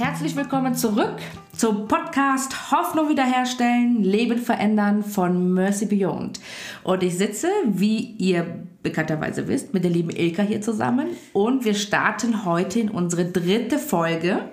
Herzlich 0.00 0.34
willkommen 0.34 0.74
zurück 0.74 1.16
zum 1.54 1.86
Podcast 1.86 2.72
Hoffnung 2.72 3.10
wiederherstellen, 3.10 4.02
Leben 4.02 4.38
verändern 4.38 5.04
von 5.04 5.52
Mercy 5.52 5.84
Beyond. 5.84 6.40
Und 6.84 7.02
ich 7.02 7.18
sitze, 7.18 7.48
wie 7.66 8.12
ihr 8.12 8.64
bekannterweise 8.82 9.46
wisst, 9.46 9.74
mit 9.74 9.84
der 9.84 9.90
lieben 9.90 10.08
Ilka 10.08 10.42
hier 10.42 10.62
zusammen 10.62 11.08
und 11.34 11.66
wir 11.66 11.74
starten 11.74 12.46
heute 12.46 12.80
in 12.80 12.88
unsere 12.88 13.26
dritte 13.26 13.78
Folge 13.78 14.48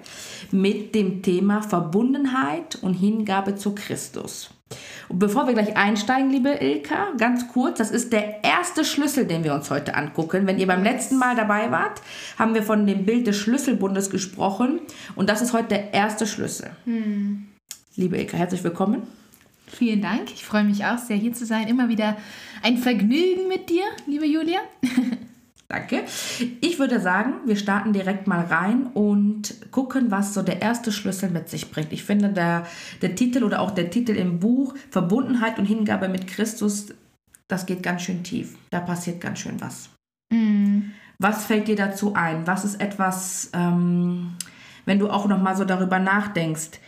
mit 0.51 0.93
dem 0.93 1.23
Thema 1.23 1.61
Verbundenheit 1.61 2.75
und 2.81 2.95
Hingabe 2.95 3.55
zu 3.55 3.73
Christus. 3.73 4.49
Und 5.09 5.19
bevor 5.19 5.47
wir 5.47 5.53
gleich 5.53 5.77
einsteigen, 5.77 6.29
liebe 6.29 6.49
Ilka, 6.49 7.13
ganz 7.17 7.47
kurz, 7.47 7.77
das 7.77 7.91
ist 7.91 8.11
der 8.11 8.43
erste 8.43 8.83
Schlüssel, 8.83 9.25
den 9.25 9.43
wir 9.43 9.53
uns 9.53 9.69
heute 9.69 9.95
angucken. 9.95 10.47
Wenn 10.47 10.59
ihr 10.59 10.67
beim 10.67 10.83
letzten 10.83 11.17
Mal 11.17 11.35
dabei 11.35 11.71
wart, 11.71 12.01
haben 12.37 12.53
wir 12.53 12.63
von 12.63 12.85
dem 12.85 13.05
Bild 13.05 13.27
des 13.27 13.37
Schlüsselbundes 13.37 14.09
gesprochen 14.09 14.79
und 15.15 15.29
das 15.29 15.41
ist 15.41 15.53
heute 15.53 15.69
der 15.69 15.93
erste 15.93 16.27
Schlüssel. 16.27 16.71
Hm. 16.85 17.47
Liebe 17.95 18.17
Ilka, 18.17 18.37
herzlich 18.37 18.63
willkommen. 18.63 19.03
Vielen 19.67 20.01
Dank. 20.01 20.31
Ich 20.33 20.45
freue 20.45 20.63
mich 20.63 20.85
auch 20.85 20.97
sehr, 20.97 21.17
hier 21.17 21.33
zu 21.33 21.45
sein. 21.45 21.67
Immer 21.67 21.89
wieder 21.89 22.15
ein 22.63 22.77
Vergnügen 22.77 23.47
mit 23.47 23.69
dir, 23.69 23.83
liebe 24.05 24.25
Julia. 24.25 24.59
Danke. 25.69 26.05
Ich 26.61 26.79
würde 26.79 27.01
sagen, 27.01 27.33
wir 27.45 27.57
starten 27.57 27.91
direkt 27.91 28.25
mal 28.25 28.45
rein 28.45 28.87
und 28.93 29.69
gucken, 29.71 30.11
was 30.11 30.33
so 30.33 30.41
der 30.41 30.61
erste 30.61 30.93
Schlüssel 30.93 31.29
mit 31.29 31.49
sich 31.49 31.71
bringt. 31.71 31.91
Ich 31.91 32.05
finde, 32.05 32.29
der, 32.29 32.65
der 33.01 33.15
Titel 33.15 33.43
oder 33.43 33.59
auch 33.59 33.71
der 33.71 33.89
Titel 33.89 34.13
im 34.13 34.39
Buch 34.39 34.75
Verbundenheit 34.91 35.59
und 35.59 35.65
Hingabe 35.65 36.07
mit 36.07 36.27
Christus, 36.27 36.93
das 37.49 37.65
geht 37.65 37.83
ganz 37.83 38.03
schön 38.03 38.23
tief. 38.23 38.55
Da 38.69 38.79
passiert 38.79 39.19
ganz 39.19 39.39
schön 39.39 39.59
was. 39.59 39.89
Mm. 40.29 40.91
Was 41.19 41.45
fällt 41.45 41.67
dir 41.67 41.75
dazu 41.75 42.13
ein? 42.13 42.47
Was 42.47 42.63
ist 42.63 42.79
etwas, 42.79 43.49
ähm, 43.53 44.35
wenn 44.85 44.99
du 44.99 45.09
auch 45.09 45.27
noch 45.27 45.41
mal 45.41 45.55
so 45.55 45.65
darüber 45.65 45.99
nachdenkst? 45.99 46.79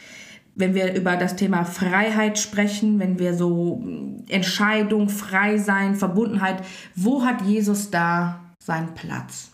wenn 0.56 0.74
wir 0.74 0.94
über 0.94 1.16
das 1.16 1.38
Thema 1.38 1.64
Freiheit 1.64 2.38
sprechen, 2.38 3.00
wenn 3.00 3.18
wir 3.18 3.34
so 3.34 3.82
Entscheidung, 4.28 5.08
frei 5.08 5.58
sein, 5.58 5.96
Verbundenheit, 5.96 6.66
wo 6.96 7.24
hat 7.24 7.44
Jesus 7.44 7.92
da 7.92 8.49
seinen 8.70 8.94
Platz? 8.94 9.52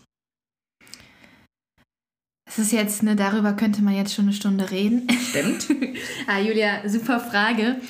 Es 2.48 2.58
ist 2.58 2.70
jetzt, 2.70 3.02
ne, 3.02 3.16
darüber 3.16 3.54
könnte 3.54 3.82
man 3.82 3.94
jetzt 3.94 4.14
schon 4.14 4.26
eine 4.26 4.34
Stunde 4.34 4.70
reden. 4.70 5.08
Stimmt. 5.30 5.68
ah, 6.26 6.38
Julia, 6.38 6.86
super 6.86 7.18
Frage. 7.18 7.80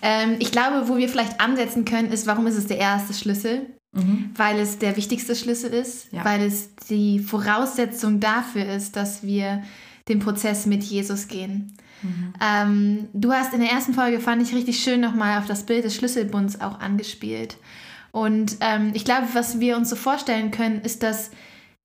Ähm, 0.00 0.36
ich 0.38 0.52
glaube, 0.52 0.88
wo 0.88 0.96
wir 0.96 1.08
vielleicht 1.08 1.40
ansetzen 1.40 1.84
können, 1.84 2.12
ist, 2.12 2.26
warum 2.26 2.46
ist 2.46 2.56
es 2.56 2.66
der 2.66 2.78
erste 2.78 3.14
Schlüssel? 3.14 3.66
Mhm. 3.92 4.30
Weil 4.36 4.60
es 4.60 4.78
der 4.78 4.96
wichtigste 4.96 5.34
Schlüssel 5.34 5.72
ist, 5.72 6.12
ja. 6.12 6.24
weil 6.24 6.42
es 6.42 6.74
die 6.88 7.18
Voraussetzung 7.18 8.20
dafür 8.20 8.66
ist, 8.66 8.94
dass 8.94 9.24
wir 9.24 9.64
den 10.08 10.20
Prozess 10.20 10.66
mit 10.66 10.84
Jesus 10.84 11.26
gehen. 11.26 11.76
Mhm. 12.02 12.32
Ähm, 12.40 13.08
du 13.12 13.32
hast 13.32 13.54
in 13.54 13.60
der 13.60 13.70
ersten 13.70 13.92
Folge, 13.92 14.20
fand 14.20 14.40
ich 14.40 14.54
richtig 14.54 14.78
schön, 14.78 15.00
nochmal 15.00 15.38
auf 15.38 15.46
das 15.46 15.66
Bild 15.66 15.84
des 15.84 15.96
Schlüsselbunds 15.96 16.60
auch 16.60 16.78
angespielt. 16.78 17.56
Und 18.16 18.56
ähm, 18.60 18.92
ich 18.94 19.04
glaube, 19.04 19.26
was 19.34 19.60
wir 19.60 19.76
uns 19.76 19.90
so 19.90 19.96
vorstellen 19.96 20.50
können, 20.50 20.80
ist, 20.80 21.02
dass 21.02 21.30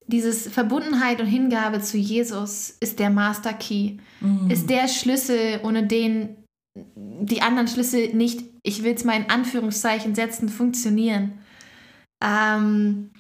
dieses 0.07 0.47
Verbundenheit 0.47 1.19
und 1.19 1.27
Hingabe 1.27 1.81
zu 1.81 1.97
Jesus 1.97 2.77
ist 2.79 2.99
der 2.99 3.09
Master 3.09 3.51
Key, 3.51 3.97
mhm. 4.21 4.49
ist 4.49 4.69
der 4.69 4.87
Schlüssel, 4.87 5.59
ohne 5.63 5.85
den 5.85 6.37
die 6.77 7.41
anderen 7.41 7.67
Schlüssel 7.67 8.13
nicht, 8.13 8.45
ich 8.63 8.81
will 8.81 8.93
es 8.93 9.03
mal 9.03 9.17
in 9.17 9.29
Anführungszeichen 9.29 10.15
setzen, 10.15 10.47
funktionieren. 10.47 11.33
Ähm, 12.23 13.11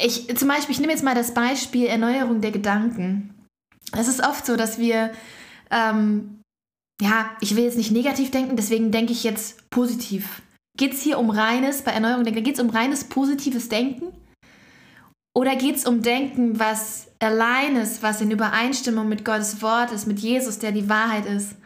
ich, 0.00 0.36
zum 0.36 0.46
Beispiel, 0.46 0.76
ich 0.76 0.80
nehme 0.80 0.92
jetzt 0.92 1.02
mal 1.02 1.16
das 1.16 1.34
Beispiel 1.34 1.86
Erneuerung 1.86 2.40
der 2.40 2.52
Gedanken. 2.52 3.34
Es 3.90 4.06
ist 4.06 4.24
oft 4.24 4.46
so, 4.46 4.54
dass 4.54 4.78
wir, 4.78 5.10
ähm, 5.72 6.42
ja, 7.02 7.36
ich 7.40 7.56
will 7.56 7.64
jetzt 7.64 7.76
nicht 7.76 7.90
negativ 7.90 8.30
denken, 8.30 8.54
deswegen 8.54 8.92
denke 8.92 9.12
ich 9.12 9.24
jetzt 9.24 9.68
positiv. 9.70 10.42
Geht 10.78 10.94
es 10.94 11.02
hier 11.02 11.18
um 11.18 11.28
reines, 11.28 11.82
bei 11.82 11.90
Erneuerung 11.90 12.24
denken, 12.24 12.44
geht 12.44 12.54
es 12.54 12.60
um 12.60 12.70
reines 12.70 13.04
positives 13.04 13.68
Denken? 13.68 14.12
Oder 15.34 15.56
geht 15.56 15.76
es 15.76 15.86
um 15.86 16.02
Denken, 16.02 16.58
was 16.58 17.08
allein 17.18 17.76
ist, 17.76 18.02
was 18.02 18.20
in 18.20 18.30
Übereinstimmung 18.30 19.08
mit 19.08 19.24
Gottes 19.24 19.60
Wort 19.60 19.90
ist, 19.90 20.06
mit 20.06 20.20
Jesus, 20.20 20.60
der 20.60 20.70
die 20.72 20.88
Wahrheit 20.88 21.26
ist? 21.26 21.56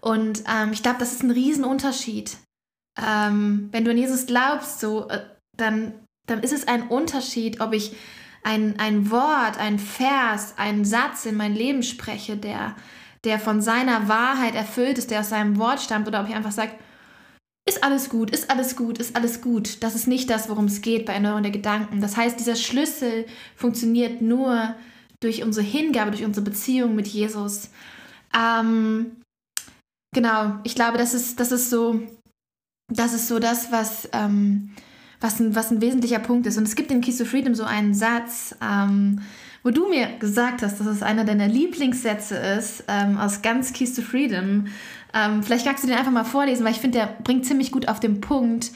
Und 0.00 0.44
ähm, 0.46 0.72
ich 0.72 0.82
glaube, 0.82 0.98
das 0.98 1.12
ist 1.12 1.22
ein 1.22 1.30
Riesenunterschied. 1.30 2.36
Ähm, 3.02 3.70
wenn 3.72 3.86
du 3.86 3.90
an 3.90 3.96
Jesus 3.96 4.26
glaubst, 4.26 4.80
so, 4.80 5.08
äh, 5.08 5.20
dann, 5.56 5.94
dann 6.26 6.42
ist 6.42 6.52
es 6.52 6.68
ein 6.68 6.88
Unterschied, 6.88 7.60
ob 7.60 7.72
ich 7.72 7.96
ein, 8.42 8.78
ein 8.78 9.10
Wort, 9.10 9.58
ein 9.58 9.78
Vers, 9.78 10.54
einen 10.58 10.84
Satz 10.84 11.24
in 11.24 11.36
mein 11.36 11.54
Leben 11.54 11.82
spreche, 11.82 12.36
der, 12.36 12.76
der 13.24 13.38
von 13.38 13.62
seiner 13.62 14.08
Wahrheit 14.08 14.54
erfüllt 14.54 14.98
ist, 14.98 15.10
der 15.10 15.20
aus 15.20 15.30
seinem 15.30 15.56
Wort 15.56 15.80
stammt, 15.80 16.06
oder 16.06 16.20
ob 16.20 16.28
ich 16.28 16.34
einfach 16.34 16.52
sage, 16.52 16.72
ist 17.68 17.84
alles 17.84 18.08
gut, 18.08 18.30
ist 18.30 18.50
alles 18.50 18.76
gut, 18.76 18.98
ist 18.98 19.14
alles 19.14 19.40
gut. 19.40 19.82
Das 19.82 19.94
ist 19.94 20.08
nicht 20.08 20.28
das, 20.30 20.48
worum 20.48 20.64
es 20.64 20.80
geht 20.80 21.06
bei 21.06 21.14
Erneuerung 21.14 21.42
der 21.42 21.52
Gedanken. 21.52 22.00
Das 22.00 22.16
heißt, 22.16 22.38
dieser 22.38 22.56
Schlüssel 22.56 23.26
funktioniert 23.54 24.20
nur 24.20 24.74
durch 25.20 25.42
unsere 25.44 25.64
Hingabe, 25.64 26.10
durch 26.10 26.24
unsere 26.24 26.44
Beziehung 26.44 26.96
mit 26.96 27.06
Jesus. 27.06 27.70
Ähm, 28.36 29.12
genau, 30.12 30.58
ich 30.64 30.74
glaube, 30.74 30.98
das 30.98 31.14
ist, 31.14 31.38
das 31.38 31.52
ist 31.52 31.70
so, 31.70 32.00
das 32.88 33.14
ist 33.14 33.28
so 33.28 33.38
das, 33.38 33.70
was, 33.70 34.08
ähm, 34.12 34.70
was, 35.20 35.38
ein, 35.38 35.54
was 35.54 35.70
ein 35.70 35.80
wesentlicher 35.80 36.18
Punkt 36.18 36.46
ist. 36.46 36.58
Und 36.58 36.64
es 36.64 36.74
gibt 36.74 36.90
in 36.90 37.00
Keys 37.00 37.18
to 37.18 37.24
Freedom 37.24 37.54
so 37.54 37.62
einen 37.62 37.94
Satz, 37.94 38.56
ähm, 38.60 39.20
wo 39.62 39.70
du 39.70 39.88
mir 39.88 40.18
gesagt 40.18 40.62
hast, 40.62 40.80
dass 40.80 40.86
es 40.88 41.02
einer 41.02 41.24
deiner 41.24 41.46
Lieblingssätze 41.46 42.36
ist, 42.36 42.84
ähm, 42.88 43.16
aus 43.18 43.42
ganz 43.42 43.72
Keys 43.72 43.94
to 43.94 44.02
Freedom. 44.02 44.66
Ähm, 45.14 45.42
vielleicht 45.42 45.66
magst 45.66 45.84
du 45.84 45.88
den 45.88 45.96
einfach 45.96 46.12
mal 46.12 46.24
vorlesen, 46.24 46.64
weil 46.64 46.72
ich 46.72 46.80
finde, 46.80 46.98
der 46.98 47.06
bringt 47.06 47.44
ziemlich 47.44 47.70
gut 47.70 47.88
auf 47.88 48.00
den 48.00 48.20
Punkt, 48.20 48.70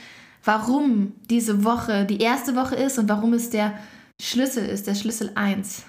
warum 0.45 1.13
diese 1.31 1.65
Woche 1.65 2.05
die 2.05 2.21
erste 2.21 2.57
Woche 2.57 2.77
ist 2.77 2.99
und 2.99 3.09
warum 3.09 3.33
es 3.33 3.51
der 3.51 3.75
Schlüssel 4.21 4.65
ist, 4.67 4.87
der 4.87 4.95
Schlüssel 4.95 5.33
1. 5.35 5.85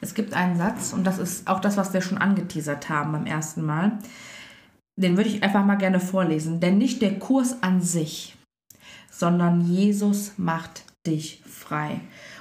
Es 0.00 0.14
gibt 0.14 0.32
einen 0.32 0.56
Satz, 0.56 0.92
und 0.92 1.04
das 1.04 1.18
ist 1.18 1.48
auch 1.48 1.60
das, 1.60 1.76
was 1.76 1.92
wir 1.92 2.00
schon 2.00 2.18
angeteasert 2.18 2.88
haben 2.88 3.12
beim 3.12 3.26
ersten 3.26 3.64
Mal. 3.64 3.98
Den 4.96 5.16
würde 5.16 5.28
ich 5.28 5.42
einfach 5.42 5.64
mal 5.64 5.76
gerne 5.76 6.00
vorlesen. 6.00 6.60
Denn 6.60 6.78
nicht 6.78 7.02
der 7.02 7.18
Kurs 7.18 7.62
an 7.62 7.80
sich, 7.80 8.36
sondern 9.10 9.60
Jesus 9.60 10.32
macht 10.36 10.84
dich 11.06 11.42
frei. 11.44 12.00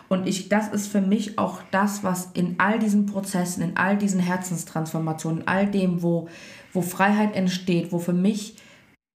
Und 0.09 0.27
ich, 0.27 0.49
das 0.49 0.69
ist 0.69 0.87
für 0.87 1.01
mich 1.01 1.37
auch 1.37 1.61
das, 1.71 2.03
was 2.03 2.29
in 2.33 2.59
all 2.59 2.79
diesen 2.79 3.07
Prozessen, 3.07 3.61
in 3.61 3.77
all 3.77 3.97
diesen 3.97 4.19
Herzenstransformationen, 4.19 5.41
in 5.41 5.47
all 5.47 5.67
dem, 5.67 6.01
wo 6.01 6.29
wo 6.77 6.83
Freiheit 6.83 7.35
entsteht, 7.35 7.91
wo 7.91 7.97
für 7.97 8.13
mich 8.13 8.55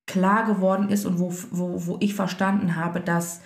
klar 0.05 0.45
geworden 0.45 0.89
ist 0.89 1.05
und 1.05 1.17
wo, 1.17 1.33
wo, 1.51 1.87
wo 1.87 1.97
ich 2.01 2.13
verstanden 2.13 2.75
habe, 2.75 2.99
dass 2.99 3.39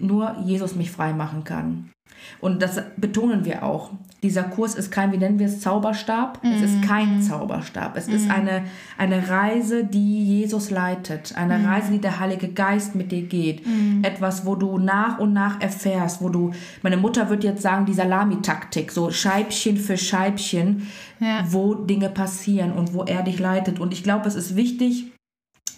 nur 0.00 0.36
Jesus 0.40 0.74
mich 0.74 0.90
frei 0.90 1.12
machen 1.12 1.44
kann. 1.44 1.92
Und 2.40 2.62
das 2.62 2.80
betonen 2.96 3.44
wir 3.44 3.62
auch. 3.62 3.90
Dieser 4.22 4.42
Kurs 4.44 4.74
ist 4.74 4.90
kein, 4.90 5.12
wie 5.12 5.18
nennen 5.18 5.38
wir 5.38 5.46
es, 5.46 5.60
Zauberstab. 5.60 6.42
Mm. 6.42 6.52
Es 6.52 6.62
ist 6.62 6.82
kein 6.82 7.16
mhm. 7.16 7.22
Zauberstab. 7.22 7.96
Es 7.96 8.06
mm. 8.06 8.12
ist 8.12 8.24
mhm. 8.26 8.30
eine, 8.30 8.62
eine 8.98 9.28
Reise, 9.28 9.84
die 9.84 10.40
Jesus 10.40 10.70
leitet. 10.70 11.34
Eine 11.36 11.58
mm. 11.58 11.66
Reise, 11.66 11.92
die 11.92 12.00
der 12.00 12.20
Heilige 12.20 12.48
Geist 12.48 12.94
mit 12.94 13.12
dir 13.12 13.22
geht. 13.22 13.66
Mhm. 13.66 14.02
Etwas, 14.02 14.44
wo 14.44 14.54
du 14.54 14.78
nach 14.78 15.18
und 15.18 15.32
nach 15.32 15.60
erfährst, 15.60 16.22
wo 16.22 16.28
du, 16.28 16.52
meine 16.82 16.96
Mutter 16.98 17.30
wird 17.30 17.44
jetzt 17.44 17.62
sagen, 17.62 17.86
die 17.86 17.94
Salamitaktik, 17.94 18.90
so 18.90 19.10
Scheibchen 19.10 19.76
für 19.76 19.96
Scheibchen, 19.96 20.88
ja. 21.18 21.44
wo 21.48 21.74
Dinge 21.74 22.10
passieren 22.10 22.72
und 22.72 22.92
wo 22.92 23.04
er 23.04 23.22
dich 23.22 23.38
leitet. 23.38 23.80
Und 23.80 23.92
ich 23.92 24.02
glaube, 24.02 24.28
es 24.28 24.34
ist 24.34 24.56
wichtig, 24.56 25.12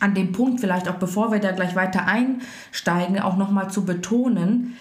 an 0.01 0.15
dem 0.15 0.33
Punkt 0.33 0.61
vielleicht 0.61 0.89
auch, 0.89 0.97
bevor 0.97 1.31
wir 1.31 1.39
da 1.39 1.53
gleich 1.53 1.77
weiter 1.77 2.07
einsteigen, 2.07 3.21
auch 3.21 3.37
nochmal 3.37 3.71
zu 3.71 3.85
betonen, 3.85 4.75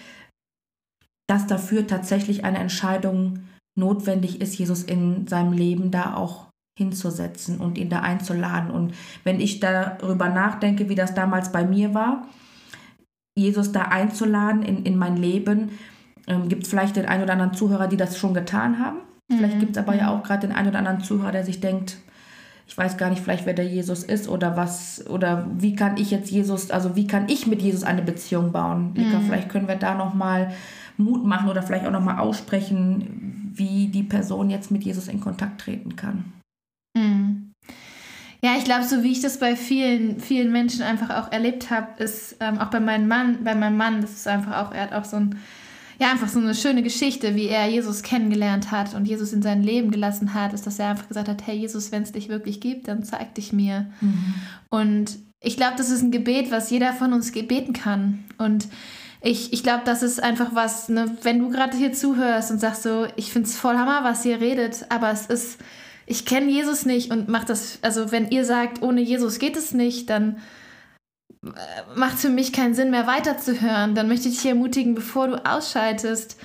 dass 1.32 1.46
dafür 1.46 1.86
tatsächlich 1.86 2.44
eine 2.44 2.58
Entscheidung 2.58 3.38
notwendig 3.74 4.42
ist, 4.42 4.58
Jesus 4.58 4.82
in 4.82 5.26
seinem 5.26 5.54
Leben 5.54 5.90
da 5.90 6.14
auch 6.14 6.48
hinzusetzen 6.78 7.58
und 7.58 7.78
ihn 7.78 7.88
da 7.88 8.00
einzuladen. 8.00 8.70
Und 8.70 8.92
wenn 9.24 9.40
ich 9.40 9.58
darüber 9.58 10.28
nachdenke, 10.28 10.90
wie 10.90 10.94
das 10.94 11.14
damals 11.14 11.50
bei 11.50 11.64
mir 11.64 11.94
war, 11.94 12.28
Jesus 13.34 13.72
da 13.72 13.84
einzuladen 13.84 14.62
in, 14.62 14.84
in 14.84 14.98
mein 14.98 15.16
Leben, 15.16 15.70
ähm, 16.26 16.50
gibt 16.50 16.64
es 16.64 16.68
vielleicht 16.68 16.96
den 16.96 17.06
einen 17.06 17.22
oder 17.22 17.32
anderen 17.32 17.54
Zuhörer, 17.54 17.88
die 17.88 17.96
das 17.96 18.18
schon 18.18 18.34
getan 18.34 18.78
haben. 18.78 18.98
Mhm. 19.30 19.36
Vielleicht 19.38 19.58
gibt 19.58 19.76
es 19.78 19.82
aber 19.82 19.94
ja 19.94 20.10
mhm. 20.10 20.18
auch 20.18 20.22
gerade 20.24 20.46
den 20.46 20.54
einen 20.54 20.68
oder 20.68 20.80
anderen 20.80 21.00
Zuhörer, 21.00 21.32
der 21.32 21.46
sich 21.46 21.60
denkt, 21.60 21.96
ich 22.66 22.76
weiß 22.76 22.98
gar 22.98 23.08
nicht 23.08 23.22
vielleicht, 23.22 23.46
wer 23.46 23.54
der 23.54 23.66
Jesus 23.66 24.04
ist 24.04 24.28
oder 24.28 24.58
was, 24.58 25.02
oder 25.08 25.46
wie 25.56 25.74
kann 25.74 25.96
ich 25.96 26.10
jetzt 26.10 26.30
Jesus, 26.30 26.70
also 26.70 26.94
wie 26.94 27.06
kann 27.06 27.30
ich 27.30 27.46
mit 27.46 27.62
Jesus 27.62 27.84
eine 27.84 28.02
Beziehung 28.02 28.52
bauen? 28.52 28.92
Lika, 28.94 29.18
mhm. 29.18 29.22
vielleicht 29.24 29.48
können 29.48 29.68
wir 29.68 29.76
da 29.76 29.94
nochmal 29.94 30.52
Mut 30.96 31.24
machen 31.24 31.48
oder 31.48 31.62
vielleicht 31.62 31.86
auch 31.86 31.92
nochmal 31.92 32.18
aussprechen, 32.18 33.52
wie 33.54 33.88
die 33.88 34.02
Person 34.02 34.50
jetzt 34.50 34.70
mit 34.70 34.84
Jesus 34.84 35.08
in 35.08 35.20
Kontakt 35.20 35.60
treten 35.60 35.96
kann. 35.96 36.32
Mhm. 36.96 37.52
Ja, 38.44 38.56
ich 38.58 38.64
glaube, 38.64 38.84
so 38.84 39.04
wie 39.04 39.12
ich 39.12 39.20
das 39.20 39.38
bei 39.38 39.54
vielen, 39.54 40.18
vielen 40.18 40.50
Menschen 40.50 40.82
einfach 40.82 41.10
auch 41.10 41.30
erlebt 41.30 41.70
habe, 41.70 42.02
ist 42.02 42.36
ähm, 42.40 42.58
auch 42.58 42.70
bei 42.70 42.80
meinem 42.80 43.06
Mann, 43.06 43.44
bei 43.44 43.54
meinem 43.54 43.76
Mann, 43.76 44.00
das 44.00 44.12
ist 44.12 44.26
einfach 44.26 44.56
auch, 44.66 44.72
er 44.72 44.82
hat 44.82 44.92
auch 44.92 45.04
so 45.04 45.16
ein 45.16 45.36
ja, 46.02 46.10
einfach 46.10 46.28
so 46.28 46.40
eine 46.40 46.54
schöne 46.54 46.82
Geschichte, 46.82 47.36
wie 47.36 47.46
er 47.46 47.68
Jesus 47.68 48.02
kennengelernt 48.02 48.72
hat 48.72 48.94
und 48.94 49.06
Jesus 49.06 49.32
in 49.32 49.40
sein 49.40 49.62
Leben 49.62 49.92
gelassen 49.92 50.34
hat, 50.34 50.52
ist, 50.52 50.66
dass 50.66 50.80
er 50.80 50.88
einfach 50.88 51.06
gesagt 51.06 51.28
hat, 51.28 51.46
hey 51.46 51.56
Jesus, 51.56 51.92
wenn 51.92 52.02
es 52.02 52.10
dich 52.10 52.28
wirklich 52.28 52.60
gibt, 52.60 52.88
dann 52.88 53.04
zeig 53.04 53.36
dich 53.36 53.52
mir. 53.52 53.86
Mhm. 54.00 54.34
Und 54.68 55.18
ich 55.40 55.56
glaube, 55.56 55.74
das 55.76 55.90
ist 55.90 56.02
ein 56.02 56.10
Gebet, 56.10 56.50
was 56.50 56.70
jeder 56.70 56.92
von 56.92 57.12
uns 57.12 57.30
gebeten 57.30 57.72
kann. 57.72 58.24
Und 58.36 58.66
ich, 59.22 59.52
ich 59.52 59.62
glaube, 59.62 59.82
das 59.84 60.02
ist 60.02 60.22
einfach 60.22 60.54
was, 60.54 60.88
ne, 60.88 61.16
wenn 61.22 61.38
du 61.38 61.48
gerade 61.48 61.76
hier 61.76 61.92
zuhörst 61.92 62.50
und 62.50 62.58
sagst 62.58 62.82
so, 62.82 63.06
ich 63.16 63.32
finde 63.32 63.48
es 63.48 63.56
voll 63.56 63.76
Hammer, 63.76 64.02
was 64.02 64.24
ihr 64.24 64.40
redet, 64.40 64.86
aber 64.88 65.10
es 65.10 65.26
ist, 65.26 65.60
ich 66.06 66.26
kenne 66.26 66.50
Jesus 66.50 66.84
nicht 66.84 67.12
und 67.12 67.28
macht 67.28 67.48
das, 67.48 67.78
also 67.82 68.10
wenn 68.10 68.30
ihr 68.30 68.44
sagt, 68.44 68.82
ohne 68.82 69.00
Jesus 69.00 69.38
geht 69.38 69.56
es 69.56 69.72
nicht, 69.72 70.10
dann 70.10 70.38
äh, 71.44 71.48
macht 71.94 72.16
es 72.16 72.22
für 72.22 72.30
mich 72.30 72.52
keinen 72.52 72.74
Sinn 72.74 72.90
mehr 72.90 73.06
weiterzuhören. 73.06 73.94
Dann 73.94 74.08
möchte 74.08 74.28
ich 74.28 74.36
dich 74.36 74.46
ermutigen, 74.46 74.96
bevor 74.96 75.28
du 75.28 75.46
ausschaltest, 75.46 76.36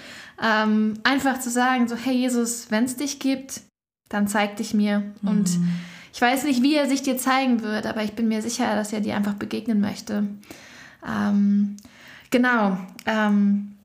ähm, 0.42 1.00
einfach 1.04 1.40
zu 1.40 1.50
sagen, 1.50 1.88
so, 1.88 1.96
hey 1.96 2.16
Jesus, 2.16 2.70
wenn 2.70 2.84
es 2.84 2.96
dich 2.96 3.20
gibt, 3.20 3.62
dann 4.10 4.28
zeig 4.28 4.58
dich 4.58 4.76
mir. 4.76 5.00
Mhm. 5.22 5.30
Und 5.30 5.50
ich 6.14 6.22
weiß 6.22 6.44
nicht, 6.44 6.62
wie 6.62 6.76
er 6.76 6.88
sich 6.88 7.02
dir 7.02 7.18
zeigen 7.18 7.64
wird, 7.64 7.88
aber 7.88 8.04
ich 8.04 8.14
bin 8.14 8.28
mir 8.28 8.44
sicher, 8.44 8.76
dass 8.76 8.94
er 8.94 9.02
dir 9.02 9.16
einfach 9.16 9.34
begegnen 9.34 9.82
möchte. 9.82 10.28
Ähm, 11.08 11.78
Genau. 12.30 12.78
Ähm, 13.06 13.78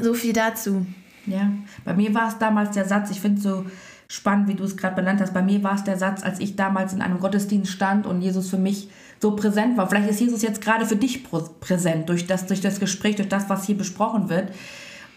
so 0.00 0.14
viel 0.14 0.32
dazu. 0.32 0.86
Ja, 1.26 1.50
bei 1.84 1.94
mir 1.94 2.14
war 2.14 2.28
es 2.28 2.38
damals 2.38 2.74
der 2.74 2.84
Satz, 2.84 3.10
ich 3.10 3.20
finde 3.20 3.38
es 3.38 3.42
so 3.44 3.66
spannend, 4.08 4.48
wie 4.48 4.54
du 4.54 4.64
es 4.64 4.76
gerade 4.76 4.96
benannt 4.96 5.20
hast. 5.20 5.32
Bei 5.32 5.42
mir 5.42 5.62
war 5.62 5.74
es 5.74 5.84
der 5.84 5.96
Satz, 5.96 6.22
als 6.22 6.40
ich 6.40 6.56
damals 6.56 6.92
in 6.92 7.02
einem 7.02 7.20
Gottesdienst 7.20 7.70
stand 7.70 8.06
und 8.06 8.22
Jesus 8.22 8.50
für 8.50 8.58
mich 8.58 8.88
so 9.20 9.36
präsent 9.36 9.76
war. 9.76 9.88
Vielleicht 9.88 10.10
ist 10.10 10.20
Jesus 10.20 10.42
jetzt 10.42 10.60
gerade 10.60 10.84
für 10.84 10.96
dich 10.96 11.22
präsent 11.60 12.08
durch 12.08 12.26
das, 12.26 12.46
durch 12.46 12.60
das 12.60 12.80
Gespräch, 12.80 13.16
durch 13.16 13.28
das, 13.28 13.48
was 13.48 13.66
hier 13.66 13.76
besprochen 13.76 14.28
wird. 14.28 14.52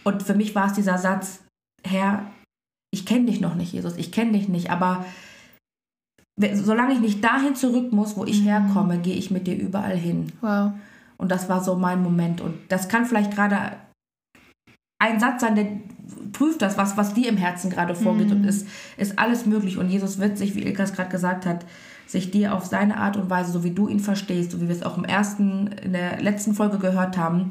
Und 0.03 0.21
für 0.21 0.35
mich 0.35 0.53
war 0.53 0.67
es 0.67 0.73
dieser 0.73 0.97
Satz, 0.97 1.39
Herr, 1.83 2.27
ich 2.91 3.05
kenne 3.05 3.25
dich 3.25 3.41
noch 3.41 3.55
nicht, 3.55 3.73
Jesus, 3.73 3.97
ich 3.97 4.11
kenne 4.11 4.33
dich 4.33 4.47
nicht, 4.47 4.69
aber 4.69 5.05
solange 6.53 6.93
ich 6.93 6.99
nicht 6.99 7.23
dahin 7.23 7.55
zurück 7.55 7.91
muss, 7.91 8.15
wo 8.15 8.25
ich 8.25 8.41
mhm. 8.41 8.45
herkomme, 8.45 8.99
gehe 8.99 9.15
ich 9.15 9.31
mit 9.31 9.47
dir 9.47 9.55
überall 9.55 9.97
hin. 9.97 10.31
Wow. 10.41 10.73
Und 11.17 11.31
das 11.31 11.49
war 11.49 11.63
so 11.63 11.75
mein 11.75 12.01
Moment. 12.01 12.41
Und 12.41 12.55
das 12.69 12.89
kann 12.89 13.05
vielleicht 13.05 13.33
gerade 13.33 13.77
ein 14.99 15.19
Satz 15.19 15.41
sein, 15.41 15.55
der 15.55 15.67
prüft 16.31 16.61
das, 16.61 16.77
was, 16.77 16.97
was 16.97 17.13
dir 17.13 17.29
im 17.29 17.37
Herzen 17.37 17.69
gerade 17.69 17.95
vorgeht. 17.95 18.29
Mhm. 18.29 18.37
Und 18.37 18.45
es 18.45 18.65
ist 18.97 19.19
alles 19.19 19.45
möglich. 19.45 19.77
Und 19.77 19.89
Jesus 19.89 20.19
wird 20.19 20.37
sich, 20.37 20.55
wie 20.55 20.63
Ilka 20.63 20.83
es 20.83 20.93
gerade 20.93 21.09
gesagt 21.09 21.45
hat, 21.45 21.65
sich 22.07 22.31
dir 22.31 22.53
auf 22.53 22.65
seine 22.65 22.97
Art 22.97 23.17
und 23.17 23.29
Weise, 23.29 23.51
so 23.51 23.63
wie 23.63 23.71
du 23.71 23.87
ihn 23.87 23.99
verstehst, 23.99 24.51
so 24.51 24.61
wie 24.61 24.67
wir 24.67 24.75
es 24.75 24.83
auch 24.83 24.97
im 24.97 25.05
ersten, 25.05 25.67
in 25.83 25.93
der 25.93 26.21
letzten 26.21 26.53
Folge 26.53 26.77
gehört 26.77 27.17
haben, 27.17 27.49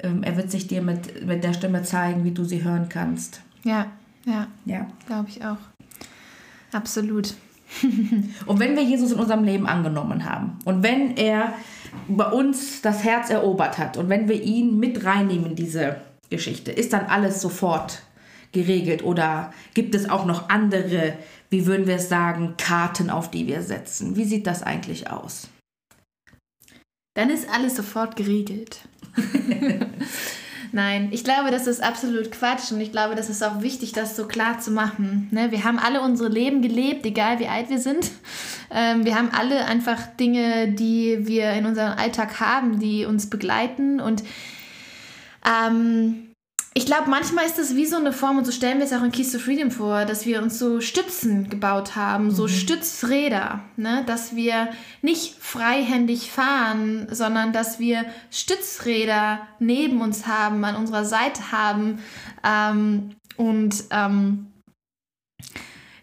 ähm, 0.00 0.22
er 0.22 0.36
wird 0.36 0.50
sich 0.50 0.66
dir 0.66 0.82
mit, 0.82 1.26
mit 1.26 1.42
der 1.42 1.52
Stimme 1.52 1.82
zeigen, 1.82 2.24
wie 2.24 2.32
du 2.32 2.44
sie 2.44 2.62
hören 2.62 2.88
kannst. 2.88 3.40
Ja, 3.62 3.86
ja. 4.24 4.46
Ja. 4.64 4.86
Glaube 5.06 5.28
ich 5.28 5.44
auch. 5.44 5.56
Absolut. 6.72 7.34
und 8.46 8.58
wenn 8.60 8.76
wir 8.76 8.82
Jesus 8.82 9.12
in 9.12 9.18
unserem 9.18 9.44
Leben 9.44 9.66
angenommen 9.66 10.24
haben 10.24 10.58
und 10.64 10.82
wenn 10.82 11.16
er 11.16 11.54
bei 12.08 12.26
uns 12.26 12.82
das 12.82 13.04
Herz 13.04 13.30
erobert 13.30 13.78
hat 13.78 13.96
und 13.96 14.08
wenn 14.08 14.28
wir 14.28 14.42
ihn 14.42 14.78
mit 14.78 15.04
reinnehmen 15.04 15.50
in 15.50 15.56
diese 15.56 16.00
Geschichte, 16.30 16.72
ist 16.72 16.92
dann 16.92 17.06
alles 17.06 17.40
sofort 17.40 18.02
geregelt 18.52 19.02
oder 19.04 19.52
gibt 19.74 19.94
es 19.94 20.08
auch 20.08 20.24
noch 20.24 20.48
andere, 20.48 21.16
wie 21.50 21.66
würden 21.66 21.86
wir 21.86 21.96
es 21.96 22.08
sagen, 22.08 22.54
Karten, 22.56 23.10
auf 23.10 23.30
die 23.30 23.46
wir 23.46 23.62
setzen? 23.62 24.16
Wie 24.16 24.24
sieht 24.24 24.46
das 24.46 24.62
eigentlich 24.62 25.10
aus? 25.10 25.48
Dann 27.14 27.30
ist 27.30 27.48
alles 27.48 27.76
sofort 27.76 28.16
geregelt. 28.16 28.80
Nein, 30.74 31.10
ich 31.12 31.22
glaube, 31.22 31.52
das 31.52 31.68
ist 31.68 31.80
absolut 31.80 32.32
Quatsch 32.32 32.72
und 32.72 32.80
ich 32.80 32.90
glaube, 32.90 33.14
das 33.14 33.30
ist 33.30 33.44
auch 33.44 33.62
wichtig, 33.62 33.92
das 33.92 34.16
so 34.16 34.26
klar 34.26 34.58
zu 34.58 34.72
machen. 34.72 35.28
Ne? 35.30 35.52
Wir 35.52 35.62
haben 35.62 35.78
alle 35.78 36.00
unsere 36.00 36.28
Leben 36.28 36.62
gelebt, 36.62 37.06
egal 37.06 37.38
wie 37.38 37.46
alt 37.46 37.70
wir 37.70 37.78
sind. 37.78 38.10
Ähm, 38.72 39.04
wir 39.04 39.14
haben 39.14 39.30
alle 39.30 39.66
einfach 39.66 40.04
Dinge, 40.18 40.72
die 40.72 41.28
wir 41.28 41.52
in 41.52 41.66
unserem 41.66 41.96
Alltag 41.96 42.40
haben, 42.40 42.80
die 42.80 43.04
uns 43.04 43.30
begleiten 43.30 44.00
und 44.00 44.24
ähm, 45.46 46.33
ich 46.76 46.86
glaube, 46.86 47.08
manchmal 47.08 47.46
ist 47.46 47.56
das 47.56 47.76
wie 47.76 47.86
so 47.86 47.96
eine 47.96 48.12
Form, 48.12 48.36
und 48.36 48.44
so 48.44 48.50
stellen 48.50 48.78
wir 48.78 48.84
es 48.84 48.92
auch 48.92 49.04
in 49.04 49.12
Keys 49.12 49.30
to 49.30 49.38
Freedom 49.38 49.70
vor, 49.70 50.04
dass 50.06 50.26
wir 50.26 50.42
uns 50.42 50.58
so 50.58 50.80
Stützen 50.80 51.48
gebaut 51.48 51.94
haben, 51.94 52.32
so 52.32 52.44
mhm. 52.44 52.48
Stützräder, 52.48 53.60
ne? 53.76 54.02
dass 54.06 54.34
wir 54.34 54.70
nicht 55.00 55.36
freihändig 55.38 56.32
fahren, 56.32 57.06
sondern 57.12 57.52
dass 57.52 57.78
wir 57.78 58.04
Stützräder 58.32 59.46
neben 59.60 60.00
uns 60.00 60.26
haben, 60.26 60.64
an 60.64 60.74
unserer 60.74 61.04
Seite 61.04 61.52
haben 61.52 62.00
ähm, 62.44 63.10
und 63.36 63.84
ähm, 63.90 64.46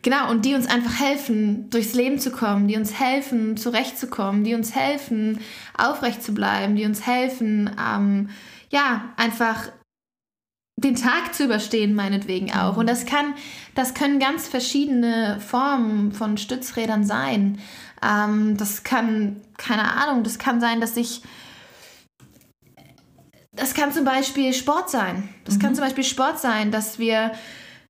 Genau, 0.04 0.32
und 0.32 0.46
die 0.46 0.56
uns 0.56 0.66
einfach 0.68 1.00
helfen, 1.00 1.70
durchs 1.70 1.94
Leben 1.94 2.18
zu 2.18 2.32
kommen, 2.32 2.68
die 2.68 2.76
uns 2.76 3.00
helfen, 3.00 3.56
zurechtzukommen, 3.56 4.44
die 4.44 4.56
uns 4.56 4.74
helfen, 4.74 5.40
aufrecht 5.78 6.24
zu 6.24 6.34
bleiben, 6.34 6.76
die 6.76 6.86
uns 6.86 7.06
helfen, 7.06 7.70
ähm, 7.80 8.30
ja, 8.72 9.14
einfach 9.18 9.70
den 10.84 10.96
Tag 10.96 11.34
zu 11.34 11.46
überstehen, 11.46 11.94
meinetwegen 11.96 12.54
auch. 12.54 12.78
Und 12.78 12.88
das 12.88 13.06
kann, 13.06 13.34
das 13.76 13.94
können 13.94 14.20
ganz 14.20 14.48
verschiedene 14.48 15.40
Formen 15.40 16.12
von 16.12 16.38
Stützrädern 16.38 17.06
sein. 17.06 17.60
Ähm, 18.04 18.58
das 18.58 18.84
kann, 18.84 19.42
keine 19.58 19.94
Ahnung, 19.94 20.24
das 20.24 20.40
kann 20.40 20.60
sein, 20.60 20.82
dass 20.82 20.98
ich 20.98 21.22
das 23.54 23.74
kann 23.74 23.92
zum 23.92 24.06
Beispiel 24.06 24.54
Sport 24.54 24.90
sein. 24.90 25.28
Das 25.44 25.56
mhm. 25.56 25.60
kann 25.60 25.76
zum 25.76 25.84
Beispiel 25.84 26.06
Sport 26.06 26.40
sein, 26.40 26.72
dass 26.72 27.00
wir 27.00 27.32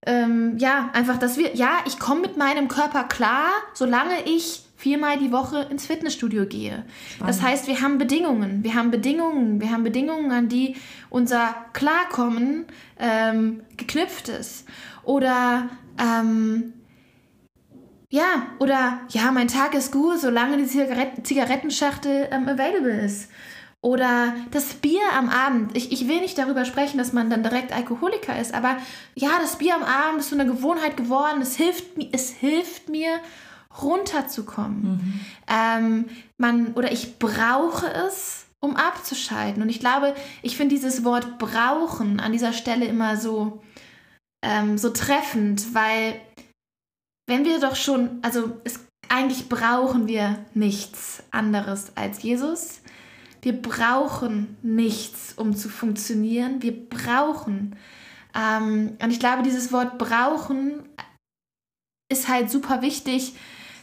ähm, 0.05 0.57
ja 0.57 0.89
einfach, 0.93 1.17
dass 1.17 1.37
wir 1.37 1.55
ja, 1.55 1.77
ich 1.85 1.99
komme 1.99 2.21
mit 2.21 2.35
meinem 2.35 2.67
Körper 2.67 3.03
klar, 3.03 3.49
solange 3.73 4.23
ich 4.25 4.63
viermal 4.81 5.19
die 5.19 5.31
Woche 5.31 5.67
ins 5.69 5.85
Fitnessstudio 5.85 6.47
gehe. 6.47 6.83
Spannend. 7.13 7.29
Das 7.29 7.41
heißt, 7.41 7.67
wir 7.67 7.81
haben 7.81 7.99
Bedingungen. 7.99 8.63
Wir 8.63 8.73
haben 8.73 8.89
Bedingungen. 8.89 9.61
Wir 9.61 9.71
haben 9.71 9.83
Bedingungen, 9.83 10.31
an 10.31 10.49
die 10.49 10.75
unser 11.09 11.55
Klarkommen 11.73 12.65
ähm, 12.99 13.61
geknüpft 13.77 14.29
ist. 14.29 14.65
Oder 15.03 15.69
ähm, 15.99 16.73
ja, 18.09 18.47
oder 18.59 18.99
ja, 19.09 19.31
mein 19.31 19.47
Tag 19.47 19.75
ist 19.75 19.91
gut, 19.91 20.19
solange 20.19 20.57
die 20.57 20.65
Zigaretten 20.65 21.23
Zigarettenschachtel 21.23 22.27
ähm, 22.31 22.49
available 22.49 23.05
ist. 23.05 23.29
Oder 23.81 24.35
das 24.51 24.73
Bier 24.73 25.01
am 25.15 25.29
Abend. 25.29 25.77
Ich, 25.77 25.91
ich 25.91 26.07
will 26.07 26.21
nicht 26.21 26.37
darüber 26.37 26.65
sprechen, 26.65 26.97
dass 26.97 27.13
man 27.13 27.29
dann 27.29 27.43
direkt 27.43 27.71
Alkoholiker 27.71 28.39
ist, 28.39 28.53
aber 28.53 28.77
ja, 29.15 29.29
das 29.39 29.57
Bier 29.57 29.75
am 29.75 29.83
Abend 29.83 30.19
ist 30.19 30.29
so 30.29 30.35
eine 30.35 30.45
Gewohnheit 30.45 30.97
geworden. 30.97 31.41
Es 31.41 31.55
hilft, 31.55 31.85
es 32.11 32.31
hilft 32.31 32.89
mir, 32.89 33.19
runterzukommen. 33.81 34.83
Mhm. 34.83 35.19
Ähm, 35.47 36.05
man, 36.37 36.73
oder 36.73 36.91
ich 36.91 37.19
brauche 37.19 37.87
es, 37.87 38.45
um 38.59 38.75
abzuschalten. 38.75 39.61
Und 39.61 39.69
ich 39.69 39.79
glaube, 39.79 40.13
ich 40.41 40.55
finde 40.55 40.75
dieses 40.75 41.03
Wort 41.03 41.39
brauchen 41.39 42.19
an 42.19 42.31
dieser 42.31 42.53
Stelle 42.53 42.85
immer 42.85 43.17
so, 43.17 43.61
ähm, 44.43 44.77
so 44.77 44.89
treffend, 44.91 45.73
weil 45.73 46.19
wenn 47.27 47.45
wir 47.45 47.59
doch 47.59 47.75
schon, 47.75 48.19
also 48.21 48.59
es, 48.63 48.79
eigentlich 49.09 49.49
brauchen 49.49 50.07
wir 50.07 50.45
nichts 50.53 51.23
anderes 51.31 51.91
als 51.95 52.21
Jesus. 52.23 52.81
Wir 53.41 53.59
brauchen 53.59 54.57
nichts, 54.61 55.33
um 55.35 55.55
zu 55.55 55.67
funktionieren. 55.67 56.61
Wir 56.61 56.87
brauchen. 56.87 57.75
Ähm, 58.35 58.95
und 59.01 59.11
ich 59.11 59.19
glaube, 59.19 59.43
dieses 59.43 59.71
Wort 59.71 59.97
brauchen 59.97 60.83
ist 62.11 62.27
halt 62.27 62.51
super 62.51 62.81
wichtig, 62.81 63.35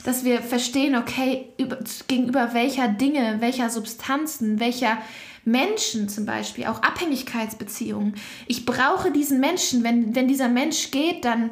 dass 0.08 0.24
wir 0.24 0.40
verstehen, 0.40 0.96
okay, 0.96 1.52
über, 1.58 1.80
gegenüber 2.06 2.54
welcher 2.54 2.88
Dinge, 2.88 3.42
welcher 3.42 3.68
Substanzen, 3.68 4.58
welcher 4.58 4.96
Menschen 5.44 6.08
zum 6.08 6.24
Beispiel, 6.24 6.64
auch 6.64 6.82
Abhängigkeitsbeziehungen. 6.82 8.14
Ich 8.46 8.64
brauche 8.64 9.10
diesen 9.10 9.38
Menschen, 9.38 9.84
wenn, 9.84 10.14
wenn 10.14 10.26
dieser 10.26 10.48
Mensch 10.48 10.92
geht, 10.92 11.26
dann, 11.26 11.50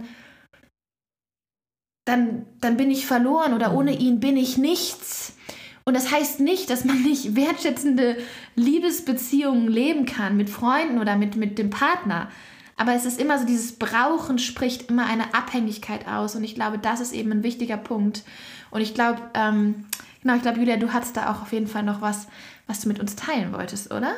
dann, 2.07 2.47
dann 2.63 2.79
bin 2.79 2.91
ich 2.91 3.05
verloren 3.05 3.53
oder 3.53 3.75
ohne 3.75 3.93
mhm. 3.93 4.01
ihn 4.01 4.21
bin 4.21 4.39
ich 4.39 4.57
nichts. 4.57 5.37
Und 5.85 5.93
das 5.93 6.11
heißt 6.11 6.41
nicht, 6.41 6.71
dass 6.71 6.87
man 6.87 7.03
nicht 7.03 7.37
wertschätzende 7.37 8.17
Liebesbeziehungen 8.55 9.69
leben 9.69 10.07
kann 10.07 10.35
mit 10.35 10.49
Freunden 10.49 10.99
oder 10.99 11.17
mit, 11.17 11.37
mit 11.37 11.59
dem 11.59 11.69
Partner. 11.69 12.31
Aber 12.77 12.95
es 12.95 13.07
ist 13.07 13.21
immer 13.21 13.39
so, 13.39 13.47
dieses 13.47 13.73
Brauchen 13.73 14.39
spricht 14.39 14.91
immer 14.91 15.07
eine 15.07 15.35
Abhängigkeit 15.35 16.07
aus. 16.07 16.37
Und 16.37 16.45
ich 16.45 16.55
glaube, 16.55 16.79
das 16.79 17.01
ist 17.01 17.13
eben 17.13 17.33
ein 17.33 17.43
wichtiger 17.43 17.79
Punkt. 17.79 18.23
Und 18.71 18.83
ich 18.83 18.93
glaube, 18.93 19.21
ähm, 19.35 19.87
genau, 20.23 20.37
ich 20.37 20.43
glaube, 20.43 20.59
Julia, 20.59 20.77
du 20.77 20.93
hattest 20.93 21.17
da 21.17 21.33
auch 21.33 21.43
auf 21.43 21.53
jeden 21.53 21.69
Fall 21.69 21.83
noch 21.83 22.03
was, 22.03 22.27
was 22.67 22.81
du 22.81 22.89
mit 22.89 23.01
uns 23.01 23.17
teilen 23.17 23.53
wolltest, 23.53 23.93
oder? 23.93 24.13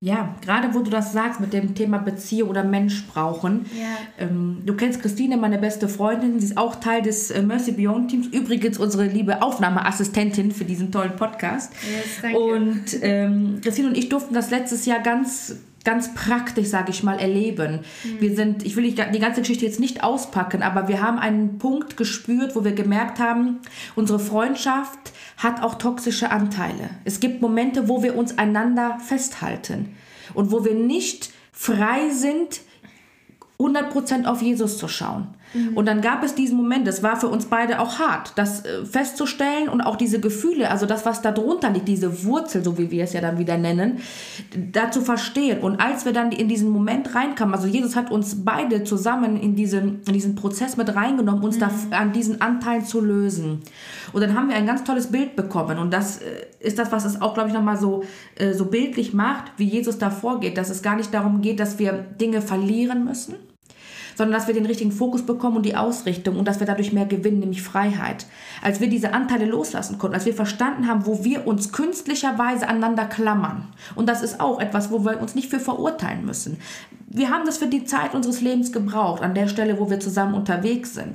Ja, 0.00 0.36
gerade 0.42 0.74
wo 0.74 0.80
du 0.80 0.90
das 0.90 1.12
sagst 1.12 1.40
mit 1.40 1.54
dem 1.54 1.74
Thema 1.74 1.98
Beziehung 1.98 2.50
oder 2.50 2.62
Mensch 2.62 3.06
brauchen. 3.06 3.64
Ja. 3.74 3.96
Ähm, 4.18 4.62
du 4.64 4.74
kennst 4.74 5.00
Christine, 5.00 5.38
meine 5.38 5.58
beste 5.58 5.88
Freundin, 5.88 6.38
sie 6.38 6.46
ist 6.46 6.58
auch 6.58 6.76
Teil 6.76 7.00
des 7.00 7.30
äh, 7.30 7.42
Mercy 7.42 7.72
Beyond 7.72 8.10
Teams. 8.10 8.26
Übrigens 8.26 8.78
unsere 8.78 9.06
liebe 9.06 9.42
Aufnahmeassistentin 9.42 10.52
für 10.52 10.66
diesen 10.66 10.92
tollen 10.92 11.16
Podcast. 11.16 11.72
Yes, 11.82 12.20
danke. 12.20 12.38
Und 12.38 12.84
ähm, 13.00 13.60
Christine 13.62 13.88
und 13.88 13.96
ich 13.96 14.10
durften 14.10 14.34
das 14.34 14.50
letztes 14.50 14.84
Jahr 14.84 15.00
ganz 15.00 15.56
ganz 15.86 16.14
praktisch, 16.14 16.66
sage 16.66 16.90
ich 16.90 17.04
mal, 17.04 17.18
erleben. 17.18 17.80
Mhm. 18.02 18.20
Wir 18.20 18.34
sind, 18.34 18.66
ich 18.66 18.74
will 18.74 18.90
die 18.90 19.18
ganze 19.20 19.40
Geschichte 19.40 19.64
jetzt 19.64 19.78
nicht 19.78 20.02
auspacken, 20.02 20.62
aber 20.62 20.88
wir 20.88 21.00
haben 21.00 21.18
einen 21.18 21.58
Punkt 21.58 21.96
gespürt, 21.96 22.56
wo 22.56 22.64
wir 22.64 22.72
gemerkt 22.72 23.20
haben, 23.20 23.60
unsere 23.94 24.18
Freundschaft 24.18 24.98
hat 25.36 25.62
auch 25.62 25.76
toxische 25.76 26.32
Anteile. 26.32 26.90
Es 27.04 27.20
gibt 27.20 27.40
Momente, 27.40 27.88
wo 27.88 28.02
wir 28.02 28.18
uns 28.18 28.36
einander 28.36 28.98
festhalten 28.98 29.94
und 30.34 30.50
wo 30.50 30.64
wir 30.64 30.74
nicht 30.74 31.30
frei 31.52 32.10
sind, 32.10 32.62
100% 33.60 34.26
auf 34.26 34.42
Jesus 34.42 34.78
zu 34.78 34.88
schauen. 34.88 35.28
Mhm. 35.54 35.76
Und 35.76 35.86
dann 35.86 36.00
gab 36.00 36.22
es 36.22 36.34
diesen 36.34 36.56
Moment, 36.56 36.86
das 36.86 37.02
war 37.02 37.18
für 37.18 37.28
uns 37.28 37.46
beide 37.46 37.80
auch 37.80 37.98
hart, 37.98 38.32
das 38.36 38.64
äh, 38.64 38.84
festzustellen 38.84 39.68
und 39.68 39.80
auch 39.80 39.96
diese 39.96 40.20
Gefühle, 40.20 40.70
also 40.70 40.86
das, 40.86 41.06
was 41.06 41.22
da 41.22 41.32
drunter 41.32 41.70
liegt, 41.70 41.88
diese 41.88 42.24
Wurzel, 42.24 42.64
so 42.64 42.78
wie 42.78 42.90
wir 42.90 43.04
es 43.04 43.12
ja 43.12 43.20
dann 43.20 43.38
wieder 43.38 43.56
nennen, 43.56 43.98
da 44.72 44.90
zu 44.90 45.00
verstehen. 45.00 45.60
Und 45.60 45.80
als 45.80 46.04
wir 46.04 46.12
dann 46.12 46.32
in 46.32 46.48
diesen 46.48 46.70
Moment 46.70 47.14
reinkamen, 47.14 47.54
also 47.54 47.66
Jesus 47.66 47.96
hat 47.96 48.10
uns 48.10 48.44
beide 48.44 48.84
zusammen 48.84 49.36
in 49.36 49.56
diesen, 49.56 50.02
in 50.06 50.12
diesen 50.12 50.34
Prozess 50.34 50.76
mit 50.76 50.94
reingenommen, 50.94 51.42
uns 51.42 51.56
mhm. 51.56 51.60
da 51.90 51.98
an 51.98 52.12
diesen 52.12 52.40
Anteilen 52.40 52.84
zu 52.84 53.00
lösen. 53.00 53.62
Und 54.12 54.20
dann 54.20 54.34
haben 54.34 54.48
wir 54.48 54.56
ein 54.56 54.66
ganz 54.66 54.84
tolles 54.84 55.08
Bild 55.08 55.36
bekommen. 55.36 55.78
Und 55.78 55.92
das 55.92 56.18
äh, 56.18 56.46
ist 56.60 56.78
das, 56.78 56.92
was 56.92 57.04
es 57.04 57.20
auch, 57.20 57.34
glaube 57.34 57.48
ich, 57.48 57.54
nochmal 57.54 57.76
so, 57.76 58.04
äh, 58.36 58.52
so 58.52 58.66
bildlich 58.66 59.14
macht, 59.14 59.52
wie 59.56 59.64
Jesus 59.64 59.98
da 59.98 60.10
vorgeht, 60.10 60.58
dass 60.58 60.70
es 60.70 60.82
gar 60.82 60.96
nicht 60.96 61.12
darum 61.14 61.40
geht, 61.40 61.60
dass 61.60 61.78
wir 61.78 61.92
Dinge 61.92 62.42
verlieren 62.42 63.04
müssen, 63.04 63.34
sondern 64.16 64.38
dass 64.38 64.46
wir 64.46 64.54
den 64.54 64.66
richtigen 64.66 64.92
Fokus 64.92 65.22
bekommen 65.22 65.58
und 65.58 65.66
die 65.66 65.76
Ausrichtung 65.76 66.36
und 66.36 66.48
dass 66.48 66.58
wir 66.58 66.66
dadurch 66.66 66.92
mehr 66.92 67.06
gewinnen, 67.06 67.40
nämlich 67.40 67.62
Freiheit. 67.62 68.26
Als 68.62 68.80
wir 68.80 68.88
diese 68.88 69.12
Anteile 69.12 69.44
loslassen 69.44 69.98
konnten, 69.98 70.14
als 70.14 70.26
wir 70.26 70.34
verstanden 70.34 70.88
haben, 70.88 71.06
wo 71.06 71.22
wir 71.22 71.46
uns 71.46 71.72
künstlicherweise 71.72 72.68
aneinander 72.68 73.04
klammern. 73.04 73.68
Und 73.94 74.08
das 74.08 74.22
ist 74.22 74.40
auch 74.40 74.60
etwas, 74.60 74.90
wo 74.90 75.04
wir 75.04 75.20
uns 75.20 75.34
nicht 75.34 75.50
für 75.50 75.60
verurteilen 75.60 76.24
müssen. 76.24 76.58
Wir 77.08 77.30
haben 77.30 77.46
das 77.46 77.58
für 77.58 77.68
die 77.68 77.84
Zeit 77.84 78.14
unseres 78.14 78.40
Lebens 78.40 78.72
gebraucht, 78.72 79.22
an 79.22 79.34
der 79.34 79.48
Stelle, 79.48 79.78
wo 79.78 79.90
wir 79.90 80.00
zusammen 80.00 80.34
unterwegs 80.34 80.94
sind. 80.94 81.14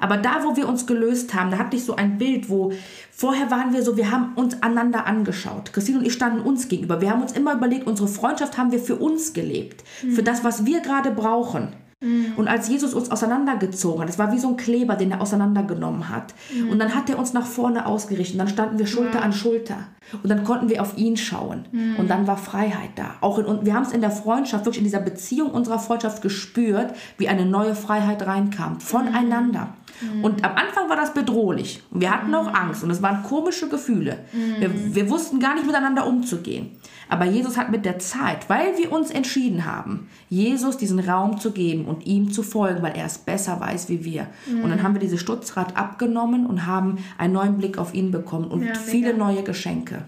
Aber 0.00 0.16
da, 0.16 0.44
wo 0.44 0.56
wir 0.56 0.68
uns 0.68 0.86
gelöst 0.86 1.34
haben, 1.34 1.50
da 1.50 1.58
hatte 1.58 1.76
ich 1.76 1.84
so 1.84 1.96
ein 1.96 2.18
Bild, 2.18 2.48
wo 2.48 2.72
vorher 3.10 3.50
waren 3.50 3.72
wir 3.72 3.82
so, 3.82 3.96
wir 3.96 4.10
haben 4.10 4.34
uns 4.34 4.62
aneinander 4.62 5.06
angeschaut. 5.06 5.72
Christine 5.72 5.98
und 5.98 6.06
ich 6.06 6.12
standen 6.12 6.40
uns 6.40 6.68
gegenüber. 6.68 7.00
Wir 7.00 7.10
haben 7.10 7.22
uns 7.22 7.32
immer 7.32 7.54
überlegt, 7.54 7.86
unsere 7.86 8.08
Freundschaft 8.08 8.56
haben 8.58 8.70
wir 8.70 8.78
für 8.78 8.96
uns 8.96 9.32
gelebt. 9.32 9.82
Mhm. 10.02 10.12
Für 10.12 10.22
das, 10.22 10.44
was 10.44 10.64
wir 10.64 10.80
gerade 10.80 11.10
brauchen. 11.10 11.72
Mhm. 12.00 12.34
Und 12.36 12.46
als 12.46 12.68
Jesus 12.68 12.94
uns 12.94 13.10
auseinandergezogen 13.10 14.02
hat, 14.02 14.08
es 14.08 14.18
war 14.18 14.32
wie 14.32 14.38
so 14.38 14.48
ein 14.48 14.56
Kleber, 14.56 14.94
den 14.94 15.10
er 15.10 15.20
auseinandergenommen 15.20 16.08
hat. 16.08 16.32
Mhm. 16.54 16.70
Und 16.70 16.78
dann 16.78 16.94
hat 16.94 17.10
er 17.10 17.18
uns 17.18 17.32
nach 17.32 17.46
vorne 17.46 17.86
ausgerichtet. 17.86 18.34
Und 18.34 18.38
dann 18.38 18.48
standen 18.48 18.78
wir 18.78 18.86
Schulter 18.86 19.18
ja. 19.18 19.24
an 19.24 19.32
Schulter. 19.32 19.78
Und 20.22 20.28
dann 20.28 20.44
konnten 20.44 20.68
wir 20.68 20.80
auf 20.80 20.96
ihn 20.96 21.16
schauen. 21.16 21.66
Mhm. 21.72 21.96
Und 21.96 22.08
dann 22.08 22.28
war 22.28 22.36
Freiheit 22.36 22.90
da. 22.94 23.16
Auch 23.20 23.38
in, 23.38 23.66
wir 23.66 23.74
haben 23.74 23.82
es 23.82 23.92
in 23.92 24.00
der 24.00 24.12
Freundschaft, 24.12 24.64
wirklich 24.64 24.78
in 24.78 24.84
dieser 24.84 25.00
Beziehung 25.00 25.50
unserer 25.50 25.80
Freundschaft 25.80 26.22
gespürt, 26.22 26.94
wie 27.16 27.28
eine 27.28 27.44
neue 27.44 27.74
Freiheit 27.74 28.24
reinkam. 28.24 28.78
Voneinander. 28.80 29.74
Mhm. 30.00 30.24
Und 30.24 30.44
am 30.44 30.54
Anfang 30.54 30.88
war 30.88 30.96
das 30.96 31.12
bedrohlich. 31.12 31.82
Und 31.90 32.00
wir 32.00 32.12
hatten 32.12 32.32
auch 32.32 32.48
mhm. 32.48 32.54
Angst. 32.54 32.84
Und 32.84 32.90
es 32.90 33.02
waren 33.02 33.24
komische 33.24 33.68
Gefühle. 33.68 34.20
Wir, 34.60 34.68
mhm. 34.68 34.94
wir 34.94 35.10
wussten 35.10 35.40
gar 35.40 35.54
nicht 35.54 35.66
miteinander 35.66 36.06
umzugehen. 36.06 36.78
Aber 37.08 37.24
Jesus 37.24 37.56
hat 37.56 37.70
mit 37.70 37.84
der 37.84 37.98
Zeit, 37.98 38.48
weil 38.48 38.76
wir 38.76 38.92
uns 38.92 39.10
entschieden 39.10 39.64
haben, 39.64 40.08
Jesus 40.28 40.76
diesen 40.76 41.00
Raum 41.00 41.38
zu 41.40 41.52
geben 41.52 41.86
und 41.86 42.06
ihm 42.06 42.32
zu 42.32 42.42
folgen, 42.42 42.82
weil 42.82 42.96
er 42.96 43.06
es 43.06 43.18
besser 43.18 43.58
weiß 43.60 43.88
wie 43.88 44.04
wir. 44.04 44.26
Mhm. 44.46 44.62
Und 44.62 44.70
dann 44.70 44.82
haben 44.82 44.94
wir 44.94 45.00
diese 45.00 45.18
Stutzrad 45.18 45.76
abgenommen 45.76 46.46
und 46.46 46.66
haben 46.66 46.98
einen 47.16 47.32
neuen 47.32 47.56
Blick 47.56 47.78
auf 47.78 47.94
ihn 47.94 48.10
bekommen 48.10 48.50
und 48.50 48.62
ja, 48.62 48.74
viele 48.74 49.14
neue 49.14 49.42
Geschenke. 49.42 50.02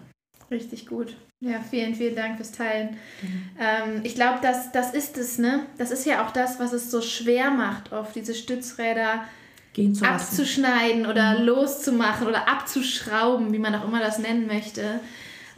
Richtig 0.51 0.87
gut. 0.87 1.17
Ja, 1.43 1.61
vielen, 1.71 1.95
vielen 1.95 2.17
Dank 2.17 2.37
fürs 2.37 2.53
Teilen. 2.53 2.91
Mhm. 3.23 3.43
Ähm, 3.59 4.01
ich 4.03 4.15
glaube, 4.15 4.41
das, 4.43 4.73
das 4.73 4.93
ist 4.93 5.17
es, 5.17 5.39
ne? 5.39 5.61
Das 5.79 5.91
ist 5.91 6.05
ja 6.05 6.27
auch 6.27 6.33
das, 6.33 6.61
was 6.61 6.75
es 6.75 6.91
so 6.91 7.01
schwer 7.01 7.51
macht, 7.51 7.93
oft 7.93 8.15
diese 8.15 8.35
Stützräder 8.35 9.25
abzuschneiden 10.03 11.07
oder 11.07 11.39
mhm. 11.39 11.47
loszumachen 11.47 12.27
oder 12.27 12.47
abzuschrauben, 12.47 13.55
wie 13.55 13.59
man 13.59 13.75
auch 13.75 13.87
immer 13.87 14.01
das 14.01 14.19
nennen 14.19 14.47
möchte 14.47 15.01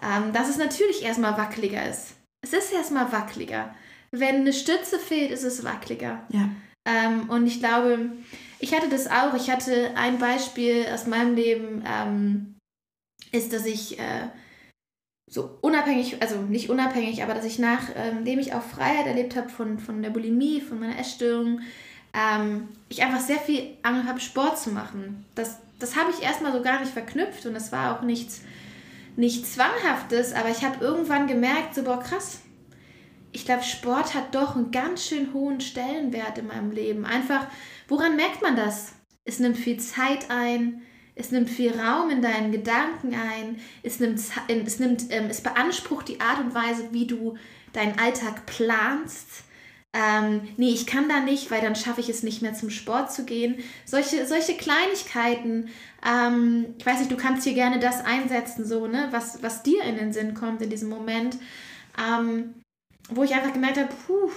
ähm, 0.03 0.33
dass 0.33 0.49
es 0.49 0.57
natürlich 0.57 1.03
erstmal 1.03 1.37
wackeliger 1.37 1.89
ist. 1.89 2.15
Es 2.45 2.53
ist 2.53 2.73
erstmal 2.73 3.13
wackeliger. 3.13 3.75
Wenn 4.11 4.37
eine 4.37 4.53
Stütze 4.53 4.99
fehlt, 4.99 5.31
ist 5.31 5.45
es 5.45 5.65
wackeliger. 5.65 6.23
Ja. 6.31 6.49
Ähm, 6.85 7.31
und 7.31 7.47
ich 7.47 7.61
glaube, 7.61 8.11
ich 8.59 8.75
hatte 8.75 8.89
das 8.89 9.07
auch. 9.07 9.35
Ich 9.35 9.51
hatte 9.51 9.93
ein 9.97 10.19
Beispiel 10.19 10.87
aus 10.93 11.07
meinem 11.07 11.35
Leben, 11.35 11.85
ähm, 11.87 12.57
ist, 13.31 13.53
dass 13.53 13.65
ich 13.65 13.99
äh, 13.99 14.29
so 15.31 15.59
unabhängig, 15.63 16.21
also 16.21 16.37
nicht 16.43 16.69
unabhängig, 16.69 17.23
aber 17.23 17.35
dass 17.35 17.45
ich 17.45 17.59
nachdem 17.59 18.27
ähm, 18.27 18.39
ich 18.39 18.53
auch 18.53 18.63
Freiheit 18.63 19.07
erlebt 19.07 19.37
habe 19.37 19.49
von, 19.49 19.79
von 19.79 20.03
der 20.03 20.11
Bulimie, 20.11 20.61
von 20.61 20.81
meiner 20.81 20.99
Essstörung, 20.99 21.61
ähm, 22.13 22.69
ich 22.91 23.03
einfach 23.03 23.21
sehr 23.21 23.39
viel 23.39 23.79
Angst 23.83 24.09
habe, 24.09 24.21
Sport 24.21 24.59
zu 24.59 24.71
machen. 24.71 25.25
Das, 25.35 25.59
das 25.79 25.97
habe 25.97 26.11
ich 26.11 26.23
erstmal 26.23 26.53
so 26.53 26.61
gar 26.61 26.81
nicht 26.81 26.93
verknüpft 26.93 27.47
und 27.47 27.55
das 27.55 27.73
war 27.73 27.97
auch 27.97 28.03
nichts 28.03 28.43
nicht 29.17 29.47
zwanghaftes, 29.47 30.33
aber 30.33 30.51
ich 30.51 30.65
habe 30.65 30.85
irgendwann 30.85 31.27
gemerkt, 31.27 31.75
so, 31.75 31.83
boah, 31.83 32.01
krass. 32.01 32.41
Ich 33.33 33.45
glaube, 33.45 33.63
Sport 33.63 34.15
hat 34.15 34.35
doch 34.35 34.57
einen 34.57 34.71
ganz 34.71 35.07
schön 35.07 35.33
hohen 35.33 35.61
Stellenwert 35.61 36.39
in 36.39 36.49
meinem 36.49 36.71
Leben. 36.71 37.05
Einfach, 37.05 37.47
woran 37.89 38.17
merkt 38.17 38.43
man 38.43 38.57
das? 38.57 38.93
Es 39.25 39.39
nimmt 39.39 39.57
viel 39.57 39.79
Zeit 39.79 40.31
ein, 40.31 40.83
es 41.15 41.31
nimmt 41.31 41.49
viel 41.49 41.79
Raum 41.79 42.11
in 42.11 42.23
deinen 42.23 42.53
Gedanken 42.53 43.15
ein, 43.15 43.59
es 43.83 44.01
nimmt, 44.01 44.21
es, 44.49 44.79
nimmt, 44.79 45.05
ähm, 45.11 45.27
es 45.31 45.41
beansprucht 45.41 46.09
die 46.09 46.21
Art 46.21 46.41
und 46.41 46.55
Weise, 46.55 46.89
wie 46.93 47.07
du 47.07 47.37
deinen 47.73 47.99
Alltag 47.99 48.45
planst 48.47 49.45
ähm, 49.95 50.49
nee, 50.57 50.71
ich 50.71 50.87
kann 50.87 51.09
da 51.09 51.21
nicht, 51.21 51.51
weil 51.51 51.61
dann 51.61 51.77
schaffe 51.77 52.01
ich 52.01 52.09
es 52.09 52.23
nicht 52.23 52.41
mehr 52.41 52.55
zum 52.55 52.71
Sport 52.71 53.13
zu 53.13 53.25
gehen. 53.25 53.57
Solche, 53.85 54.27
solche 54.27 54.55
Kleinigkeiten, 54.55 55.69
ähm, 56.07 56.75
ich 56.79 56.87
weiß 56.87 56.99
nicht, 56.99 57.11
du 57.11 57.17
kannst 57.17 57.45
hier 57.45 57.55
gerne 57.55 57.79
das 57.79 58.05
einsetzen, 58.05 58.65
so, 58.65 58.87
ne, 58.87 59.09
was, 59.11 59.43
was 59.43 59.63
dir 59.63 59.83
in 59.85 59.97
den 59.97 60.13
Sinn 60.13 60.35
kommt 60.35 60.63
in 60.63 60.71
diesem 60.71 60.89
Moment, 60.89 61.39
ähm, 61.99 62.55
wo 63.09 63.23
ich 63.23 63.35
einfach 63.35 63.53
gemerkt 63.53 63.79
habe, 63.79 63.93
puh, 64.07 64.31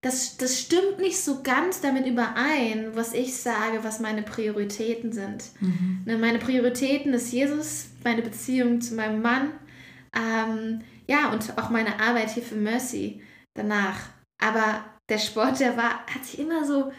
das, 0.00 0.36
das 0.36 0.60
stimmt 0.60 1.00
nicht 1.00 1.20
so 1.20 1.42
ganz 1.42 1.80
damit 1.80 2.06
überein, 2.06 2.90
was 2.94 3.14
ich 3.14 3.36
sage, 3.36 3.82
was 3.82 3.98
meine 3.98 4.22
Prioritäten 4.22 5.12
sind. 5.12 5.44
Mhm. 5.60 6.02
Ne, 6.06 6.16
meine 6.16 6.38
Prioritäten 6.38 7.12
ist 7.12 7.32
Jesus, 7.32 7.88
meine 8.04 8.22
Beziehung 8.22 8.80
zu 8.80 8.94
meinem 8.94 9.20
Mann, 9.20 9.52
ähm, 10.14 10.80
ja, 11.08 11.30
und 11.32 11.58
auch 11.58 11.70
meine 11.70 12.00
Arbeit 12.00 12.30
hier 12.30 12.42
für 12.42 12.54
Mercy 12.54 13.22
danach. 13.54 13.98
Aber 14.40 14.84
der 15.08 15.18
Sport, 15.18 15.60
der 15.60 15.76
war, 15.76 16.06
hat 16.06 16.24
sich 16.24 16.38
immer 16.38 16.64
so 16.64 16.92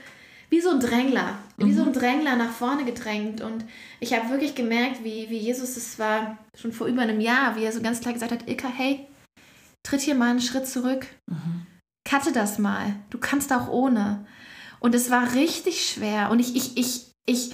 wie 0.49 0.61
so 0.61 0.71
ein 0.71 0.79
Drängler, 0.79 1.37
mhm. 1.57 1.65
wie 1.65 1.73
so 1.73 1.83
ein 1.83 1.89
mhm. 1.89 1.93
Drängler 1.93 2.35
nach 2.35 2.51
vorne 2.51 2.85
gedrängt. 2.85 3.41
Und 3.41 3.65
ich 3.99 4.13
habe 4.13 4.29
wirklich 4.29 4.55
gemerkt, 4.55 5.03
wie, 5.03 5.29
wie 5.29 5.37
Jesus, 5.37 5.77
es 5.77 5.99
war 5.99 6.37
schon 6.55 6.73
vor 6.73 6.87
über 6.87 7.01
einem 7.03 7.21
Jahr, 7.21 7.55
wie 7.55 7.63
er 7.63 7.71
so 7.71 7.81
ganz 7.81 7.99
klar 7.99 8.13
gesagt 8.13 8.31
hat, 8.31 8.47
Ilka, 8.47 8.67
hey, 8.67 9.05
tritt 9.83 10.01
hier 10.01 10.15
mal 10.15 10.31
einen 10.31 10.41
Schritt 10.41 10.67
zurück. 10.67 11.07
Mhm. 11.27 11.65
Cutte 12.09 12.31
das 12.31 12.57
mal. 12.57 12.95
Du 13.09 13.19
kannst 13.19 13.53
auch 13.53 13.67
ohne. 13.69 14.25
Und 14.79 14.95
es 14.95 15.11
war 15.11 15.33
richtig 15.33 15.85
schwer. 15.85 16.31
Und 16.31 16.39
ich, 16.39 16.55
ich, 16.55 16.77
ich, 16.77 17.11
ich, 17.25 17.53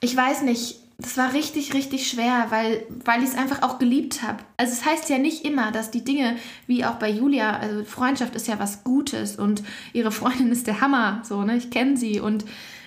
ich 0.00 0.16
weiß 0.16 0.42
nicht, 0.42 0.80
das 0.98 1.18
war 1.18 1.34
richtig, 1.34 1.74
richtig 1.74 2.08
schwer, 2.08 2.46
weil, 2.48 2.86
weil 3.04 3.22
ich 3.22 3.28
es 3.28 3.36
einfach 3.36 3.62
auch 3.62 3.78
geliebt 3.78 4.22
habe. 4.22 4.38
Also 4.56 4.72
es 4.72 4.86
heißt 4.86 5.10
ja 5.10 5.18
nicht 5.18 5.44
immer, 5.44 5.70
dass 5.70 5.90
die 5.90 6.04
Dinge, 6.04 6.36
wie 6.66 6.86
auch 6.86 6.94
bei 6.94 7.10
Julia, 7.10 7.58
also 7.58 7.84
Freundschaft 7.84 8.34
ist 8.34 8.48
ja 8.48 8.58
was 8.58 8.82
Gutes 8.82 9.36
und 9.36 9.62
ihre 9.92 10.10
Freundin 10.10 10.50
ist 10.50 10.66
der 10.66 10.80
Hammer, 10.80 11.20
so, 11.22 11.42
ne? 11.42 11.56
Ich 11.56 11.70
kenne 11.70 11.98
sie 11.98 12.18
und 12.18 12.46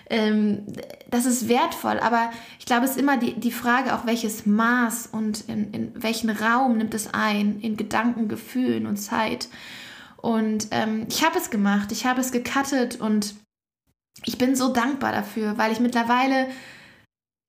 ähm, 0.09 0.65
das 1.11 1.27
ist 1.27 1.49
wertvoll, 1.49 1.99
aber 1.99 2.31
ich 2.57 2.65
glaube, 2.65 2.85
es 2.85 2.91
ist 2.91 2.99
immer 2.99 3.17
die, 3.17 3.39
die 3.39 3.51
Frage 3.51 3.93
auch, 3.93 4.07
welches 4.07 4.47
Maß 4.47 5.09
und 5.11 5.47
in, 5.47 5.71
in 5.71 5.91
welchen 6.01 6.31
Raum 6.31 6.77
nimmt 6.77 6.95
es 6.95 7.13
ein, 7.13 7.59
in 7.61 7.77
Gedanken, 7.77 8.27
Gefühlen 8.27 8.87
und 8.87 8.97
Zeit. 8.97 9.49
Und 10.17 10.69
ähm, 10.71 11.05
ich 11.09 11.23
habe 11.23 11.37
es 11.37 11.51
gemacht, 11.51 11.91
ich 11.91 12.07
habe 12.07 12.21
es 12.21 12.31
gecuttet 12.31 12.99
und 12.99 13.35
ich 14.25 14.39
bin 14.39 14.55
so 14.55 14.73
dankbar 14.73 15.11
dafür, 15.11 15.59
weil 15.59 15.71
ich 15.71 15.79
mittlerweile 15.79 16.47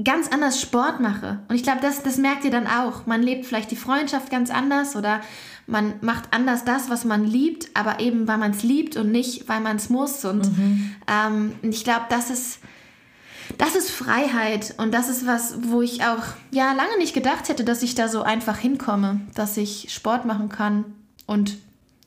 ganz 0.04 0.28
anders 0.28 0.60
Sport 0.60 1.00
mache. 1.00 1.40
Und 1.48 1.56
ich 1.56 1.62
glaube, 1.62 1.80
das, 1.80 2.02
das 2.02 2.16
merkt 2.16 2.44
ihr 2.44 2.50
dann 2.50 2.66
auch. 2.66 3.06
Man 3.06 3.22
lebt 3.22 3.46
vielleicht 3.46 3.70
die 3.70 3.76
Freundschaft 3.76 4.30
ganz 4.30 4.50
anders 4.50 4.96
oder 4.96 5.20
man 5.66 5.94
macht 6.00 6.32
anders 6.32 6.64
das, 6.64 6.90
was 6.90 7.04
man 7.04 7.24
liebt, 7.24 7.70
aber 7.74 8.00
eben 8.00 8.26
weil 8.26 8.38
man 8.38 8.50
es 8.50 8.62
liebt 8.62 8.96
und 8.96 9.12
nicht, 9.12 9.48
weil 9.48 9.60
man 9.60 9.76
es 9.76 9.88
muss. 9.88 10.24
Und 10.24 10.56
mhm. 10.56 10.94
ähm, 11.06 11.52
ich 11.62 11.84
glaube, 11.84 12.06
das 12.08 12.30
ist, 12.30 12.58
das 13.58 13.76
ist 13.76 13.90
Freiheit 13.90 14.74
und 14.78 14.92
das 14.92 15.08
ist 15.08 15.26
was, 15.26 15.54
wo 15.62 15.82
ich 15.82 16.04
auch 16.04 16.24
ja 16.50 16.72
lange 16.72 16.98
nicht 16.98 17.14
gedacht 17.14 17.48
hätte, 17.48 17.64
dass 17.64 17.82
ich 17.82 17.94
da 17.94 18.08
so 18.08 18.22
einfach 18.22 18.58
hinkomme, 18.58 19.20
dass 19.34 19.56
ich 19.56 19.92
Sport 19.92 20.24
machen 20.24 20.48
kann 20.48 20.84
und 21.26 21.58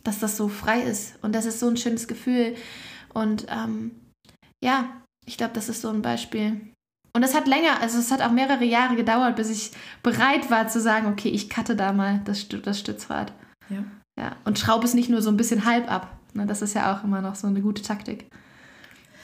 dass 0.04 0.20
das 0.20 0.36
so 0.36 0.50
frei 0.50 0.82
ist. 0.82 1.14
Und 1.22 1.34
das 1.34 1.46
ist 1.46 1.60
so 1.60 1.68
ein 1.70 1.78
schönes 1.78 2.08
Gefühl. 2.08 2.56
Und 3.14 3.46
ähm, 3.50 3.92
ja, 4.62 4.90
ich 5.26 5.38
glaube, 5.38 5.54
das 5.54 5.70
ist 5.70 5.82
so 5.82 5.90
ein 5.90 6.02
Beispiel. 6.02 6.73
Und 7.16 7.24
es 7.24 7.36
hat 7.36 7.48
länger, 7.48 7.80
also 7.80 8.00
es 8.00 8.12
hat 8.12 8.22
auch 8.22 8.32
mehrere 8.32 8.66
Jahre 8.66 8.96
gedauert, 8.96 9.36
bis 9.36 9.50
ich 9.50 9.72
bereit 10.02 10.50
war 10.50 10.68
zu 10.68 10.82
sagen, 10.82 11.08
okay, 11.08 11.30
ich 11.30 11.50
cutte 11.50 11.76
da 11.76 11.94
mal 11.94 12.22
das, 12.26 12.48
das 12.50 12.80
Stützrad. 12.80 13.34
Ja. 13.70 13.84
Ja, 14.18 14.36
und 14.46 14.60
schraub 14.60 14.84
es 14.84 14.94
nicht 14.94 15.10
nur 15.10 15.22
so 15.22 15.30
ein 15.30 15.38
bisschen 15.38 15.66
halb 15.66 15.92
ab. 15.92 16.08
Ne, 16.34 16.46
das 16.46 16.62
ist 16.62 16.74
ja 16.76 16.94
auch 16.94 17.04
immer 17.04 17.22
noch 17.22 17.36
so 17.36 17.48
eine 17.48 17.62
gute 17.62 17.82
Taktik. 17.82 18.26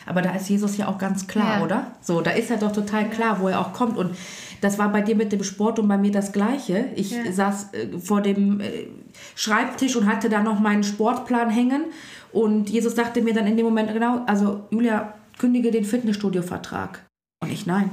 Aber 0.05 0.22
da 0.22 0.31
ist 0.31 0.50
Jesus 0.50 0.77
ja 0.77 0.88
auch 0.88 0.98
ganz 0.98 1.27
klar, 1.27 1.60
ja. 1.60 1.63
oder? 1.63 1.91
So, 2.01 2.22
da 2.22 2.31
ist 2.31 2.50
er 2.50 2.58
doch 2.58 2.72
total 2.72 3.10
klar, 3.10 3.39
wo 3.39 3.48
er 3.48 3.60
auch 3.60 3.74
kommt. 3.74 3.98
Und 3.98 4.15
das 4.62 4.79
war 4.79 4.91
bei 4.91 5.01
dir 5.01 5.15
mit 5.15 5.31
dem 5.31 5.43
Sport 5.43 5.77
und 5.77 5.88
bei 5.88 5.98
mir 5.98 6.12
das 6.12 6.31
Gleiche. 6.31 6.88
Ich 6.96 7.12
ja. 7.12 7.31
saß 7.31 7.74
äh, 7.74 8.00
vor 8.00 8.22
dem 8.22 8.60
äh, 8.60 8.88
Schreibtisch 9.36 9.96
und 9.96 10.08
hatte 10.08 10.29
da 10.29 10.41
noch 10.41 10.60
meinen 10.60 10.84
Sportplan 10.84 11.50
hängen. 11.50 11.84
Und 12.31 12.69
Jesus 12.69 12.96
sagte 12.96 13.22
mir 13.22 13.34
dann 13.34 13.46
in 13.46 13.58
dem 13.58 13.65
Moment, 13.65 13.93
genau, 13.93 14.24
also 14.25 14.63
Julia, 14.72 15.13
kündige 15.38 15.69
den 15.69 15.86
Fitnessstudio-Vertrag. 15.86 17.03
Und 17.41 17.51
ich, 17.51 17.65
nein. 17.65 17.89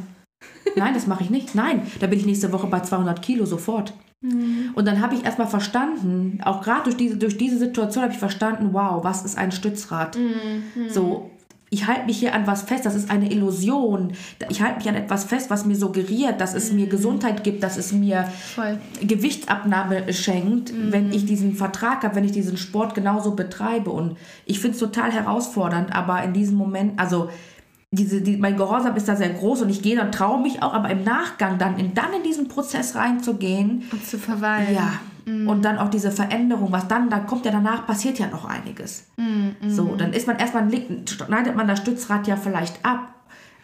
Nein, 0.77 0.95
das 0.95 1.07
mache 1.07 1.25
ich 1.25 1.31
nicht. 1.31 1.55
Nein, 1.55 1.83
da 2.01 2.07
bin 2.07 2.19
ich 2.19 2.27
nächste 2.27 2.53
Woche 2.53 2.67
bei 2.67 2.81
200 2.81 3.23
Kilo 3.23 3.47
sofort. 3.47 3.95
Mhm. 4.21 4.73
Und 4.75 4.87
dann 4.87 5.01
habe 5.01 5.15
ich 5.15 5.25
erstmal 5.25 5.47
verstanden, 5.47 6.41
auch 6.45 6.63
gerade 6.63 6.85
durch 6.85 6.97
diese, 6.97 7.17
durch 7.17 7.37
diese 7.37 7.59
Situation 7.59 8.03
habe 8.03 8.13
ich 8.13 8.19
verstanden, 8.19 8.71
wow, 8.73 9.03
was 9.05 9.25
ist 9.25 9.39
ein 9.39 9.53
Stützrad? 9.53 10.17
Mhm. 10.17 10.89
So, 10.89 11.31
ich 11.69 11.87
halte 11.87 12.07
mich 12.07 12.19
hier 12.19 12.35
an 12.35 12.47
was 12.47 12.63
fest, 12.63 12.87
das 12.87 12.95
ist 12.95 13.11
eine 13.11 13.31
Illusion. 13.31 14.13
Ich 14.49 14.63
halte 14.63 14.79
mich 14.79 14.89
an 14.89 14.95
etwas 14.95 15.25
fest, 15.25 15.51
was 15.51 15.67
mir 15.67 15.75
suggeriert, 15.75 16.41
dass 16.41 16.55
es 16.55 16.71
mhm. 16.71 16.81
mir 16.81 16.87
Gesundheit 16.87 17.43
gibt, 17.43 17.63
dass 17.63 17.77
es 17.77 17.93
mir 17.93 18.25
Voll. 18.55 18.79
Gewichtsabnahme 19.03 20.13
schenkt, 20.13 20.73
mhm. 20.73 20.93
wenn 20.93 21.13
ich 21.13 21.27
diesen 21.27 21.55
Vertrag 21.55 22.05
habe, 22.05 22.15
wenn 22.15 22.25
ich 22.25 22.33
diesen 22.33 22.57
Sport 22.57 22.95
genauso 22.95 23.35
betreibe. 23.35 23.91
Und 23.91 24.17
ich 24.45 24.61
finde 24.61 24.75
es 24.75 24.81
total 24.81 25.11
herausfordernd, 25.11 25.95
aber 25.95 26.23
in 26.23 26.33
diesem 26.33 26.57
Moment, 26.57 27.01
also 27.01 27.31
diese, 27.97 28.21
die, 28.21 28.37
mein 28.37 28.57
Gehorsam 28.57 28.95
ist 28.95 29.09
da 29.09 29.17
sehr 29.17 29.31
groß 29.31 29.63
und 29.63 29.71
ich 29.71 29.83
gehe 29.83 29.97
dann, 29.97 30.13
traue 30.13 30.41
mich 30.41 30.63
auch, 30.63 30.73
aber 30.73 30.91
im 30.91 31.03
Nachgang 31.03 31.59
dann 31.59 31.79
in, 31.79 31.95
dann 31.95 32.13
in 32.13 32.23
diesen 32.23 32.47
Prozess 32.47 32.95
reinzugehen. 32.95 33.85
Und 33.91 34.07
zu 34.07 34.19
verweilen. 34.19 34.75
Ja, 34.75 34.93
Mm. 35.27 35.49
Und 35.49 35.65
dann 35.65 35.79
auch 35.79 35.91
diese 35.91 36.13
Veränderung, 36.13 36.71
was 36.73 36.87
dann, 36.89 37.11
da 37.11 37.19
kommt 37.19 37.45
ja 37.45 37.51
danach, 37.51 37.87
passiert 37.87 38.19
ja 38.19 38.29
noch 38.29 38.45
einiges. 38.45 39.09
Mm, 39.17 39.69
So, 39.69 39.97
dann 39.97 40.13
ist 40.13 40.27
man 40.27 40.39
erstmal, 40.39 40.71
schneidet 40.71 41.57
man 41.57 41.67
das 41.67 41.81
Stützrad 41.81 42.29
ja 42.29 42.37
vielleicht 42.37 42.85
ab, 42.85 43.13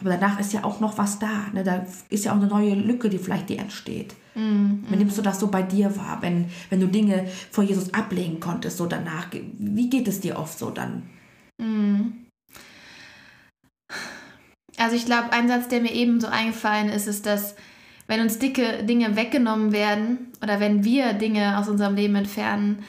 aber 0.01 0.11
danach 0.11 0.41
ist 0.41 0.53
ja 0.53 0.65
auch 0.65 0.81
noch 0.81 0.99
was 0.99 1.21
da. 1.21 1.47
Ne? 1.53 1.63
Da 1.63 1.87
ist 2.11 2.25
ja 2.25 2.33
auch 2.33 2.37
eine 2.37 2.49
neue 2.49 2.75
Lücke, 2.75 3.09
die 3.09 3.19
vielleicht 3.19 3.49
die 3.49 3.59
entsteht. 3.59 4.15
Mm, 4.35 4.83
wie 4.89 4.97
nimmst 4.97 5.17
du 5.17 5.23
das 5.23 5.39
so 5.39 5.47
bei 5.47 5.63
dir 5.63 5.97
wahr, 5.97 6.19
wenn, 6.21 6.47
wenn 6.69 6.81
du 6.81 6.89
Dinge 6.89 7.29
vor 7.53 7.63
Jesus 7.63 7.95
ablegen 7.95 8.41
konntest, 8.41 8.79
so 8.79 8.87
danach? 8.87 9.29
Wie 9.59 9.89
geht 9.89 10.09
es 10.09 10.21
dir 10.21 10.39
oft 10.39 10.59
so 10.59 10.71
dann? 10.71 11.05
Mm. 11.59 12.23
Also 14.83 14.97
ich 14.97 15.07
glaube, 15.07 15.33
ein 15.33 15.47
Satz, 15.47 15.69
der 15.69 15.81
mir 15.81 15.93
eben 15.93 16.21
so 16.21 16.27
eingefallen 16.27 16.89
ist, 16.89 17.07
ist, 17.07 17.25
dass 17.25 17.55
wenn 18.09 18.21
uns 18.21 18.39
dicke 18.39 18.83
Dinge 18.83 19.15
weggenommen 19.15 19.73
werden 19.73 20.33
oder 20.43 20.59
wenn 20.59 20.83
wir 20.83 21.13
Dinge 21.13 21.57
aus 21.59 21.69
unserem 21.69 21.95
Leben 21.95 22.17
entfernen, 22.17 22.83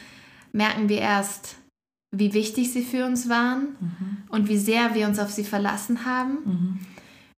merken 0.51 0.89
wir 0.89 0.99
erst, 0.99 1.55
wie 2.11 2.33
wichtig 2.33 2.71
sie 2.71 2.83
für 2.83 3.05
uns 3.05 3.29
waren 3.29 3.75
mhm. 3.79 4.17
und 4.29 4.49
wie 4.49 4.57
sehr 4.57 4.95
wir 4.95 5.07
uns 5.07 5.19
auf 5.19 5.31
sie 5.31 5.43
verlassen 5.43 6.05
haben. 6.05 6.37
Mhm. 6.45 6.79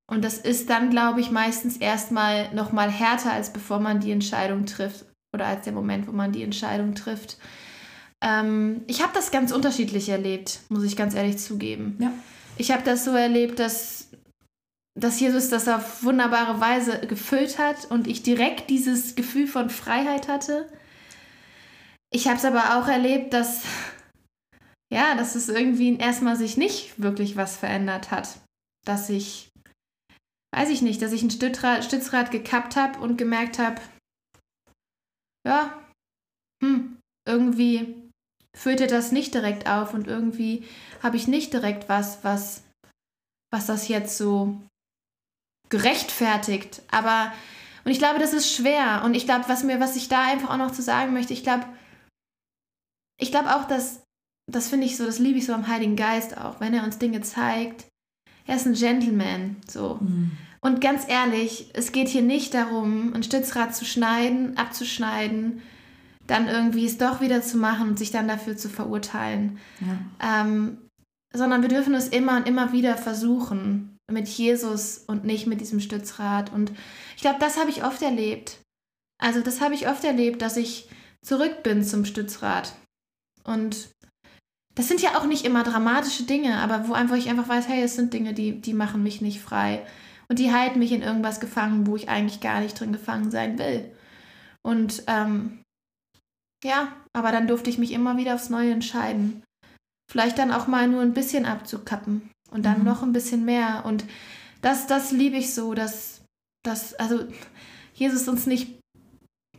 Und 0.06 0.24
das 0.24 0.38
ist 0.38 0.70
dann, 0.70 0.90
glaube 0.90 1.20
ich, 1.20 1.30
meistens 1.30 1.76
erstmal 1.76 2.54
noch 2.54 2.72
mal 2.72 2.90
härter, 2.90 3.32
als 3.32 3.52
bevor 3.52 3.80
man 3.80 4.00
die 4.00 4.12
Entscheidung 4.12 4.64
trifft 4.64 5.04
oder 5.34 5.46
als 5.46 5.64
der 5.64 5.72
Moment, 5.72 6.06
wo 6.06 6.12
man 6.12 6.32
die 6.32 6.42
Entscheidung 6.42 6.94
trifft. 6.94 7.38
Ähm, 8.22 8.82
ich 8.86 9.02
habe 9.02 9.12
das 9.14 9.30
ganz 9.30 9.52
unterschiedlich 9.52 10.08
erlebt, 10.08 10.60
muss 10.68 10.84
ich 10.84 10.96
ganz 10.96 11.14
ehrlich 11.14 11.38
zugeben. 11.38 11.96
Ja. 11.98 12.12
Ich 12.56 12.70
habe 12.70 12.82
das 12.84 13.04
so 13.04 13.10
erlebt, 13.10 13.58
dass 13.58 13.95
dass 14.96 15.20
Jesus 15.20 15.50
das 15.50 15.68
auf 15.68 16.02
wunderbare 16.02 16.60
Weise 16.60 17.00
gefüllt 17.06 17.58
hat 17.58 17.84
und 17.90 18.06
ich 18.06 18.22
direkt 18.22 18.70
dieses 18.70 19.14
Gefühl 19.14 19.46
von 19.46 19.68
Freiheit 19.68 20.26
hatte. 20.26 20.68
Ich 22.10 22.26
habe 22.26 22.38
es 22.38 22.44
aber 22.44 22.78
auch 22.78 22.88
erlebt, 22.88 23.34
dass 23.34 23.62
ja, 24.92 25.14
dass 25.16 25.34
es 25.34 25.48
irgendwie 25.48 25.96
erstmal 25.96 26.36
sich 26.36 26.56
nicht 26.56 27.00
wirklich 27.02 27.36
was 27.36 27.56
verändert 27.56 28.10
hat, 28.10 28.38
dass 28.84 29.10
ich 29.10 29.50
weiß 30.54 30.70
ich 30.70 30.80
nicht, 30.80 31.02
dass 31.02 31.12
ich 31.12 31.22
ein 31.22 31.30
Stützrad, 31.30 31.84
Stützrad 31.84 32.30
gekappt 32.30 32.76
habe 32.76 32.98
und 33.00 33.18
gemerkt 33.18 33.58
habe, 33.58 33.80
ja, 35.46 35.78
hm, 36.62 36.98
irgendwie 37.28 37.94
füllte 38.56 38.86
das 38.86 39.12
nicht 39.12 39.34
direkt 39.34 39.68
auf 39.68 39.92
und 39.92 40.06
irgendwie 40.06 40.64
habe 41.02 41.16
ich 41.16 41.28
nicht 41.28 41.52
direkt 41.52 41.90
was, 41.90 42.24
was 42.24 42.62
was 43.52 43.66
das 43.66 43.88
jetzt 43.88 44.16
so 44.16 44.60
gerechtfertigt. 45.68 46.82
Aber, 46.90 47.32
und 47.84 47.90
ich 47.90 47.98
glaube, 47.98 48.18
das 48.18 48.32
ist 48.32 48.52
schwer. 48.52 49.02
Und 49.04 49.14
ich 49.14 49.24
glaube, 49.24 49.48
was 49.48 49.64
mir, 49.64 49.80
was 49.80 49.96
ich 49.96 50.08
da 50.08 50.24
einfach 50.24 50.50
auch 50.50 50.58
noch 50.58 50.72
zu 50.72 50.82
sagen 50.82 51.12
möchte, 51.12 51.32
ich 51.32 51.42
glaube, 51.42 51.66
ich 53.18 53.30
glaube 53.30 53.54
auch, 53.54 53.64
dass, 53.64 54.02
das 54.50 54.68
finde 54.68 54.86
ich 54.86 54.96
so, 54.96 55.06
das 55.06 55.18
liebe 55.18 55.38
ich 55.38 55.46
so 55.46 55.54
am 55.54 55.68
Heiligen 55.68 55.96
Geist 55.96 56.36
auch, 56.36 56.60
wenn 56.60 56.74
er 56.74 56.84
uns 56.84 56.98
Dinge 56.98 57.22
zeigt. 57.22 57.86
Er 58.46 58.56
ist 58.56 58.66
ein 58.66 58.74
Gentleman, 58.74 59.56
so. 59.68 59.98
Mhm. 60.00 60.32
Und 60.60 60.80
ganz 60.80 61.08
ehrlich, 61.08 61.70
es 61.74 61.92
geht 61.92 62.08
hier 62.08 62.22
nicht 62.22 62.54
darum, 62.54 63.14
ein 63.14 63.22
Stützrad 63.22 63.74
zu 63.74 63.84
schneiden, 63.84 64.56
abzuschneiden, 64.56 65.62
dann 66.26 66.48
irgendwie 66.48 66.86
es 66.86 66.98
doch 66.98 67.20
wieder 67.20 67.42
zu 67.42 67.56
machen 67.56 67.88
und 67.88 67.98
sich 67.98 68.10
dann 68.10 68.28
dafür 68.28 68.56
zu 68.56 68.68
verurteilen. 68.68 69.58
Ja. 69.80 70.42
Ähm, 70.42 70.78
sondern 71.32 71.62
wir 71.62 71.68
dürfen 71.68 71.94
es 71.94 72.08
immer 72.08 72.36
und 72.36 72.48
immer 72.48 72.72
wieder 72.72 72.96
versuchen 72.96 73.95
mit 74.10 74.28
Jesus 74.28 74.98
und 74.98 75.24
nicht 75.24 75.46
mit 75.46 75.60
diesem 75.60 75.80
Stützrad. 75.80 76.52
Und 76.52 76.72
ich 77.16 77.22
glaube, 77.22 77.38
das 77.40 77.58
habe 77.58 77.70
ich 77.70 77.84
oft 77.84 78.02
erlebt. 78.02 78.60
Also 79.18 79.40
das 79.40 79.60
habe 79.60 79.74
ich 79.74 79.88
oft 79.88 80.04
erlebt, 80.04 80.42
dass 80.42 80.56
ich 80.56 80.88
zurück 81.22 81.62
bin 81.62 81.82
zum 81.82 82.04
Stützrad. 82.04 82.74
Und 83.44 83.88
das 84.74 84.88
sind 84.88 85.00
ja 85.00 85.18
auch 85.18 85.24
nicht 85.24 85.44
immer 85.44 85.64
dramatische 85.64 86.24
Dinge, 86.24 86.58
aber 86.58 86.88
wo 86.88 86.92
einfach 86.92 87.16
ich 87.16 87.28
einfach 87.28 87.48
weiß, 87.48 87.66
hey, 87.68 87.82
es 87.82 87.96
sind 87.96 88.12
Dinge, 88.12 88.34
die, 88.34 88.60
die 88.60 88.74
machen 88.74 89.02
mich 89.02 89.20
nicht 89.20 89.40
frei. 89.40 89.84
Und 90.28 90.38
die 90.38 90.52
halten 90.52 90.78
mich 90.78 90.92
in 90.92 91.02
irgendwas 91.02 91.40
gefangen, 91.40 91.86
wo 91.86 91.96
ich 91.96 92.08
eigentlich 92.08 92.40
gar 92.40 92.60
nicht 92.60 92.78
drin 92.78 92.92
gefangen 92.92 93.30
sein 93.30 93.58
will. 93.58 93.92
Und 94.62 95.04
ähm, 95.06 95.62
ja, 96.64 96.92
aber 97.12 97.32
dann 97.32 97.46
durfte 97.46 97.70
ich 97.70 97.78
mich 97.78 97.92
immer 97.92 98.16
wieder 98.16 98.34
aufs 98.34 98.50
Neue 98.50 98.72
entscheiden. 98.72 99.42
Vielleicht 100.10 100.38
dann 100.38 100.52
auch 100.52 100.66
mal 100.66 100.88
nur 100.88 101.02
ein 101.02 101.14
bisschen 101.14 101.46
abzukappen 101.46 102.30
und 102.50 102.64
dann 102.64 102.80
mhm. 102.80 102.84
noch 102.84 103.02
ein 103.02 103.12
bisschen 103.12 103.44
mehr. 103.44 103.84
Und 103.84 104.04
das, 104.62 104.86
das 104.86 105.12
liebe 105.12 105.36
ich 105.36 105.54
so, 105.54 105.74
dass, 105.74 106.22
dass, 106.64 106.94
also 106.94 107.20
Jesus 107.94 108.28
uns 108.28 108.46
nicht, 108.46 108.78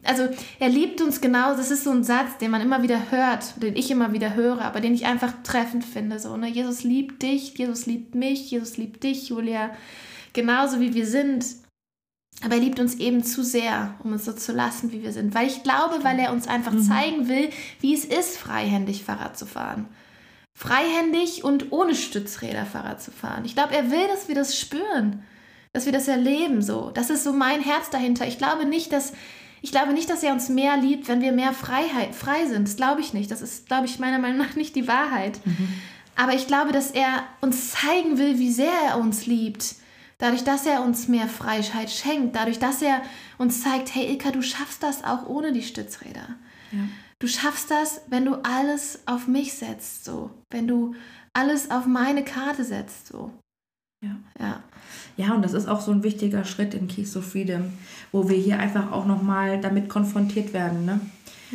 also 0.04 0.28
er 0.60 0.69
liebt 0.69 1.02
uns 1.02 1.21
genau, 1.21 1.56
das 1.56 1.71
ist 1.71 1.84
so 1.84 1.91
ein 1.91 2.04
Satz, 2.04 2.38
den 2.39 2.52
man 2.52 2.62
immer 2.62 2.84
wieder 2.84 3.12
hört, 3.12 3.62
den 3.62 3.76
ich 3.76 3.91
immer 3.91 4.13
wieder 4.13 4.36
höre, 4.36 4.62
aber 4.62 4.80
den 4.80 4.93
ich 4.93 5.06
einfach 5.06 5.34
treffend 5.43 5.84
finde. 5.84 6.19
So, 6.19 6.38
ne? 6.38 6.47
Jesus 6.47 6.84
liebt 6.84 7.23
dich, 7.23 7.58
Jesus 7.58 7.86
liebt 7.86 8.15
mich, 8.15 8.50
Jesus 8.52 8.78
liebt 8.78 9.04
dich, 9.04 9.30
Julia, 9.30 9.71
genauso 10.34 10.80
wie 10.80 10.93
wir 10.93 11.08
sind. 11.08 11.45
Aber 12.43 12.54
er 12.54 12.62
liebt 12.62 12.80
uns 12.80 12.95
eben 12.95 13.23
zu 13.23 13.43
sehr, 13.43 13.95
um 14.04 14.12
uns 14.12 14.26
so 14.26 14.32
zu 14.32 14.52
lassen, 14.52 14.91
wie 14.91 15.02
wir 15.02 15.12
sind. 15.12 15.34
Weil 15.34 15.47
ich 15.47 15.63
glaube, 15.63 16.04
weil 16.04 16.19
er 16.19 16.32
uns 16.32 16.47
einfach 16.47 16.73
mhm. 16.73 16.84
zeigen 16.84 17.28
will, 17.28 17.50
wie 17.82 17.95
es 17.95 18.06
ist, 18.06 18.38
freihändig 18.38 19.04
Fahrrad 19.04 19.38
zu 19.38 19.47
fahren 19.47 19.88
freihändig 20.58 21.43
und 21.43 21.72
ohne 21.72 21.93
Stützräder 21.93 22.65
Fahrrad 22.65 23.00
zu 23.00 23.12
fahren. 23.12 23.46
Ich 23.46 23.54
glaube, 23.54 23.76
er 23.76 23.91
will, 23.91 24.08
dass 24.08 24.28
wir 24.28 24.34
das 24.34 24.60
spüren, 24.60 25.24
dass 25.72 25.86
wir 25.86 25.93
das 25.93 26.08
erleben 26.08 26.63
so. 26.63 26.89
Das 26.89 27.12
ist 27.12 27.24
so 27.24 27.32
mein 27.32 27.62
Herz 27.62 27.91
dahinter. 27.91 28.28
Ich 28.28 28.39
glaube 28.39 28.65
nicht, 28.65 28.91
dass 28.91 29.13
ich 29.62 29.72
glaube 29.72 29.93
nicht, 29.93 30.10
dass 30.10 30.24
er 30.24 30.34
uns 30.34 30.50
mehr 30.50 30.78
liebt, 30.78 31.08
wenn 31.08 31.22
wir 31.22 31.32
mehr 31.32 31.54
Freiheit 31.54 32.15
frei 32.15 32.48
sind. 32.48 32.67
Das 32.67 32.76
glaube 32.76 33.02
ich 33.02 33.13
nicht. 33.13 33.30
Das 33.30 33.41
ist, 33.41 33.67
glaube 33.67 33.86
ich, 33.86 34.00
meiner 34.00 34.17
Meinung 34.17 34.38
nach 34.39 34.56
nicht 34.56 34.76
die 34.76 34.88
Wahrheit. 34.88 35.39
Mhm. 35.46 35.74
Aber 36.15 36.34
ich 36.34 36.48
glaube, 36.48 36.72
dass 36.72 36.89
er 36.89 37.24
uns 37.41 37.72
zeigen 37.72 38.17
will, 38.17 38.39
wie 38.39 38.52
sehr 38.52 38.74
er 38.88 38.98
uns 38.98 39.28
liebt. 39.28 39.76
Dadurch, 40.17 40.43
dass 40.43 40.65
er 40.65 40.84
uns 40.84 41.08
mehr 41.08 41.28
Freiheit 41.28 41.91
schenkt. 41.91 42.36
Dadurch, 42.36 42.58
dass 42.58 42.82
er 42.82 43.02
uns 43.38 43.62
zeigt, 43.62 43.93
hey 43.93 44.08
Ilka, 44.12 44.32
du 44.32 44.41
schaffst 44.41 44.82
das 44.82 45.04
auch 45.04 45.28
ohne 45.28 45.52
die 45.52 45.62
Stützräder. 45.62 46.30
Ja. 46.72 46.80
Du 47.19 47.27
schaffst 47.27 47.71
das, 47.71 48.01
wenn 48.10 48.25
du 48.25 48.36
alles 48.43 49.01
auf 49.08 49.27
mich 49.27 49.53
setzt, 49.53 50.06
so. 50.06 50.32
Wenn 50.51 50.67
du 50.67 50.93
alles 51.34 51.71
auf 51.71 51.86
meine 51.86 52.23
Karte 52.23 52.63
setzt, 52.63 53.08
so. 53.08 53.32
Ja. 54.03 54.15
Ja. 54.39 54.63
Ja, 55.17 55.34
und 55.34 55.41
das 55.41 55.53
ist 55.53 55.67
auch 55.67 55.82
so 55.82 55.91
ein 55.91 56.03
wichtiger 56.03 56.45
Schritt 56.45 56.75
in 56.75 56.88
Keys 56.88 57.17
of 57.17 57.32
Freedom, 57.32 57.73
wo 58.12 58.30
wir 58.30 58.38
hier 58.38 58.60
einfach 58.60 58.91
auch 58.91 59.06
nochmal 59.06 59.60
damit 59.60 59.89
konfrontiert 59.89 60.53
werden, 60.53 60.86
ne? 60.86 61.01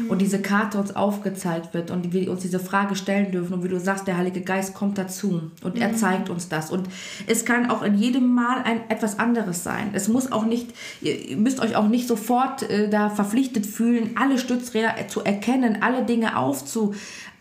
Und 0.08 0.20
diese 0.20 0.40
Karte 0.40 0.78
uns 0.78 0.96
aufgezeigt 0.96 1.74
wird 1.74 1.90
und 1.90 2.12
wir 2.12 2.30
uns 2.30 2.40
diese 2.42 2.58
Frage 2.58 2.96
stellen 2.96 3.30
dürfen 3.30 3.54
und 3.54 3.64
wie 3.64 3.68
du 3.68 3.78
sagst, 3.78 4.06
der 4.06 4.16
Heilige 4.16 4.40
Geist 4.40 4.74
kommt 4.74 4.96
dazu 4.96 5.50
und 5.62 5.74
mhm. 5.74 5.82
er 5.82 5.94
zeigt 5.94 6.30
uns 6.30 6.48
das 6.48 6.70
und 6.70 6.88
es 7.26 7.44
kann 7.44 7.70
auch 7.70 7.82
in 7.82 7.96
jedem 7.96 8.34
Mal 8.34 8.62
ein 8.62 8.88
etwas 8.88 9.18
anderes 9.18 9.62
sein. 9.64 9.90
Es 9.92 10.08
muss 10.08 10.32
auch 10.32 10.44
nicht, 10.44 10.72
ihr 11.02 11.36
müsst 11.36 11.60
euch 11.60 11.76
auch 11.76 11.88
nicht 11.88 12.08
sofort 12.08 12.62
äh, 12.70 12.88
da 12.88 13.10
verpflichtet 13.10 13.66
fühlen, 13.66 14.10
alle 14.16 14.38
Stützräder 14.38 14.94
zu 15.08 15.22
erkennen, 15.22 15.78
alle 15.82 16.04
Dinge 16.04 16.38
aufzu, 16.38 16.94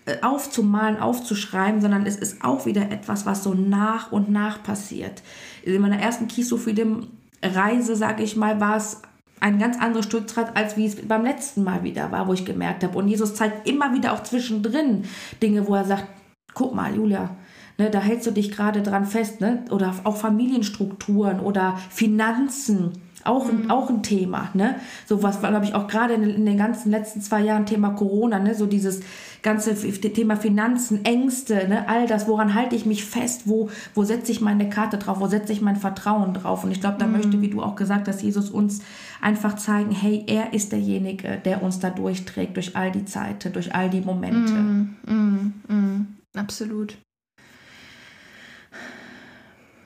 äh, 0.06 0.22
aufzumalen, 0.22 0.98
aufzuschreiben, 0.98 1.80
sondern 1.80 2.06
es 2.06 2.18
ist 2.18 2.44
auch 2.44 2.66
wieder 2.66 2.92
etwas, 2.92 3.26
was 3.26 3.44
so 3.44 3.54
nach 3.54 4.12
und 4.12 4.30
nach 4.30 4.62
passiert. 4.62 5.22
In 5.64 5.82
meiner 5.82 6.00
ersten 6.00 6.28
Keys 6.28 6.52
of 6.52 6.64
Freedom 6.64 7.08
Reise, 7.44 7.96
sage 7.96 8.24
ich 8.24 8.36
mal, 8.36 8.60
war 8.60 8.78
es 8.78 9.02
ein 9.42 9.60
ganz 9.60 9.78
anderes 9.80 10.06
Stützrad, 10.06 10.56
als 10.56 10.78
wie 10.78 10.86
es 10.86 10.96
beim 10.96 11.26
letzten 11.26 11.64
Mal 11.64 11.84
wieder 11.84 12.12
war, 12.12 12.28
wo 12.28 12.34
ich 12.34 12.46
gemerkt 12.46 12.84
habe. 12.84 12.98
Und 12.98 13.08
Jesus 13.08 13.36
zeigt 13.36 13.68
immer 13.68 13.94
wieder 13.94 14.14
auch 14.14 14.24
zwischendrin 14.24 15.04
Dinge, 15.42 15.68
wo 15.68 15.76
er 15.76 15.84
sagt, 15.84 16.06
guck 16.54 16.74
mal, 16.74 16.96
Julia, 16.96 17.36
ne, 17.78 17.90
da 17.90 18.00
hältst 18.00 18.28
du 18.28 18.32
dich 18.32 18.52
gerade 18.52 18.82
dran 18.82 19.06
fest, 19.06 19.42
ne? 19.42 19.66
oder 19.72 19.94
auch 20.04 20.16
Familienstrukturen 20.16 21.40
oder 21.40 21.78
Finanzen 21.90 22.94
auch, 23.24 23.52
mhm. 23.52 23.70
auch 23.70 23.90
ein 23.90 24.04
Thema, 24.04 24.50
ne? 24.54 24.76
So 25.06 25.22
was, 25.22 25.40
glaube 25.42 25.66
ich, 25.66 25.76
auch 25.76 25.88
gerade 25.88 26.16
in, 26.16 26.24
in, 26.24 26.46
den 26.46 26.58
ganzen 26.58 26.90
letzten 26.90 27.22
zwei 27.22 27.42
Jahren 27.42 27.68
Thema 27.68 27.92
Corona, 27.92 28.40
ne? 28.40 28.56
So 28.56 28.66
dieses 28.66 29.02
ganze 29.42 29.76
Thema 29.76 30.36
Finanzen, 30.36 31.04
Ängste, 31.06 31.68
ne? 31.68 31.88
All 31.90 32.08
das, 32.08 32.28
woran 32.28 32.54
halte 32.54 32.76
ich 32.76 32.86
mich 32.86 33.06
fest? 33.06 33.44
Wo, 33.46 33.70
wo 33.94 34.04
setze 34.04 34.32
ich 34.32 34.42
meine 34.42 34.70
Karte 34.70 34.98
drauf? 34.98 35.20
Wo 35.20 35.28
setze 35.28 35.52
ich 35.52 35.62
mein 35.62 35.76
Vertrauen 35.76 36.34
drauf? 36.34 36.64
Und 36.64 36.72
ich 36.72 36.80
glaube, 36.80 36.98
da 37.00 37.08
mhm. 37.08 37.14
möchte, 37.14 37.42
wie 37.42 37.50
du 37.50 37.62
auch 37.62 37.76
gesagt 37.76 38.08
hast, 38.08 38.22
Jesus 38.22 38.50
uns 38.50 38.82
einfach 39.20 39.56
zeigen, 39.56 39.92
hey, 39.92 40.24
er 40.28 40.54
ist 40.54 40.72
derjenige, 40.72 41.42
der 41.44 41.64
uns 41.64 41.80
da 41.80 41.90
durchträgt, 41.90 42.56
durch 42.56 42.76
all 42.76 42.92
die 42.92 43.06
Zeiten, 43.06 43.54
durch 43.54 43.74
all 43.74 43.90
die 43.90 44.02
Momente. 44.02 44.54
Mhm. 44.54 44.96
mhm, 45.08 45.54
mhm. 45.68 46.08
Absolut. 46.36 46.98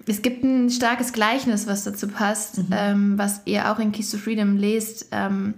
Es 0.07 0.21
gibt 0.21 0.43
ein 0.43 0.69
starkes 0.69 1.13
Gleichnis, 1.13 1.65
was 1.65 1.83
dazu 1.83 2.07
passt, 2.07 2.59
mhm. 2.59 2.67
ähm, 2.71 3.17
was 3.17 3.41
ihr 3.45 3.71
auch 3.71 3.79
in 3.79 3.91
Keys 3.91 4.11
to 4.11 4.17
Freedom 4.17 4.57
lest. 4.57 5.07
Ähm, 5.11 5.55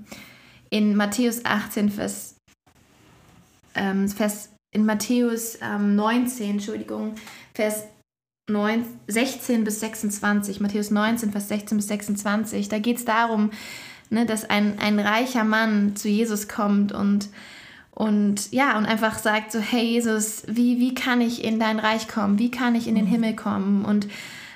in 0.69 0.95
Matthäus 0.95 1.45
18, 1.45 1.89
Vers, 1.89 2.36
ähm, 3.77 4.07
Vers 4.09 4.49
in 4.71 4.85
Matthäus 4.85 5.57
19, 5.61 6.45
ähm, 6.45 6.51
Entschuldigung, 6.51 7.15
Vers 7.53 7.85
9, 8.49 8.85
16 9.07 9.63
bis 9.63 9.79
26, 9.79 10.59
Matthäus 10.59 10.91
19, 10.91 11.31
Vers 11.31 11.47
16 11.47 11.77
bis 11.77 11.87
26, 11.87 12.69
da 12.69 12.79
geht 12.79 12.97
es 12.97 13.05
darum, 13.05 13.51
ne, 14.09 14.25
dass 14.25 14.49
ein, 14.49 14.79
ein 14.79 14.99
reicher 14.99 15.43
Mann 15.43 15.95
zu 15.95 16.09
Jesus 16.09 16.47
kommt 16.47 16.91
und 16.91 17.29
und 17.97 18.51
ja, 18.51 18.77
und 18.77 18.85
einfach 18.85 19.17
sagt 19.17 19.51
so, 19.51 19.57
hey 19.57 19.83
Jesus, 19.83 20.43
wie, 20.47 20.79
wie 20.79 20.93
kann 20.93 21.19
ich 21.19 21.43
in 21.43 21.59
dein 21.59 21.79
Reich 21.79 22.07
kommen? 22.07 22.37
Wie 22.37 22.51
kann 22.51 22.75
ich 22.75 22.87
in 22.87 22.93
den 22.93 23.05
mhm. 23.05 23.09
Himmel 23.09 23.35
kommen? 23.35 23.85
Und 23.85 24.07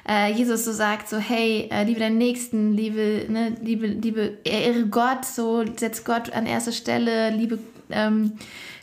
äh, 0.08 0.32
Jesus 0.32 0.64
so 0.64 0.72
sagt 0.72 1.10
so, 1.10 1.18
hey, 1.18 1.68
äh, 1.72 1.84
liebe 1.84 2.00
deinen 2.00 2.20
Nächsten, 2.20 2.74
liebe, 2.74 3.26
ne, 3.30 3.56
liebe, 3.64 3.88
liebe, 3.88 4.38
ehre 4.44 4.86
Gott, 4.86 5.26
so, 5.26 5.66
setz 5.76 6.04
Gott 6.04 6.32
an 6.34 6.46
erste 6.46 6.72
Stelle, 6.72 7.32
liebe, 7.32 7.58
ähm, 7.94 8.34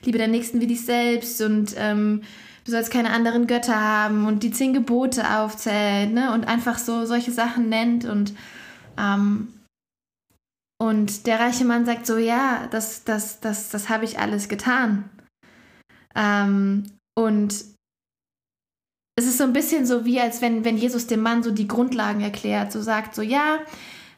liebe 0.04 0.18
deinen 0.18 0.32
Nächsten 0.32 0.60
wie 0.60 0.66
dich 0.66 0.84
selbst 0.84 1.40
und 1.42 1.74
ähm, 1.76 2.22
du 2.64 2.70
sollst 2.70 2.90
keine 2.90 3.10
anderen 3.10 3.46
Götter 3.46 3.80
haben 3.80 4.26
und 4.26 4.42
die 4.42 4.50
zehn 4.50 4.74
Gebote 4.74 5.38
aufzählt, 5.38 6.12
ne, 6.12 6.32
und 6.32 6.46
einfach 6.46 6.78
so 6.78 7.06
solche 7.06 7.32
Sachen 7.32 7.68
nennt 7.68 8.04
und 8.04 8.34
ähm, 8.98 9.48
und 10.80 11.26
der 11.26 11.40
reiche 11.40 11.64
Mann 11.64 11.84
sagt 11.84 12.06
so, 12.06 12.16
ja, 12.18 12.68
das, 12.70 13.02
das, 13.02 13.40
das, 13.40 13.70
das 13.70 13.88
habe 13.88 14.04
ich 14.04 14.20
alles 14.20 14.48
getan. 14.48 15.10
Ähm, 16.14 16.84
und 17.18 17.52
es 19.16 19.26
ist 19.26 19.38
so 19.38 19.44
ein 19.44 19.52
bisschen 19.52 19.84
so 19.84 20.04
wie, 20.04 20.20
als 20.20 20.40
wenn, 20.40 20.64
wenn 20.64 20.78
Jesus 20.78 21.08
dem 21.08 21.20
Mann 21.20 21.42
so 21.42 21.50
die 21.50 21.66
Grundlagen 21.66 22.20
erklärt, 22.20 22.70
so 22.70 22.80
sagt 22.80 23.16
so, 23.16 23.22
ja, 23.22 23.58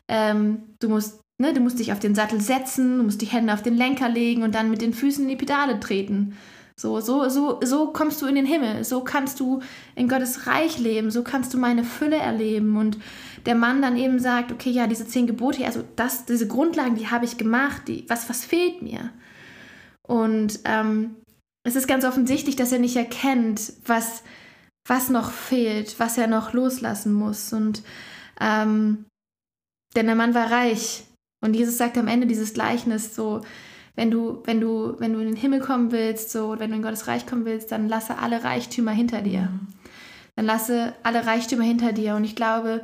ähm, 0.09 0.75
du 0.81 0.91
musst, 0.91 1.21
ne, 1.41 1.55
du 1.55 1.61
musst 1.61 1.79
dich 1.79 1.93
auf 1.93 1.99
den 1.99 2.15
Sattel 2.15 2.41
setzen, 2.41 2.99
du 2.99 3.05
musst 3.05 3.23
die 3.23 3.27
Hände 3.27 3.55
auf 3.55 3.63
den 3.63 3.77
Lenker 3.77 4.09
legen 4.09 4.43
und 4.43 4.55
dann 4.55 4.71
mit 4.71 4.83
den 4.83 4.93
Füßen 4.93 5.25
in 5.25 5.31
die 5.31 5.37
Pedale 5.37 5.81
treten. 5.81 6.37
So, 6.77 7.01
so, 7.01 7.29
so, 7.29 7.61
so 7.63 7.89
kommst 7.93 8.23
du 8.23 8.27
in 8.27 8.37
den 8.37 8.47
Himmel, 8.47 8.85
so 8.85 9.03
kannst 9.03 9.41
du 9.41 9.61
in 9.97 10.09
Gottes 10.09 10.47
Reich 10.47 10.79
leben, 10.79 11.11
so 11.11 11.23
kannst 11.23 11.53
du 11.53 11.59
meine 11.59 11.85
Fülle 11.85 12.17
erleben. 12.17 12.77
Und 12.77 12.99
der 13.47 13.55
Mann 13.55 13.83
dann 13.83 13.97
eben 13.97 14.19
sagt, 14.19 14.53
okay, 14.53 14.71
ja, 14.71 14.87
diese 14.87 15.07
zehn 15.07 15.27
Gebote, 15.27 15.65
also 15.65 15.83
das, 15.97 16.25
diese 16.27 16.47
Grundlagen, 16.47 16.95
die 16.95 17.09
habe 17.09 17.25
ich 17.25 17.37
gemacht, 17.37 17.83
die, 17.89 18.05
was, 18.09 18.29
was 18.29 18.45
fehlt 18.45 18.83
mir? 18.83 19.11
Und 20.07 20.61
ähm, 20.65 21.17
es 21.65 21.77
ist 21.77 21.89
ganz 21.89 22.05
offensichtlich, 22.05 22.57
dass 22.57 22.73
er 22.73 22.79
nicht 22.79 22.97
erkennt, 22.97 23.73
was, 23.85 24.23
was 24.87 25.11
noch 25.11 25.31
fehlt, 25.33 25.99
was 25.99 26.17
er 26.17 26.27
noch 26.27 26.53
loslassen 26.53 27.13
muss. 27.13 27.53
Und 27.53 27.83
ähm, 28.41 29.05
denn 29.97 30.07
der 30.07 30.15
Mann 30.15 30.35
war 30.35 30.51
reich. 30.51 31.05
Und 31.41 31.55
Jesus 31.55 31.79
sagt 31.79 31.97
am 31.97 32.09
Ende 32.09 32.27
dieses 32.27 32.53
Gleichnis 32.53 33.15
so, 33.15 33.41
wenn 33.97 34.11
du, 34.11 34.43
wenn 34.45 34.61
du, 34.61 34.97
wenn 34.99 35.13
du 35.13 35.21
in 35.21 35.27
den 35.27 35.37
Himmel 35.37 35.61
kommen 35.61 35.93
willst, 35.93 36.31
so, 36.31 36.59
wenn 36.59 36.71
du 36.71 36.77
in 36.77 36.83
Gottes 36.83 37.07
Reich 37.07 37.27
kommen 37.27 37.45
willst, 37.45 37.73
dann 37.73 37.89
lasse 37.89 38.19
alle 38.19 38.45
Reichtümer 38.45 38.93
hinter 38.93 39.23
dir. 39.23 39.43
Mhm. 39.43 39.67
Dann 40.37 40.47
lasse 40.47 40.95
alle 41.03 41.27
Reichtümer 41.27 41.65
hinter 41.65 41.93
dir. 41.93 42.15
Und 42.15 42.25
ich 42.25 42.37
glaube, 42.37 42.83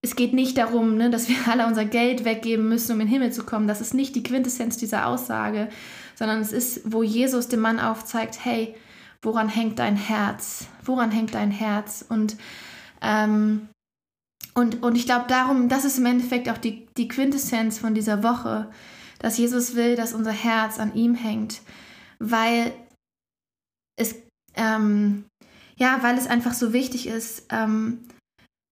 es 0.00 0.16
geht 0.16 0.32
nicht 0.32 0.58
darum, 0.58 0.96
ne, 0.96 1.10
dass 1.10 1.28
wir 1.28 1.36
alle 1.48 1.66
unser 1.66 1.84
Geld 1.84 2.24
weggeben 2.24 2.68
müssen, 2.68 2.92
um 2.92 3.00
in 3.00 3.06
den 3.06 3.12
Himmel 3.12 3.32
zu 3.32 3.44
kommen. 3.44 3.68
Das 3.68 3.80
ist 3.80 3.94
nicht 3.94 4.16
die 4.16 4.22
Quintessenz 4.22 4.76
dieser 4.76 5.06
Aussage, 5.06 5.68
sondern 6.14 6.40
es 6.40 6.52
ist, 6.52 6.92
wo 6.92 7.02
Jesus 7.02 7.48
dem 7.48 7.60
Mann 7.60 7.78
aufzeigt, 7.78 8.44
hey, 8.44 8.74
woran 9.22 9.48
hängt 9.48 9.78
dein 9.78 9.96
Herz? 9.96 10.66
Woran 10.84 11.10
hängt 11.10 11.34
dein 11.34 11.50
Herz? 11.50 12.04
Und, 12.08 12.36
ähm, 13.02 13.68
und, 14.58 14.82
und 14.82 14.96
ich 14.96 15.06
glaube 15.06 15.26
darum, 15.28 15.68
das 15.68 15.84
ist 15.84 15.98
im 15.98 16.06
Endeffekt 16.06 16.48
auch 16.48 16.58
die, 16.58 16.86
die 16.96 17.06
Quintessenz 17.06 17.78
von 17.78 17.94
dieser 17.94 18.24
Woche, 18.24 18.68
dass 19.20 19.38
Jesus 19.38 19.76
will, 19.76 19.94
dass 19.94 20.14
unser 20.14 20.32
Herz 20.32 20.80
an 20.80 20.96
ihm 20.96 21.14
hängt, 21.14 21.60
weil 22.18 22.72
es, 23.96 24.16
ähm, 24.54 25.26
ja, 25.76 26.02
weil 26.02 26.18
es 26.18 26.26
einfach 26.26 26.54
so 26.54 26.72
wichtig 26.72 27.06
ist, 27.06 27.46
ähm, 27.50 28.08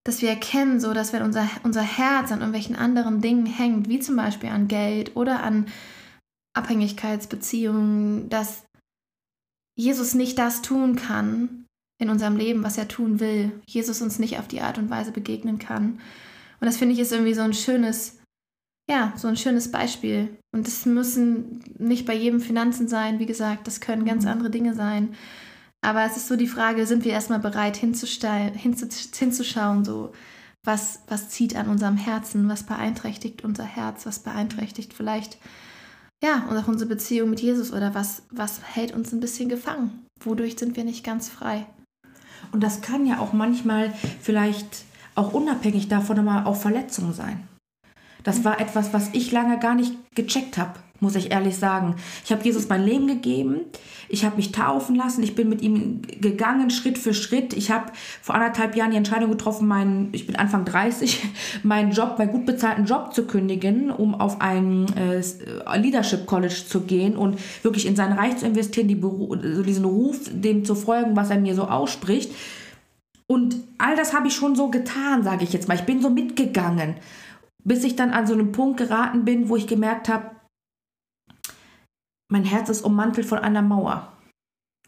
dass 0.05 0.22
wir 0.22 0.31
erkennen, 0.31 0.81
so 0.81 0.92
dass 0.92 1.12
wenn 1.12 1.22
unser, 1.22 1.49
unser 1.62 1.83
Herz 1.83 2.33
an 2.33 2.40
irgendwelchen 2.40 2.75
anderen 2.75 3.20
Dingen 3.20 3.46
hängt, 3.46 3.88
wie 3.88 4.01
zum 4.01 4.16
Beispiel 4.16 4.49
an 4.49 4.66
Geld 4.66 5.14
oder 5.14 5.44
an 5.44 5.66
Abhängigkeitsbeziehungen, 6.53 8.29
dass 8.29 8.64
Jesus 9.79 10.14
nicht 10.14 10.37
das 10.38 10.62
tun 10.62 10.96
kann 10.96 11.65
in 11.98 12.11
unserem 12.11 12.37
Leben, 12.37 12.62
was 12.62 12.78
er 12.78 12.88
tun 12.88 13.20
will. 13.20 13.52
Jesus 13.66 14.02
uns 14.02 14.18
nicht 14.18 14.38
auf 14.38 14.48
die 14.48 14.61
Art 14.61 14.78
und 14.78 14.90
Weise 14.90 15.12
begegnen 15.12 15.59
kann. 15.59 16.00
Und 16.61 16.66
das 16.66 16.76
finde 16.76 16.94
ich 16.94 17.00
ist 17.00 17.12
irgendwie 17.12 17.35
so 17.35 17.42
ein 17.42 17.54
schönes, 17.54 18.18
ja, 18.88 19.12
so 19.16 19.28
ein 19.28 19.37
schönes 19.37 19.70
Beispiel. 19.70 20.37
Und 20.52 20.66
das 20.66 20.87
müssen 20.87 21.62
nicht 21.78 22.06
bei 22.06 22.14
jedem 22.14 22.40
Finanzen 22.40 22.88
sein, 22.88 23.18
wie 23.18 23.26
gesagt, 23.26 23.66
das 23.66 23.80
können 23.80 24.04
ganz 24.04 24.24
mhm. 24.24 24.30
andere 24.30 24.50
Dinge 24.50 24.74
sein. 24.74 25.14
Aber 25.82 26.04
es 26.04 26.16
ist 26.16 26.28
so 26.28 26.37
die 26.37 26.48
Frage, 26.48 26.87
sind 26.87 27.04
wir 27.04 27.12
erstmal 27.12 27.38
bereit 27.38 27.76
hinzuschauen, 27.76 29.85
so 29.85 30.12
was, 30.64 31.00
was 31.06 31.28
zieht 31.28 31.54
an 31.54 31.68
unserem 31.68 31.96
Herzen, 31.96 32.48
was 32.48 32.64
beeinträchtigt 32.64 33.44
unser 33.44 33.64
Herz, 33.64 34.04
was 34.04 34.18
beeinträchtigt 34.18 34.94
vielleicht 34.94 35.38
ja, 36.22 36.46
und 36.48 36.56
auch 36.56 36.68
unsere 36.68 36.88
Beziehung 36.88 37.30
mit 37.30 37.40
Jesus 37.40 37.72
oder 37.72 37.94
was, 37.94 38.22
was 38.30 38.61
hält 38.62 38.94
uns 38.94 39.12
ein 39.12 39.20
bisschen 39.20 39.48
gefangen? 39.48 40.06
Wodurch 40.20 40.59
sind 40.59 40.76
wir 40.76 40.85
nicht 40.85 41.04
ganz 41.04 41.28
frei? 41.28 41.66
Und 42.53 42.62
das 42.62 42.81
kann 42.81 43.07
ja 43.07 43.18
auch 43.18 43.33
manchmal 43.33 43.92
vielleicht 44.20 44.85
auch 45.14 45.33
unabhängig 45.33 45.88
davon 45.88 46.18
immer 46.18 46.46
auch 46.46 46.57
Verletzung 46.57 47.12
sein. 47.12 47.49
Das 48.22 48.44
war 48.44 48.61
etwas, 48.61 48.92
was 48.92 49.11
ich 49.12 49.33
lange 49.33 49.59
gar 49.59 49.75
nicht 49.75 49.94
gecheckt 50.14 50.59
habe 50.59 50.79
muss 51.00 51.14
ich 51.14 51.30
ehrlich 51.30 51.56
sagen. 51.56 51.96
Ich 52.24 52.32
habe 52.32 52.44
Jesus 52.44 52.68
mein 52.68 52.85
Leben 52.85 53.06
gegeben. 53.06 53.62
Ich 54.09 54.24
habe 54.24 54.37
mich 54.37 54.52
taufen 54.52 54.94
lassen. 54.94 55.22
Ich 55.22 55.35
bin 55.35 55.48
mit 55.48 55.62
ihm 55.62 56.02
gegangen, 56.20 56.70
Schritt 56.70 56.98
für 56.98 57.14
Schritt. 57.14 57.54
Ich 57.54 57.70
habe 57.70 57.92
vor 58.22 58.35
anderthalb 58.35 58.76
Jahren 58.76 58.90
die 58.90 58.96
Entscheidung 58.96 59.30
getroffen, 59.30 59.66
meinen, 59.66 60.11
ich 60.12 60.26
bin 60.26 60.37
Anfang 60.37 60.64
30, 60.64 61.24
meinen 61.62 61.92
Job, 61.92 62.16
meinen 62.18 62.30
gut 62.30 62.46
bezahlten 62.46 62.85
Job 62.85 63.14
zu 63.14 63.26
kündigen, 63.26 63.90
um 63.90 64.14
auf 64.14 64.40
ein 64.40 64.87
äh, 64.96 65.22
Leadership 65.78 66.26
College 66.26 66.62
zu 66.68 66.82
gehen 66.82 67.16
und 67.16 67.38
wirklich 67.62 67.87
in 67.87 67.96
sein 67.96 68.12
Reich 68.12 68.37
zu 68.38 68.46
investieren, 68.46 68.88
die 68.88 69.00
so 69.00 69.35
diesen 69.62 69.85
Ruf, 69.85 70.18
dem 70.30 70.64
zu 70.64 70.74
folgen, 70.74 71.16
was 71.16 71.30
er 71.30 71.40
mir 71.40 71.54
so 71.54 71.64
ausspricht. 71.64 72.32
Und 73.26 73.56
all 73.78 73.96
das 73.96 74.14
habe 74.14 74.28
ich 74.28 74.35
schon 74.35 74.54
so 74.54 74.68
getan, 74.68 75.24
sage 75.24 75.44
ich 75.44 75.52
jetzt 75.52 75.66
mal. 75.66 75.74
Ich 75.74 75.82
bin 75.82 76.00
so 76.00 76.11
mitgegangen, 76.11 76.94
bis 77.64 77.82
ich 77.82 77.96
dann 77.96 78.11
an 78.11 78.26
so 78.26 78.35
einen 78.35 78.52
Punkt 78.52 78.76
geraten 78.76 79.24
bin, 79.24 79.48
wo 79.48 79.56
ich 79.56 79.66
gemerkt 79.66 80.09
habe, 80.09 80.36
mein 82.28 82.44
Herz 82.44 82.68
ist 82.68 82.82
ummantelt 82.82 83.26
von 83.26 83.38
einer 83.38 83.62
Mauer. 83.62 84.12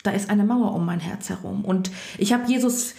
Da 0.03 0.11
ist 0.13 0.31
eine 0.31 0.45
Mauer 0.45 0.75
um 0.75 0.87
mein 0.87 1.01
Herz 1.01 1.29
herum. 1.29 1.65
Und 1.65 1.91
ich 2.19 2.33
habe 2.33 2.49
Jesus 2.49 2.95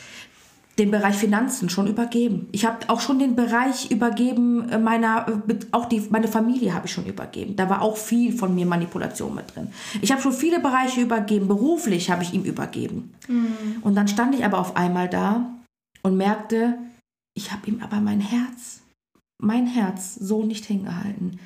den 0.79 0.91
Bereich 0.91 1.15
Finanzen 1.15 1.69
schon 1.69 1.87
übergeben. 1.87 2.47
Ich 2.53 2.65
habe 2.65 2.77
auch 2.87 3.01
schon 3.01 3.19
den 3.19 3.35
Bereich 3.35 3.91
übergeben 3.91 4.69
äh, 4.69 4.77
meiner, 4.77 5.27
äh, 5.47 5.55
auch 5.71 5.85
die, 5.85 6.01
meine 6.09 6.29
Familie 6.29 6.73
habe 6.73 6.87
ich 6.87 6.93
schon 6.93 7.05
übergeben. 7.05 7.57
Da 7.57 7.69
war 7.69 7.81
auch 7.81 7.97
viel 7.97 8.31
von 8.31 8.55
mir 8.55 8.65
Manipulation 8.65 9.35
mit 9.35 9.53
drin. 9.53 9.67
Ich 10.01 10.11
habe 10.11 10.21
schon 10.21 10.31
viele 10.31 10.59
Bereiche 10.61 11.01
übergeben. 11.01 11.47
Beruflich 11.47 12.09
habe 12.09 12.23
ich 12.23 12.33
ihm 12.33 12.43
übergeben. 12.43 13.13
Mhm. 13.27 13.81
Und 13.81 13.95
dann 13.95 14.07
stand 14.07 14.33
ich 14.35 14.45
aber 14.45 14.57
auf 14.57 14.77
einmal 14.77 15.09
da 15.09 15.53
und 16.01 16.15
merkte, 16.15 16.77
ich 17.35 17.51
habe 17.51 17.67
ihm 17.67 17.81
aber 17.83 17.99
mein 17.99 18.21
Herz, 18.21 18.81
mein 19.37 19.67
Herz 19.67 20.15
so 20.15 20.43
nicht 20.43 20.65
hingehalten. 20.65 21.39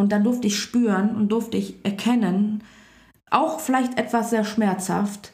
Und 0.00 0.12
dann 0.12 0.24
durfte 0.24 0.46
ich 0.46 0.58
spüren 0.58 1.14
und 1.14 1.28
durfte 1.30 1.58
ich 1.58 1.76
erkennen, 1.84 2.64
auch 3.30 3.60
vielleicht 3.60 3.98
etwas 3.98 4.30
sehr 4.30 4.44
schmerzhaft, 4.44 5.32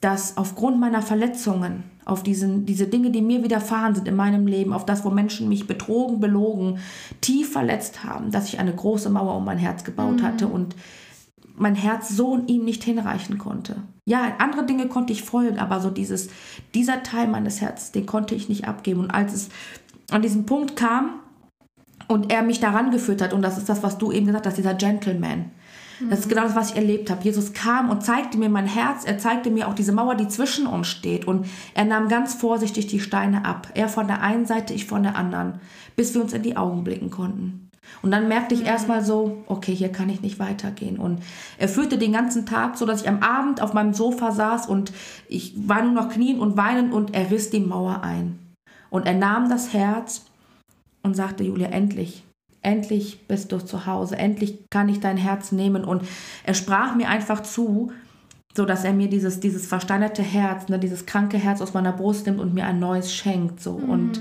dass 0.00 0.36
aufgrund 0.36 0.78
meiner 0.78 1.02
Verletzungen, 1.02 1.82
auf 2.04 2.22
diesen, 2.22 2.64
diese 2.66 2.86
Dinge, 2.86 3.10
die 3.10 3.20
mir 3.20 3.42
widerfahren 3.42 3.96
sind 3.96 4.06
in 4.06 4.14
meinem 4.14 4.46
Leben, 4.46 4.72
auf 4.72 4.86
das, 4.86 5.04
wo 5.04 5.10
Menschen 5.10 5.48
mich 5.48 5.66
betrogen, 5.66 6.20
belogen, 6.20 6.78
tief 7.20 7.50
verletzt 7.50 8.04
haben, 8.04 8.30
dass 8.30 8.46
ich 8.46 8.60
eine 8.60 8.72
große 8.72 9.10
Mauer 9.10 9.34
um 9.34 9.44
mein 9.44 9.58
Herz 9.58 9.82
gebaut 9.82 10.20
mhm. 10.20 10.22
hatte 10.22 10.46
und 10.46 10.76
mein 11.56 11.74
Herz 11.74 12.10
so 12.10 12.40
ihm 12.46 12.64
nicht 12.64 12.84
hinreichen 12.84 13.38
konnte. 13.38 13.82
Ja, 14.04 14.36
andere 14.38 14.66
Dinge 14.66 14.86
konnte 14.86 15.12
ich 15.12 15.24
folgen, 15.24 15.58
aber 15.58 15.80
so 15.80 15.90
dieses, 15.90 16.28
dieser 16.74 17.02
Teil 17.02 17.26
meines 17.26 17.60
Herzens, 17.60 17.90
den 17.90 18.06
konnte 18.06 18.36
ich 18.36 18.48
nicht 18.48 18.68
abgeben. 18.68 19.00
Und 19.00 19.10
als 19.10 19.32
es 19.32 19.48
an 20.12 20.22
diesen 20.22 20.46
Punkt 20.46 20.76
kam 20.76 21.18
und 22.08 22.32
er 22.32 22.42
mich 22.42 22.60
daran 22.60 22.90
geführt 22.90 23.22
hat, 23.22 23.32
und 23.32 23.42
das 23.42 23.58
ist 23.58 23.68
das, 23.68 23.82
was 23.82 23.98
du 23.98 24.12
eben 24.12 24.26
gesagt 24.26 24.46
hast, 24.46 24.58
dieser 24.58 24.74
Gentleman, 24.74 25.50
das 26.10 26.20
ist 26.20 26.28
genau 26.28 26.42
das, 26.42 26.54
was 26.54 26.70
ich 26.70 26.76
erlebt 26.76 27.10
habe. 27.10 27.24
Jesus 27.24 27.52
kam 27.54 27.88
und 27.88 28.02
zeigte 28.04 28.36
mir 28.36 28.50
mein 28.50 28.66
Herz. 28.66 29.04
Er 29.04 29.18
zeigte 29.18 29.50
mir 29.50 29.66
auch 29.66 29.74
diese 29.74 29.92
Mauer, 29.92 30.14
die 30.14 30.28
zwischen 30.28 30.66
uns 30.66 30.88
steht. 30.88 31.26
Und 31.26 31.46
er 31.74 31.86
nahm 31.86 32.08
ganz 32.08 32.34
vorsichtig 32.34 32.86
die 32.86 33.00
Steine 33.00 33.44
ab. 33.46 33.68
Er 33.74 33.88
von 33.88 34.06
der 34.06 34.20
einen 34.20 34.44
Seite, 34.44 34.74
ich 34.74 34.84
von 34.84 35.02
der 35.02 35.16
anderen, 35.16 35.60
bis 35.96 36.14
wir 36.14 36.20
uns 36.20 36.34
in 36.34 36.42
die 36.42 36.56
Augen 36.56 36.84
blicken 36.84 37.10
konnten. 37.10 37.70
Und 38.02 38.10
dann 38.10 38.28
merkte 38.28 38.54
ich 38.54 38.60
mhm. 38.60 38.66
erstmal 38.66 39.04
so, 39.04 39.42
okay, 39.46 39.74
hier 39.74 39.90
kann 39.90 40.10
ich 40.10 40.20
nicht 40.20 40.38
weitergehen. 40.38 40.98
Und 40.98 41.22
er 41.56 41.68
führte 41.68 41.98
den 41.98 42.12
ganzen 42.12 42.44
Tag 42.44 42.76
so, 42.76 42.84
dass 42.84 43.02
ich 43.02 43.08
am 43.08 43.22
Abend 43.22 43.62
auf 43.62 43.72
meinem 43.72 43.94
Sofa 43.94 44.32
saß 44.32 44.66
und 44.66 44.92
ich 45.28 45.54
war 45.56 45.82
nur 45.82 45.92
noch 45.92 46.10
knien 46.10 46.40
und 46.40 46.56
weinen 46.56 46.92
und 46.92 47.14
er 47.14 47.30
riss 47.30 47.50
die 47.50 47.60
Mauer 47.60 48.02
ein. 48.02 48.38
Und 48.90 49.06
er 49.06 49.14
nahm 49.14 49.48
das 49.48 49.72
Herz 49.72 50.26
und 51.06 51.14
sagte, 51.14 51.44
Julia, 51.44 51.68
endlich, 51.68 52.24
endlich 52.62 53.26
bist 53.26 53.52
du 53.52 53.58
zu 53.58 53.86
Hause, 53.86 54.16
endlich 54.16 54.58
kann 54.70 54.88
ich 54.88 55.00
dein 55.00 55.16
Herz 55.16 55.52
nehmen. 55.52 55.84
Und 55.84 56.02
er 56.44 56.54
sprach 56.54 56.94
mir 56.94 57.08
einfach 57.08 57.42
zu, 57.42 57.92
so 58.54 58.64
dass 58.64 58.84
er 58.84 58.92
mir 58.92 59.08
dieses, 59.08 59.40
dieses 59.40 59.66
versteinerte 59.66 60.22
Herz, 60.22 60.68
ne, 60.68 60.78
dieses 60.78 61.06
kranke 61.06 61.38
Herz 61.38 61.60
aus 61.60 61.74
meiner 61.74 61.92
Brust 61.92 62.26
nimmt 62.26 62.40
und 62.40 62.54
mir 62.54 62.66
ein 62.66 62.78
neues 62.78 63.14
schenkt. 63.14 63.60
So. 63.60 63.78
Mhm. 63.78 63.90
Und 63.90 64.20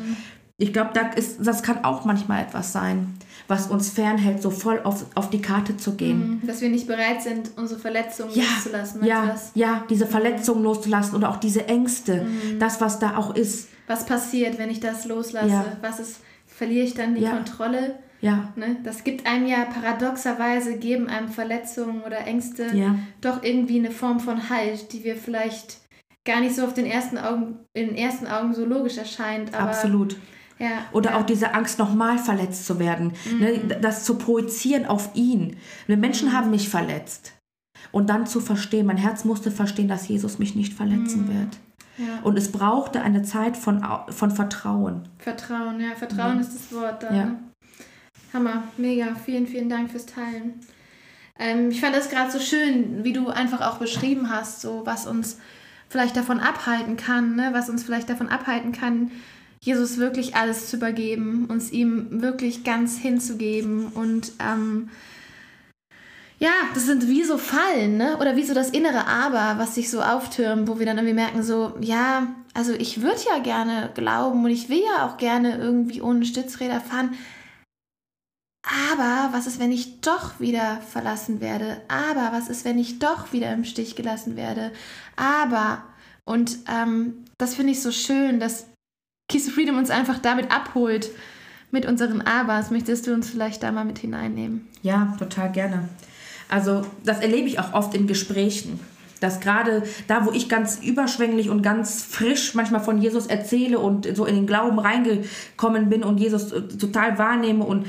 ich 0.57 0.71
glaube, 0.71 0.91
da 0.93 1.09
das 1.39 1.63
kann 1.63 1.83
auch 1.83 2.05
manchmal 2.05 2.43
etwas 2.43 2.71
sein, 2.71 3.17
was 3.47 3.67
uns 3.67 3.89
fernhält, 3.89 4.41
so 4.41 4.49
voll 4.49 4.79
auf, 4.83 5.05
auf 5.15 5.29
die 5.29 5.41
Karte 5.41 5.77
zu 5.77 5.95
gehen. 5.95 6.39
Mhm. 6.41 6.47
Dass 6.47 6.61
wir 6.61 6.69
nicht 6.69 6.87
bereit 6.87 7.21
sind, 7.21 7.51
unsere 7.57 7.79
Verletzungen 7.79 8.31
ja, 8.33 8.43
loszulassen. 8.43 9.05
Ja, 9.05 9.35
ja, 9.53 9.83
diese 9.89 10.05
Verletzungen 10.07 10.63
loszulassen 10.63 11.15
oder 11.15 11.29
auch 11.29 11.37
diese 11.37 11.67
Ängste, 11.67 12.23
mhm. 12.23 12.59
das, 12.59 12.79
was 12.81 12.99
da 12.99 13.17
auch 13.17 13.35
ist. 13.35 13.69
Was 13.87 14.05
passiert, 14.05 14.57
wenn 14.57 14.69
ich 14.69 14.79
das 14.79 15.05
loslasse? 15.05 15.47
Ja. 15.47 15.65
Was 15.81 15.99
ist, 15.99 16.19
verliere 16.55 16.85
ich 16.85 16.93
dann 16.93 17.15
die 17.15 17.21
ja. 17.21 17.31
Kontrolle? 17.31 17.99
Ja. 18.21 18.53
Ne? 18.55 18.77
Das 18.83 19.03
gibt 19.03 19.27
einem 19.27 19.45
ja 19.45 19.65
paradoxerweise, 19.65 20.77
geben 20.77 21.07
einem 21.07 21.27
Verletzungen 21.27 22.01
oder 22.01 22.25
Ängste 22.25 22.75
ja. 22.75 22.95
doch 23.21 23.43
irgendwie 23.43 23.77
eine 23.77 23.91
Form 23.91 24.19
von 24.19 24.49
Halt, 24.49 24.93
die 24.93 25.03
wir 25.03 25.15
vielleicht 25.15 25.77
gar 26.25 26.39
nicht 26.39 26.55
so 26.55 26.63
auf 26.63 26.73
den 26.73 26.85
ersten 26.85 27.17
Augen, 27.17 27.59
in 27.73 27.87
den 27.87 27.95
ersten 27.95 28.25
Augen 28.25 28.53
so 28.53 28.65
logisch 28.65 28.97
erscheint. 28.97 29.53
Absolut. 29.53 30.17
Ja, 30.57 30.85
Oder 30.93 31.11
ja. 31.11 31.19
auch 31.19 31.25
diese 31.25 31.53
Angst, 31.53 31.77
nochmal 31.79 32.17
verletzt 32.17 32.65
zu 32.65 32.79
werden. 32.79 33.11
Mhm. 33.29 33.39
Ne? 33.39 33.77
Das 33.81 34.05
zu 34.05 34.17
projizieren 34.17 34.85
auf 34.85 35.09
ihn. 35.13 35.57
Ne, 35.87 35.97
Menschen 35.97 36.29
mhm. 36.29 36.33
haben 36.33 36.49
mich 36.49 36.69
verletzt. 36.69 37.33
Und 37.91 38.09
dann 38.09 38.25
zu 38.25 38.39
verstehen, 38.39 38.85
mein 38.85 38.97
Herz 38.97 39.25
musste 39.25 39.51
verstehen, 39.51 39.89
dass 39.89 40.07
Jesus 40.07 40.39
mich 40.39 40.55
nicht 40.55 40.73
verletzen 40.73 41.25
mhm. 41.25 41.39
wird. 41.39 41.59
Ja. 41.97 42.19
Und 42.23 42.37
es 42.37 42.51
brauchte 42.51 43.01
eine 43.01 43.23
Zeit 43.23 43.55
von, 43.57 43.85
von 44.09 44.31
Vertrauen. 44.31 45.07
Vertrauen, 45.17 45.79
ja, 45.79 45.95
Vertrauen 45.95 46.39
ist 46.39 46.53
das 46.53 46.73
Wort 46.73 47.03
da. 47.03 47.13
Ja. 47.13 47.25
Ne? 47.25 47.39
Hammer, 48.33 48.63
mega. 48.77 49.15
Vielen, 49.15 49.47
vielen 49.47 49.69
Dank 49.69 49.89
fürs 49.89 50.05
Teilen. 50.05 50.59
Ähm, 51.39 51.69
ich 51.69 51.81
fand 51.81 51.95
das 51.95 52.09
gerade 52.09 52.31
so 52.31 52.39
schön, 52.39 53.03
wie 53.03 53.13
du 53.13 53.29
einfach 53.29 53.61
auch 53.61 53.77
beschrieben 53.77 54.29
hast, 54.29 54.61
so 54.61 54.81
was 54.85 55.07
uns 55.07 55.37
vielleicht 55.89 56.17
davon 56.17 56.39
abhalten 56.39 56.97
kann, 56.97 57.35
ne? 57.35 57.49
was 57.53 57.69
uns 57.69 57.83
vielleicht 57.83 58.09
davon 58.09 58.29
abhalten 58.29 58.71
kann, 58.71 59.11
Jesus 59.59 59.97
wirklich 59.97 60.35
alles 60.35 60.69
zu 60.69 60.77
übergeben, 60.77 61.45
uns 61.45 61.71
ihm 61.71 62.21
wirklich 62.21 62.63
ganz 62.63 62.97
hinzugeben 62.97 63.87
und 63.87 64.33
ähm, 64.39 64.89
ja, 66.39 66.51
das 66.73 66.85
sind 66.85 67.07
wie 67.07 67.23
so 67.23 67.37
Fallen, 67.37 67.97
ne? 67.97 68.17
Oder 68.17 68.35
wie 68.35 68.43
so 68.43 68.53
das 68.53 68.69
innere 68.69 69.07
Aber, 69.07 69.59
was 69.59 69.75
sich 69.75 69.89
so 69.89 70.01
auftürmt, 70.01 70.67
wo 70.67 70.79
wir 70.79 70.85
dann 70.85 70.97
irgendwie 70.97 71.15
merken, 71.15 71.43
so, 71.43 71.75
ja, 71.79 72.27
also 72.53 72.73
ich 72.73 73.01
würde 73.01 73.19
ja 73.29 73.39
gerne 73.39 73.91
glauben 73.93 74.43
und 74.43 74.51
ich 74.51 74.69
will 74.69 74.81
ja 74.81 75.07
auch 75.07 75.17
gerne 75.17 75.57
irgendwie 75.57 76.01
ohne 76.01 76.25
Stützräder 76.25 76.81
fahren, 76.81 77.15
aber 78.65 79.29
was 79.31 79.45
ist, 79.45 79.59
wenn 79.59 79.71
ich 79.71 80.01
doch 80.01 80.39
wieder 80.39 80.81
verlassen 80.81 81.39
werde? 81.39 81.81
Aber 81.87 82.35
was 82.35 82.49
ist, 82.49 82.65
wenn 82.65 82.79
ich 82.79 82.97
doch 82.97 83.31
wieder 83.31 83.53
im 83.53 83.63
Stich 83.63 83.95
gelassen 83.95 84.35
werde? 84.35 84.71
Aber, 85.15 85.83
und 86.25 86.57
ähm, 86.67 87.25
das 87.37 87.53
finde 87.53 87.73
ich 87.73 87.81
so 87.81 87.91
schön, 87.91 88.39
dass 88.39 88.65
of 89.33 89.53
Freedom 89.53 89.77
uns 89.77 89.89
einfach 89.89 90.19
damit 90.19 90.51
abholt, 90.51 91.11
mit 91.71 91.85
unseren 91.85 92.21
Abers. 92.21 92.71
Möchtest 92.71 93.05
du 93.05 93.13
uns 93.13 93.29
vielleicht 93.29 93.61
da 93.61 93.71
mal 93.71 93.85
mit 93.85 93.99
hineinnehmen? 93.99 94.67
Ja, 94.81 95.15
total 95.19 95.51
gerne. 95.51 95.89
Also, 96.49 96.83
das 97.03 97.19
erlebe 97.19 97.47
ich 97.47 97.59
auch 97.59 97.73
oft 97.73 97.95
in 97.95 98.07
Gesprächen 98.07 98.79
dass 99.21 99.39
gerade 99.39 99.83
da, 100.07 100.25
wo 100.25 100.31
ich 100.31 100.49
ganz 100.49 100.79
überschwänglich 100.83 101.49
und 101.49 101.61
ganz 101.61 102.03
frisch 102.03 102.53
manchmal 102.53 102.81
von 102.81 103.01
Jesus 103.01 103.27
erzähle 103.27 103.79
und 103.79 104.07
so 104.15 104.25
in 104.25 104.35
den 104.35 104.45
Glauben 104.45 104.77
reingekommen 104.77 105.89
bin 105.89 106.03
und 106.03 106.19
Jesus 106.19 106.51
äh, 106.51 106.61
total 106.67 107.17
wahrnehme 107.17 107.63
und 107.63 107.87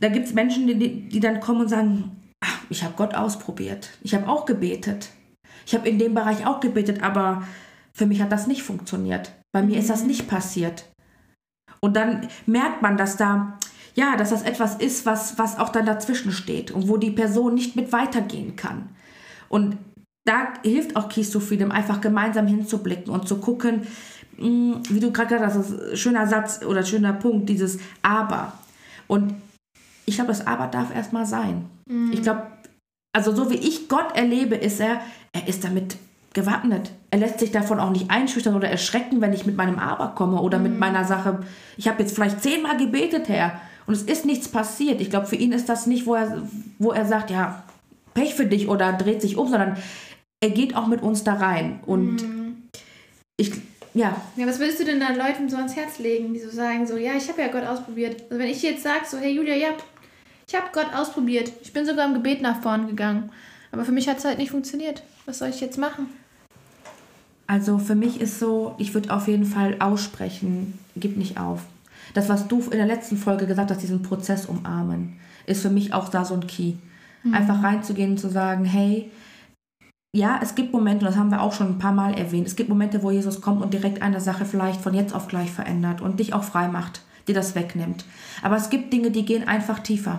da 0.00 0.08
gibt 0.08 0.26
es 0.26 0.34
Menschen, 0.34 0.66
die, 0.66 1.08
die 1.08 1.20
dann 1.20 1.40
kommen 1.40 1.60
und 1.60 1.68
sagen, 1.68 2.10
ach, 2.40 2.58
ich 2.70 2.82
habe 2.82 2.94
Gott 2.96 3.14
ausprobiert. 3.14 3.90
Ich 4.02 4.14
habe 4.14 4.28
auch 4.28 4.46
gebetet. 4.46 5.10
Ich 5.64 5.74
habe 5.74 5.88
in 5.88 5.98
dem 5.98 6.14
Bereich 6.14 6.44
auch 6.44 6.58
gebetet, 6.58 7.04
aber 7.04 7.46
für 7.92 8.06
mich 8.06 8.20
hat 8.20 8.32
das 8.32 8.48
nicht 8.48 8.64
funktioniert. 8.64 9.32
Bei 9.52 9.62
mir 9.62 9.78
ist 9.78 9.90
das 9.90 10.02
nicht 10.02 10.26
passiert. 10.26 10.90
Und 11.80 11.94
dann 11.94 12.26
merkt 12.46 12.82
man, 12.82 12.96
dass 12.96 13.16
da, 13.16 13.58
ja, 13.94 14.16
dass 14.16 14.30
das 14.30 14.42
etwas 14.42 14.76
ist, 14.76 15.06
was, 15.06 15.38
was 15.38 15.58
auch 15.58 15.68
dann 15.68 15.86
dazwischen 15.86 16.32
steht 16.32 16.70
und 16.70 16.88
wo 16.88 16.96
die 16.96 17.10
Person 17.10 17.54
nicht 17.54 17.76
mit 17.76 17.92
weitergehen 17.92 18.56
kann. 18.56 18.88
Und 19.48 19.76
da 20.24 20.54
hilft 20.62 20.96
auch 20.96 21.08
Keys 21.08 21.30
to 21.30 21.40
Freedom, 21.40 21.70
einfach 21.70 22.00
gemeinsam 22.00 22.46
hinzublicken 22.46 23.12
und 23.12 23.28
zu 23.28 23.38
gucken, 23.38 23.86
hm, 24.36 24.82
wie 24.88 25.00
du 25.00 25.12
gerade 25.12 25.36
gesagt 25.36 25.54
hast, 25.54 25.98
schöner 25.98 26.26
Satz 26.26 26.64
oder 26.64 26.84
schöner 26.84 27.12
Punkt, 27.12 27.48
dieses 27.48 27.78
Aber. 28.02 28.52
Und 29.08 29.34
ich 30.06 30.14
glaube, 30.14 30.28
das 30.28 30.46
Aber 30.46 30.68
darf 30.68 30.94
erstmal 30.94 31.26
sein. 31.26 31.66
Mhm. 31.86 32.12
Ich 32.12 32.22
glaube, 32.22 32.46
also 33.12 33.34
so 33.34 33.50
wie 33.50 33.56
ich 33.56 33.88
Gott 33.88 34.16
erlebe, 34.16 34.54
ist 34.54 34.80
er, 34.80 35.00
er 35.32 35.48
ist 35.48 35.64
damit 35.64 35.96
gewappnet. 36.32 36.92
Er 37.10 37.18
lässt 37.18 37.40
sich 37.40 37.50
davon 37.50 37.78
auch 37.78 37.90
nicht 37.90 38.10
einschüchtern 38.10 38.54
oder 38.54 38.68
erschrecken, 38.68 39.20
wenn 39.20 39.34
ich 39.34 39.44
mit 39.44 39.56
meinem 39.56 39.78
Aber 39.78 40.14
komme 40.14 40.40
oder 40.40 40.58
mhm. 40.58 40.64
mit 40.64 40.78
meiner 40.78 41.04
Sache. 41.04 41.40
Ich 41.76 41.88
habe 41.88 42.02
jetzt 42.02 42.14
vielleicht 42.14 42.42
zehnmal 42.42 42.78
gebetet, 42.78 43.28
Herr, 43.28 43.60
und 43.86 43.94
es 43.94 44.02
ist 44.02 44.24
nichts 44.24 44.48
passiert. 44.48 45.00
Ich 45.00 45.10
glaube, 45.10 45.26
für 45.26 45.36
ihn 45.36 45.52
ist 45.52 45.68
das 45.68 45.86
nicht, 45.86 46.06
wo 46.06 46.14
er, 46.14 46.42
wo 46.78 46.92
er 46.92 47.06
sagt, 47.06 47.30
ja, 47.30 47.64
Pech 48.14 48.34
für 48.34 48.46
dich 48.46 48.68
oder 48.68 48.92
dreht 48.92 49.22
sich 49.22 49.36
um, 49.36 49.48
sondern 49.48 49.76
er 50.40 50.50
geht 50.50 50.76
auch 50.76 50.86
mit 50.86 51.02
uns 51.02 51.24
da 51.24 51.34
rein. 51.34 51.80
Und 51.86 52.22
mhm. 52.22 52.68
ich, 53.36 53.52
ja. 53.94 54.16
Ja, 54.36 54.46
was 54.46 54.58
würdest 54.58 54.80
du 54.80 54.84
denn 54.84 55.00
da 55.00 55.10
Leuten 55.10 55.48
so 55.48 55.56
ans 55.56 55.76
Herz 55.76 55.98
legen, 55.98 56.34
die 56.34 56.40
so 56.40 56.50
sagen, 56.50 56.86
so, 56.86 56.96
ja, 56.96 57.12
ich 57.16 57.28
habe 57.28 57.40
ja 57.40 57.48
Gott 57.48 57.64
ausprobiert. 57.64 58.22
Also 58.30 58.38
wenn 58.42 58.50
ich 58.50 58.62
jetzt 58.62 58.82
sage, 58.82 59.04
so, 59.08 59.18
hey 59.18 59.32
Julia, 59.32 59.54
ja, 59.54 59.68
ich 60.46 60.54
habe 60.54 60.66
Gott 60.72 60.94
ausprobiert. 60.94 61.52
Ich 61.62 61.72
bin 61.72 61.86
sogar 61.86 62.06
im 62.06 62.14
Gebet 62.14 62.42
nach 62.42 62.60
vorn 62.60 62.86
gegangen. 62.86 63.30
Aber 63.70 63.84
für 63.84 63.92
mich 63.92 64.08
hat 64.08 64.18
es 64.18 64.24
halt 64.24 64.38
nicht 64.38 64.50
funktioniert. 64.50 65.02
Was 65.24 65.38
soll 65.38 65.48
ich 65.48 65.60
jetzt 65.60 65.78
machen? 65.78 66.08
Also 67.46 67.78
für 67.78 67.94
mich 67.94 68.20
ist 68.20 68.38
so, 68.38 68.74
ich 68.78 68.94
würde 68.94 69.14
auf 69.14 69.28
jeden 69.28 69.44
Fall 69.44 69.76
aussprechen, 69.78 70.78
gib 70.96 71.16
nicht 71.16 71.38
auf. 71.38 71.60
Das, 72.14 72.28
was 72.28 72.48
du 72.48 72.60
in 72.60 72.78
der 72.78 72.86
letzten 72.86 73.16
Folge 73.16 73.46
gesagt 73.46 73.70
hast, 73.70 73.82
diesen 73.82 74.02
Prozess 74.02 74.46
umarmen, 74.46 75.18
ist 75.46 75.62
für 75.62 75.70
mich 75.70 75.92
auch 75.92 76.08
da 76.08 76.24
so 76.24 76.34
ein 76.34 76.46
Key. 76.46 76.74
Mhm. 77.22 77.34
Einfach 77.34 77.62
reinzugehen 77.62 78.12
und 78.12 78.18
zu 78.18 78.28
sagen, 78.28 78.64
hey, 78.64 79.10
ja, 80.14 80.40
es 80.42 80.54
gibt 80.54 80.72
Momente, 80.72 81.06
und 81.06 81.10
das 81.10 81.18
haben 81.18 81.30
wir 81.30 81.40
auch 81.40 81.52
schon 81.52 81.68
ein 81.68 81.78
paar 81.78 81.92
Mal 81.92 82.14
erwähnt, 82.14 82.46
es 82.46 82.56
gibt 82.56 82.68
Momente, 82.68 83.02
wo 83.02 83.10
Jesus 83.10 83.40
kommt 83.40 83.62
und 83.62 83.72
direkt 83.72 84.02
eine 84.02 84.20
Sache 84.20 84.44
vielleicht 84.44 84.80
von 84.80 84.92
jetzt 84.92 85.14
auf 85.14 85.28
gleich 85.28 85.50
verändert 85.50 86.02
und 86.02 86.20
dich 86.20 86.34
auch 86.34 86.44
frei 86.44 86.68
macht, 86.68 87.02
dir 87.28 87.34
das 87.34 87.54
wegnimmt. 87.54 88.04
Aber 88.42 88.56
es 88.56 88.68
gibt 88.68 88.92
Dinge, 88.92 89.10
die 89.10 89.24
gehen 89.24 89.48
einfach 89.48 89.78
tiefer 89.78 90.18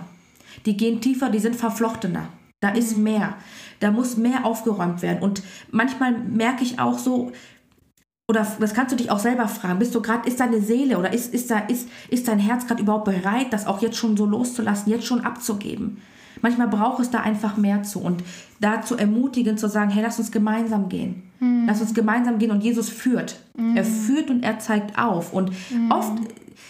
die 0.66 0.76
gehen 0.76 1.00
tiefer, 1.00 1.30
die 1.30 1.38
sind 1.38 1.56
verflochtener. 1.56 2.28
Da 2.60 2.70
ist 2.70 2.96
mhm. 2.96 3.04
mehr. 3.04 3.34
Da 3.80 3.90
muss 3.90 4.16
mehr 4.16 4.46
aufgeräumt 4.46 5.02
werden. 5.02 5.22
Und 5.22 5.42
manchmal 5.70 6.12
merke 6.12 6.64
ich 6.64 6.78
auch 6.78 6.98
so, 6.98 7.32
oder 8.28 8.46
das 8.58 8.72
kannst 8.72 8.92
du 8.92 8.96
dich 8.96 9.10
auch 9.10 9.18
selber 9.18 9.48
fragen, 9.48 9.78
bist 9.78 9.94
du 9.94 10.00
gerade, 10.00 10.26
ist 10.28 10.40
deine 10.40 10.60
Seele 10.60 10.98
oder 10.98 11.12
ist, 11.12 11.34
ist, 11.34 11.50
da, 11.50 11.58
ist, 11.58 11.88
ist 12.08 12.26
dein 12.26 12.38
Herz 12.38 12.66
gerade 12.66 12.82
überhaupt 12.82 13.04
bereit, 13.04 13.52
das 13.52 13.66
auch 13.66 13.82
jetzt 13.82 13.96
schon 13.96 14.16
so 14.16 14.24
loszulassen, 14.24 14.90
jetzt 14.90 15.06
schon 15.06 15.20
abzugeben? 15.20 15.98
Manchmal 16.40 16.68
braucht 16.68 17.00
es 17.00 17.10
da 17.10 17.20
einfach 17.20 17.56
mehr 17.56 17.82
zu 17.82 18.00
und 18.00 18.22
dazu 18.60 18.96
ermutigen 18.96 19.56
zu 19.56 19.68
sagen, 19.68 19.90
hey, 19.90 20.02
lass 20.02 20.18
uns 20.18 20.30
gemeinsam 20.30 20.88
gehen. 20.88 21.22
Mhm. 21.40 21.64
Lass 21.66 21.80
uns 21.80 21.94
gemeinsam 21.94 22.38
gehen 22.38 22.50
und 22.50 22.62
Jesus 22.62 22.88
führt. 22.88 23.40
Mhm. 23.56 23.76
Er 23.76 23.84
führt 23.84 24.30
und 24.30 24.42
er 24.42 24.58
zeigt 24.58 24.98
auf. 24.98 25.32
Und 25.32 25.50
mhm. 25.70 25.90
oft 25.90 26.12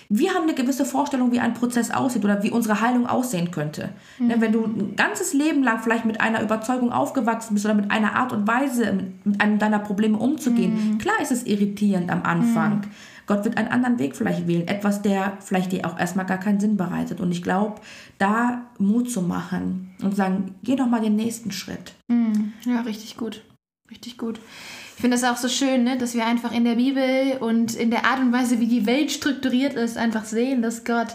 wir 0.08 0.34
haben 0.34 0.44
eine 0.44 0.54
gewisse 0.54 0.84
Vorstellung, 0.84 1.32
wie 1.32 1.40
ein 1.40 1.54
Prozess 1.54 1.90
aussieht 1.90 2.24
oder 2.24 2.42
wie 2.42 2.50
unsere 2.50 2.80
Heilung 2.80 3.06
aussehen 3.06 3.50
könnte. 3.50 3.90
Mhm. 4.18 4.26
Ne, 4.26 4.36
wenn 4.40 4.52
du 4.52 4.64
ein 4.64 4.96
ganzes 4.96 5.32
Leben 5.32 5.62
lang 5.62 5.80
vielleicht 5.80 6.04
mit 6.04 6.20
einer 6.20 6.42
Überzeugung 6.42 6.92
aufgewachsen 6.92 7.54
bist 7.54 7.66
oder 7.66 7.74
mit 7.74 7.90
einer 7.90 8.16
Art 8.16 8.32
und 8.32 8.46
Weise, 8.46 8.92
mit 9.24 9.40
einem 9.40 9.58
deiner 9.58 9.78
Probleme 9.78 10.18
umzugehen, 10.18 10.92
mhm. 10.92 10.98
klar 10.98 11.20
ist 11.20 11.32
es 11.32 11.44
irritierend 11.44 12.10
am 12.10 12.22
Anfang. 12.22 12.76
Mhm. 12.76 12.90
Gott 13.26 13.44
wird 13.44 13.56
einen 13.56 13.68
anderen 13.68 13.98
Weg 13.98 14.16
vielleicht 14.16 14.46
wählen, 14.46 14.68
etwas, 14.68 15.00
der 15.00 15.38
vielleicht 15.40 15.72
dir 15.72 15.86
auch 15.86 15.98
erstmal 15.98 16.26
gar 16.26 16.38
keinen 16.38 16.60
Sinn 16.60 16.76
bereitet. 16.76 17.20
Und 17.20 17.32
ich 17.32 17.42
glaube, 17.42 17.80
da 18.18 18.62
Mut 18.78 19.10
zu 19.10 19.22
machen 19.22 19.94
und 20.02 20.14
sagen, 20.14 20.54
geh 20.62 20.76
doch 20.76 20.86
mal 20.86 21.00
den 21.00 21.16
nächsten 21.16 21.50
Schritt. 21.50 21.94
Mhm. 22.08 22.52
Ja, 22.66 22.82
richtig 22.82 23.16
gut. 23.16 23.42
Richtig 23.90 24.18
gut. 24.18 24.40
Ich 24.96 25.00
finde 25.00 25.16
es 25.16 25.24
auch 25.24 25.36
so 25.36 25.48
schön, 25.48 25.84
ne, 25.84 25.98
dass 25.98 26.14
wir 26.14 26.24
einfach 26.24 26.52
in 26.52 26.64
der 26.64 26.76
Bibel 26.76 27.36
und 27.40 27.74
in 27.74 27.90
der 27.90 28.06
Art 28.06 28.20
und 28.20 28.32
Weise, 28.32 28.60
wie 28.60 28.66
die 28.66 28.86
Welt 28.86 29.10
strukturiert 29.10 29.74
ist, 29.74 29.96
einfach 29.96 30.24
sehen, 30.24 30.62
dass 30.62 30.84
Gott 30.84 31.08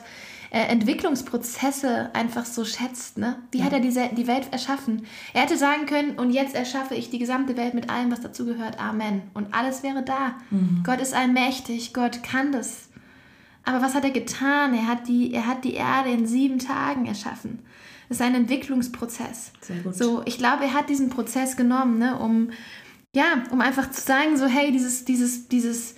äh, 0.51 0.61
Entwicklungsprozesse 0.67 2.09
einfach 2.13 2.45
so 2.45 2.65
schätzt. 2.65 3.17
Ne? 3.17 3.37
Wie 3.51 3.59
ja. 3.59 3.65
hat 3.65 3.73
er 3.73 3.79
diese, 3.79 4.09
die 4.09 4.27
Welt 4.27 4.51
erschaffen? 4.51 5.05
Er 5.33 5.43
hätte 5.43 5.57
sagen 5.57 5.85
können, 5.85 6.19
und 6.19 6.31
jetzt 6.31 6.55
erschaffe 6.55 6.95
ich 6.95 7.09
die 7.09 7.19
gesamte 7.19 7.55
Welt 7.57 7.73
mit 7.73 7.89
allem, 7.89 8.11
was 8.11 8.21
dazugehört. 8.21 8.79
Amen. 8.79 9.23
Und 9.33 9.53
alles 9.53 9.83
wäre 9.83 10.03
da. 10.03 10.35
Mhm. 10.49 10.83
Gott 10.85 11.01
ist 11.01 11.13
allmächtig, 11.13 11.93
Gott 11.93 12.23
kann 12.23 12.51
das. 12.51 12.89
Aber 13.63 13.81
was 13.81 13.93
hat 13.93 14.03
er 14.03 14.11
getan? 14.11 14.73
Er 14.73 14.87
hat 14.87 15.07
die, 15.07 15.33
er 15.33 15.47
hat 15.47 15.63
die 15.63 15.75
Erde 15.75 16.11
in 16.11 16.25
sieben 16.25 16.59
Tagen 16.59 17.05
erschaffen. 17.05 17.59
Das 18.09 18.17
ist 18.17 18.21
ein 18.21 18.35
Entwicklungsprozess. 18.35 19.51
Sehr 19.61 19.77
gut. 19.77 19.95
So, 19.95 20.23
ich 20.25 20.37
glaube, 20.37 20.65
er 20.65 20.73
hat 20.73 20.89
diesen 20.89 21.09
Prozess 21.09 21.55
genommen, 21.55 21.99
ne, 21.99 22.19
um 22.19 22.49
ja, 23.15 23.43
um 23.51 23.61
einfach 23.61 23.89
zu 23.91 24.01
sagen, 24.01 24.37
so, 24.37 24.45
hey, 24.45 24.71
dieses, 24.71 25.05
dieses, 25.05 25.47
dieses, 25.47 25.95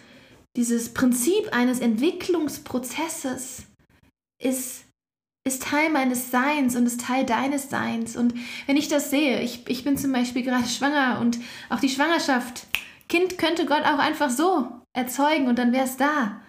dieses 0.56 0.93
Prinzip 0.93 1.50
eines 1.52 1.80
Entwicklungsprozesses 1.80 3.63
ist, 4.41 4.86
ist 5.45 5.63
Teil 5.63 5.89
meines 5.89 6.32
Seins 6.32 6.76
und 6.76 6.86
ist 6.86 7.02
Teil 7.02 7.26
deines 7.26 7.69
Seins. 7.69 8.15
Und 8.15 8.34
wenn 8.67 8.78
ich 8.78 8.88
das 8.88 9.10
sehe, 9.10 9.41
ich, 9.41 9.67
ich 9.67 9.84
bin 9.84 9.97
zum 9.97 10.12
Beispiel 10.12 10.43
gerade 10.43 10.67
schwanger 10.69 11.19
und 11.19 11.39
auch 11.69 11.80
die 11.80 11.89
Schwangerschaft, 11.89 12.67
Kind 13.10 13.38
könnte 13.38 13.65
Gott 13.65 13.84
auch 13.84 14.00
einfach 14.00 14.30
so 14.30 14.69
erzeugen 14.93 15.47
und 15.47 15.60
dann 15.60 15.74
wäre 15.74 15.86
es 15.86 15.97
da. 15.97 16.41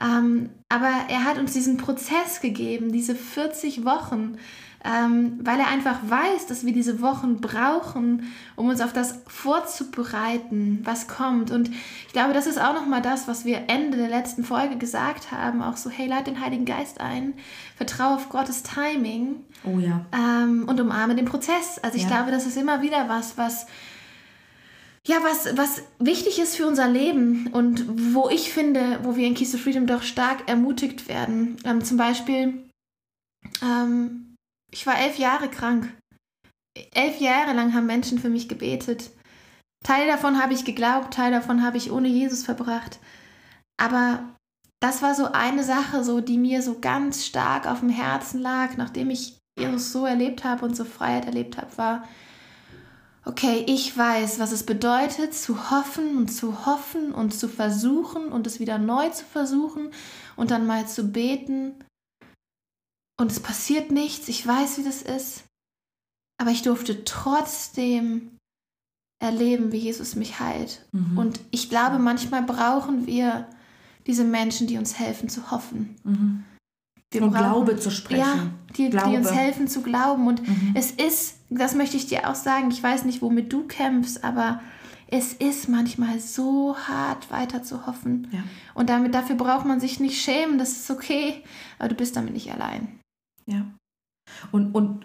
Ähm, 0.00 0.50
aber 0.68 0.90
er 1.08 1.24
hat 1.24 1.38
uns 1.38 1.52
diesen 1.52 1.78
Prozess 1.78 2.40
gegeben, 2.40 2.92
diese 2.92 3.14
40 3.14 3.84
Wochen, 3.84 4.36
ähm, 4.84 5.38
weil 5.42 5.58
er 5.58 5.68
einfach 5.68 5.98
weiß, 6.06 6.46
dass 6.46 6.66
wir 6.66 6.74
diese 6.74 7.00
Wochen 7.00 7.40
brauchen, 7.40 8.30
um 8.54 8.68
uns 8.68 8.82
auf 8.82 8.92
das 8.92 9.20
vorzubereiten, 9.26 10.80
was 10.84 11.08
kommt. 11.08 11.50
Und 11.50 11.70
ich 12.06 12.12
glaube, 12.12 12.34
das 12.34 12.46
ist 12.46 12.60
auch 12.60 12.74
nochmal 12.74 13.00
das, 13.00 13.26
was 13.26 13.46
wir 13.46 13.64
Ende 13.68 13.96
der 13.96 14.08
letzten 14.08 14.44
Folge 14.44 14.76
gesagt 14.76 15.32
haben, 15.32 15.62
auch 15.62 15.78
so, 15.78 15.88
hey, 15.88 16.06
lad 16.06 16.26
den 16.26 16.40
Heiligen 16.40 16.66
Geist 16.66 17.00
ein, 17.00 17.32
vertraue 17.76 18.16
auf 18.16 18.28
Gottes 18.28 18.62
Timing 18.62 19.36
oh, 19.64 19.78
ja. 19.78 20.04
ähm, 20.12 20.64
und 20.68 20.78
umarme 20.78 21.14
den 21.14 21.24
Prozess. 21.24 21.78
Also 21.82 21.96
ich 21.96 22.02
ja. 22.02 22.10
glaube, 22.10 22.30
das 22.30 22.44
ist 22.44 22.58
immer 22.58 22.82
wieder 22.82 23.08
was, 23.08 23.38
was 23.38 23.66
ja, 25.06 25.16
was, 25.22 25.54
was 25.56 25.82
wichtig 25.98 26.38
ist 26.38 26.56
für 26.56 26.66
unser 26.66 26.88
Leben 26.88 27.48
und 27.52 27.84
wo 28.14 28.30
ich 28.30 28.50
finde, 28.50 29.00
wo 29.02 29.16
wir 29.16 29.26
in 29.26 29.34
Keys 29.34 29.54
of 29.54 29.60
Freedom 29.60 29.86
doch 29.86 30.02
stark 30.02 30.48
ermutigt 30.48 31.08
werden. 31.08 31.58
Ähm, 31.64 31.84
zum 31.84 31.98
Beispiel 31.98 32.64
ähm, 33.62 34.23
ich 34.74 34.88
war 34.88 34.98
elf 34.98 35.18
Jahre 35.18 35.48
krank. 35.48 35.88
Elf 36.94 37.20
Jahre 37.20 37.52
lang 37.52 37.74
haben 37.74 37.86
Menschen 37.86 38.18
für 38.18 38.28
mich 38.28 38.48
gebetet. 38.48 39.10
Teil 39.84 40.08
davon 40.08 40.42
habe 40.42 40.52
ich 40.52 40.64
geglaubt, 40.64 41.14
Teil 41.14 41.30
davon 41.30 41.62
habe 41.62 41.76
ich 41.76 41.92
ohne 41.92 42.08
Jesus 42.08 42.42
verbracht. 42.42 42.98
Aber 43.76 44.24
das 44.80 45.00
war 45.00 45.14
so 45.14 45.30
eine 45.30 45.62
Sache, 45.62 46.02
so 46.02 46.20
die 46.20 46.38
mir 46.38 46.60
so 46.60 46.80
ganz 46.80 47.24
stark 47.24 47.68
auf 47.68 47.80
dem 47.80 47.88
Herzen 47.88 48.40
lag, 48.40 48.76
nachdem 48.76 49.10
ich 49.10 49.38
Jesus 49.56 49.92
so 49.92 50.06
erlebt 50.06 50.42
habe 50.42 50.64
und 50.64 50.74
so 50.74 50.84
Freiheit 50.84 51.26
erlebt 51.26 51.56
habe, 51.56 51.78
war, 51.78 52.08
okay, 53.24 53.62
ich 53.68 53.96
weiß, 53.96 54.40
was 54.40 54.50
es 54.50 54.66
bedeutet, 54.66 55.34
zu 55.34 55.70
hoffen 55.70 56.16
und 56.16 56.32
zu 56.32 56.66
hoffen 56.66 57.12
und 57.12 57.32
zu 57.32 57.46
versuchen 57.46 58.32
und 58.32 58.48
es 58.48 58.58
wieder 58.58 58.78
neu 58.78 59.08
zu 59.10 59.24
versuchen 59.24 59.92
und 60.34 60.50
dann 60.50 60.66
mal 60.66 60.88
zu 60.88 61.12
beten 61.12 61.76
und 63.24 63.32
es 63.32 63.40
passiert 63.40 63.90
nichts, 63.90 64.28
ich 64.28 64.46
weiß, 64.46 64.76
wie 64.76 64.84
das 64.84 65.00
ist, 65.00 65.44
aber 66.36 66.50
ich 66.50 66.60
durfte 66.60 67.06
trotzdem 67.06 68.32
erleben, 69.18 69.72
wie 69.72 69.78
Jesus 69.78 70.14
mich 70.14 70.40
heilt. 70.40 70.84
Mhm. 70.92 71.16
Und 71.16 71.40
ich 71.50 71.70
glaube, 71.70 71.98
manchmal 71.98 72.42
brauchen 72.42 73.06
wir 73.06 73.48
diese 74.06 74.24
Menschen, 74.24 74.66
die 74.66 74.76
uns 74.76 74.98
helfen 74.98 75.30
zu 75.30 75.50
hoffen. 75.50 75.96
Mhm. 76.04 76.44
Wir 77.12 77.22
und 77.22 77.30
brauchen, 77.30 77.64
Glaube 77.64 77.78
zu 77.78 77.90
sprechen. 77.90 78.20
Ja, 78.20 78.50
die, 78.76 78.90
die, 78.90 79.16
uns 79.16 79.32
helfen 79.32 79.68
zu 79.68 79.80
glauben. 79.80 80.26
Und 80.26 80.46
mhm. 80.46 80.74
es 80.74 80.90
ist, 80.90 81.36
das 81.48 81.74
möchte 81.74 81.96
ich 81.96 82.06
dir 82.06 82.28
auch 82.28 82.34
sagen, 82.34 82.70
ich 82.70 82.82
weiß 82.82 83.06
nicht, 83.06 83.22
womit 83.22 83.50
du 83.50 83.66
kämpfst, 83.66 84.22
aber 84.22 84.60
es 85.06 85.32
ist 85.32 85.70
manchmal 85.70 86.20
so 86.20 86.76
hart, 86.76 87.30
weiter 87.30 87.62
zu 87.62 87.86
hoffen. 87.86 88.28
Ja. 88.32 88.40
Und 88.74 88.90
damit, 88.90 89.14
dafür 89.14 89.36
braucht 89.36 89.64
man 89.64 89.80
sich 89.80 89.98
nicht 89.98 90.20
schämen, 90.20 90.58
das 90.58 90.72
ist 90.72 90.90
okay, 90.90 91.42
aber 91.78 91.88
du 91.88 91.94
bist 91.94 92.16
damit 92.16 92.34
nicht 92.34 92.52
allein. 92.52 93.00
Ja. 93.46 93.66
Und, 94.52 94.74
und 94.74 95.04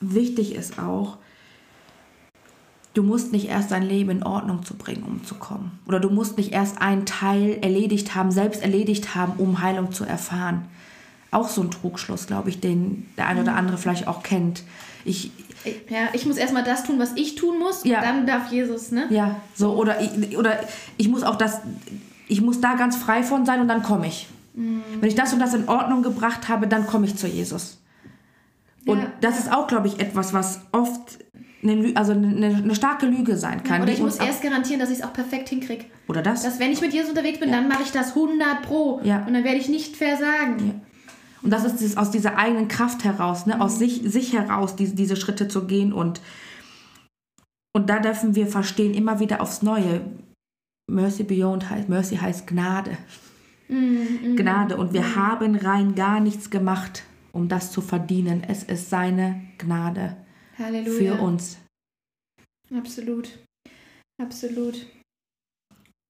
wichtig 0.00 0.54
ist 0.54 0.78
auch, 0.78 1.18
du 2.94 3.02
musst 3.02 3.32
nicht 3.32 3.48
erst 3.48 3.70
dein 3.70 3.82
Leben 3.82 4.10
in 4.10 4.22
Ordnung 4.22 4.64
zu 4.64 4.74
bringen, 4.74 5.04
um 5.04 5.24
zu 5.24 5.36
kommen. 5.36 5.78
Oder 5.86 6.00
du 6.00 6.10
musst 6.10 6.36
nicht 6.36 6.52
erst 6.52 6.80
einen 6.80 7.06
Teil 7.06 7.58
erledigt 7.62 8.14
haben, 8.14 8.30
selbst 8.30 8.62
erledigt 8.62 9.14
haben, 9.14 9.34
um 9.38 9.62
Heilung 9.62 9.92
zu 9.92 10.04
erfahren. 10.04 10.66
Auch 11.30 11.48
so 11.48 11.62
ein 11.62 11.70
Trugschluss, 11.70 12.26
glaube 12.26 12.50
ich, 12.50 12.60
den 12.60 13.08
der 13.16 13.26
eine 13.26 13.42
oder 13.42 13.54
andere 13.54 13.78
vielleicht 13.78 14.06
auch 14.06 14.22
kennt. 14.22 14.64
Ich, 15.04 15.30
ja, 15.88 16.08
ich 16.12 16.26
muss 16.26 16.36
erstmal 16.36 16.64
das 16.64 16.84
tun, 16.84 16.98
was 16.98 17.12
ich 17.16 17.36
tun 17.36 17.58
muss, 17.58 17.84
ja. 17.84 18.00
dann 18.02 18.26
darf 18.26 18.52
Jesus, 18.52 18.90
ne? 18.92 19.06
Ja, 19.10 19.36
so, 19.54 19.74
oder, 19.74 19.96
oder 20.36 20.60
ich 20.98 21.08
muss 21.08 21.22
auch 21.22 21.36
das, 21.36 21.60
ich 22.28 22.42
muss 22.42 22.60
da 22.60 22.74
ganz 22.74 22.96
frei 22.96 23.22
von 23.22 23.46
sein 23.46 23.60
und 23.60 23.68
dann 23.68 23.82
komme 23.82 24.06
ich. 24.06 24.28
Mhm. 24.54 24.82
Wenn 25.00 25.08
ich 25.08 25.14
das 25.14 25.32
und 25.32 25.40
das 25.40 25.54
in 25.54 25.68
Ordnung 25.68 26.02
gebracht 26.02 26.48
habe, 26.48 26.66
dann 26.66 26.86
komme 26.86 27.06
ich 27.06 27.16
zu 27.16 27.26
Jesus. 27.26 27.82
Und 28.86 28.98
ja. 28.98 29.12
das 29.20 29.38
ist 29.38 29.52
auch, 29.52 29.66
glaube 29.66 29.88
ich, 29.88 30.00
etwas, 30.00 30.32
was 30.32 30.60
oft 30.72 31.18
eine, 31.62 31.92
also 31.94 32.12
eine, 32.12 32.56
eine 32.56 32.74
starke 32.74 33.06
Lüge 33.06 33.36
sein 33.36 33.62
kann. 33.62 33.78
Ja, 33.78 33.82
oder 33.84 33.92
ich 33.92 34.00
muss 34.00 34.16
erst 34.16 34.42
garantieren, 34.42 34.80
dass 34.80 34.90
ich 34.90 34.98
es 34.98 35.04
auch 35.04 35.12
perfekt 35.12 35.48
hinkriege. 35.48 35.84
Oder 36.08 36.22
das? 36.22 36.42
Dass 36.42 36.58
wenn 36.58 36.72
ich 36.72 36.80
mit 36.80 36.92
Jesus 36.92 37.10
unterwegs 37.10 37.38
bin, 37.38 37.50
ja. 37.50 37.56
dann 37.56 37.68
mache 37.68 37.82
ich 37.84 37.92
das 37.92 38.10
100 38.10 38.62
pro. 38.62 39.00
Ja. 39.04 39.24
Und 39.24 39.34
dann 39.34 39.44
werde 39.44 39.58
ich 39.58 39.68
nicht 39.68 39.96
versagen. 39.96 40.82
Und 41.42 41.50
das 41.50 41.64
ist 41.64 41.80
dieses, 41.80 41.96
aus 41.96 42.10
dieser 42.10 42.36
eigenen 42.36 42.68
Kraft 42.68 43.04
heraus, 43.04 43.46
ne? 43.46 43.60
aus 43.60 43.78
sich, 43.78 44.02
sich 44.04 44.32
heraus, 44.32 44.76
diese, 44.76 44.94
diese 44.94 45.16
Schritte 45.16 45.48
zu 45.48 45.66
gehen. 45.66 45.92
Und, 45.92 46.20
und 47.72 47.88
da 47.88 47.98
dürfen 47.98 48.34
wir 48.34 48.46
verstehen, 48.46 48.94
immer 48.94 49.20
wieder 49.20 49.40
aufs 49.40 49.62
Neue. 49.62 50.02
Mercy 50.90 51.22
Beyond 51.22 51.70
heißt, 51.70 51.88
Mercy 51.88 52.16
heißt 52.16 52.46
Gnade. 52.46 52.96
Mm, 53.72 54.36
Gnade. 54.36 54.76
Und 54.76 54.92
wir 54.92 55.16
haben 55.16 55.56
rein 55.56 55.94
gar 55.94 56.20
nichts 56.20 56.50
gemacht, 56.50 57.04
um 57.32 57.48
das 57.48 57.72
zu 57.72 57.80
verdienen. 57.80 58.42
Es 58.46 58.62
ist 58.62 58.90
seine 58.90 59.40
Gnade 59.58 60.16
Halleluja. 60.58 61.16
für 61.16 61.22
uns. 61.22 61.58
Absolut. 62.74 63.38
Absolut. 64.20 64.86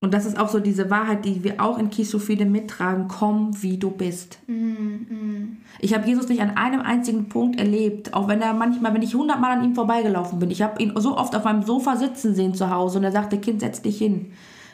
Und 0.02 0.12
das 0.12 0.26
ist 0.26 0.36
auch 0.36 0.48
so 0.48 0.58
diese 0.58 0.90
Wahrheit, 0.90 1.24
die 1.24 1.44
wir 1.44 1.60
auch 1.60 1.78
in 1.78 1.88
Kisufide 1.88 2.44
mittragen. 2.44 3.06
Komm, 3.06 3.62
wie 3.62 3.78
du 3.78 3.92
bist. 3.92 4.40
Mm, 4.48 4.54
mm. 4.54 5.56
Ich 5.78 5.94
habe 5.94 6.08
Jesus 6.08 6.28
nicht 6.28 6.42
an 6.42 6.56
einem 6.56 6.80
einzigen 6.80 7.28
Punkt 7.28 7.60
erlebt, 7.60 8.12
auch 8.12 8.26
wenn 8.26 8.42
er 8.42 8.52
manchmal, 8.52 8.94
wenn 8.94 9.02
ich 9.02 9.14
hundertmal 9.14 9.52
an 9.52 9.64
ihm 9.64 9.76
vorbeigelaufen 9.76 10.40
bin. 10.40 10.50
Ich 10.50 10.60
habe 10.60 10.82
ihn 10.82 10.92
so 10.96 11.16
oft 11.16 11.36
auf 11.36 11.44
meinem 11.44 11.62
Sofa 11.62 11.96
sitzen 11.96 12.34
sehen 12.34 12.54
zu 12.54 12.68
Hause 12.68 12.98
und 12.98 13.04
er 13.04 13.12
sagte, 13.12 13.38
Kind, 13.38 13.60
setz 13.60 13.80
dich 13.80 13.98
hin. 13.98 14.32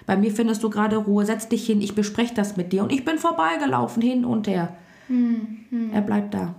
Bei 0.08 0.16
mir 0.16 0.32
findest 0.32 0.62
du 0.62 0.70
gerade 0.70 0.96
Ruhe, 0.96 1.26
setz 1.26 1.50
dich 1.50 1.66
hin, 1.66 1.82
ich 1.82 1.94
bespreche 1.94 2.32
das 2.32 2.56
mit 2.56 2.72
dir. 2.72 2.82
Und 2.82 2.92
ich 2.92 3.04
bin 3.04 3.18
vorbeigelaufen, 3.18 4.00
hin 4.02 4.24
und 4.24 4.46
her. 4.48 4.74
Hm, 5.06 5.66
hm. 5.68 5.92
Er 5.92 6.00
bleibt 6.00 6.32
da. 6.32 6.54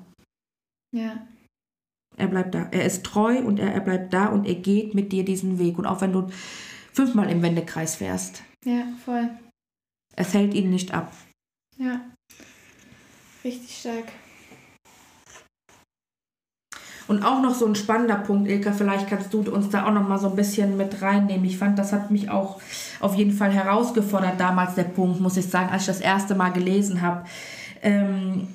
Ja. 0.95 1.27
Er 2.15 2.27
bleibt 2.27 2.53
da. 2.53 2.67
Er 2.69 2.85
ist 2.85 3.03
treu 3.03 3.39
und 3.39 3.57
er, 3.57 3.73
er 3.73 3.79
bleibt 3.79 4.13
da 4.13 4.27
und 4.27 4.45
er 4.45 4.53
geht 4.53 4.93
mit 4.93 5.11
dir 5.11 5.25
diesen 5.25 5.57
Weg. 5.57 5.79
Und 5.79 5.87
auch 5.87 5.99
wenn 6.01 6.13
du 6.13 6.27
fünfmal 6.93 7.31
im 7.31 7.41
Wendekreis 7.41 7.95
fährst. 7.95 8.43
Ja, 8.65 8.83
voll. 9.03 9.31
Es 10.15 10.35
hält 10.35 10.53
ihn 10.53 10.69
nicht 10.69 10.93
ab. 10.93 11.11
Ja. 11.79 12.01
Richtig 13.43 13.79
stark. 13.79 14.11
Und 17.09 17.23
auch 17.23 17.41
noch 17.41 17.55
so 17.55 17.65
ein 17.65 17.73
spannender 17.73 18.17
Punkt, 18.17 18.47
Ilka, 18.47 18.71
vielleicht 18.71 19.07
kannst 19.07 19.33
du 19.33 19.41
uns 19.51 19.69
da 19.69 19.87
auch 19.87 19.91
noch 19.91 20.07
mal 20.07 20.19
so 20.19 20.29
ein 20.29 20.35
bisschen 20.35 20.77
mit 20.77 21.01
reinnehmen. 21.01 21.43
Ich 21.43 21.57
fand, 21.57 21.79
das 21.79 21.91
hat 21.91 22.11
mich 22.11 22.29
auch 22.29 22.61
auf 22.99 23.15
jeden 23.15 23.31
Fall 23.31 23.51
herausgefordert 23.51 24.39
damals, 24.39 24.75
der 24.75 24.83
Punkt, 24.83 25.19
muss 25.19 25.35
ich 25.35 25.47
sagen, 25.47 25.69
als 25.69 25.81
ich 25.81 25.87
das 25.87 26.01
erste 26.01 26.35
Mal 26.35 26.51
gelesen 26.51 27.01
habe. 27.01 27.25
Ähm, 27.81 28.47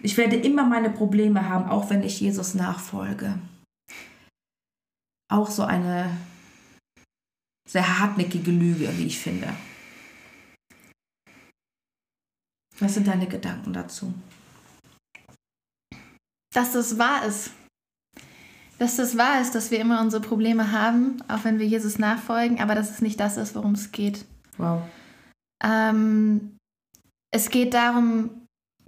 ich 0.00 0.16
werde 0.16 0.36
immer 0.36 0.64
meine 0.64 0.90
Probleme 0.90 1.48
haben, 1.48 1.68
auch 1.68 1.90
wenn 1.90 2.04
ich 2.04 2.20
Jesus 2.20 2.54
nachfolge. 2.54 3.34
Auch 5.28 5.50
so 5.50 5.64
eine 5.64 6.10
sehr 7.68 7.98
hartnäckige 7.98 8.52
Lüge, 8.52 8.96
wie 8.96 9.06
ich 9.06 9.18
finde. 9.18 9.48
Was 12.78 12.94
sind 12.94 13.08
deine 13.08 13.26
Gedanken 13.26 13.72
dazu? 13.72 14.14
Dass 16.54 16.72
das 16.72 16.98
wahr 16.98 17.24
ist. 17.24 17.50
Dass 18.78 18.96
das 18.96 19.18
wahr 19.18 19.40
ist, 19.40 19.54
dass 19.54 19.70
wir 19.70 19.80
immer 19.80 20.00
unsere 20.00 20.22
Probleme 20.22 20.70
haben, 20.70 21.22
auch 21.28 21.44
wenn 21.44 21.58
wir 21.58 21.66
Jesus 21.66 21.98
nachfolgen, 21.98 22.60
aber 22.60 22.74
dass 22.74 22.90
es 22.90 23.02
nicht 23.02 23.18
das 23.18 23.36
ist, 23.36 23.54
worum 23.54 23.72
es 23.72 23.90
geht. 23.90 24.24
Wow. 24.56 24.82
Ähm, 25.64 26.56
es 27.32 27.50
geht 27.50 27.74
darum, 27.74 28.30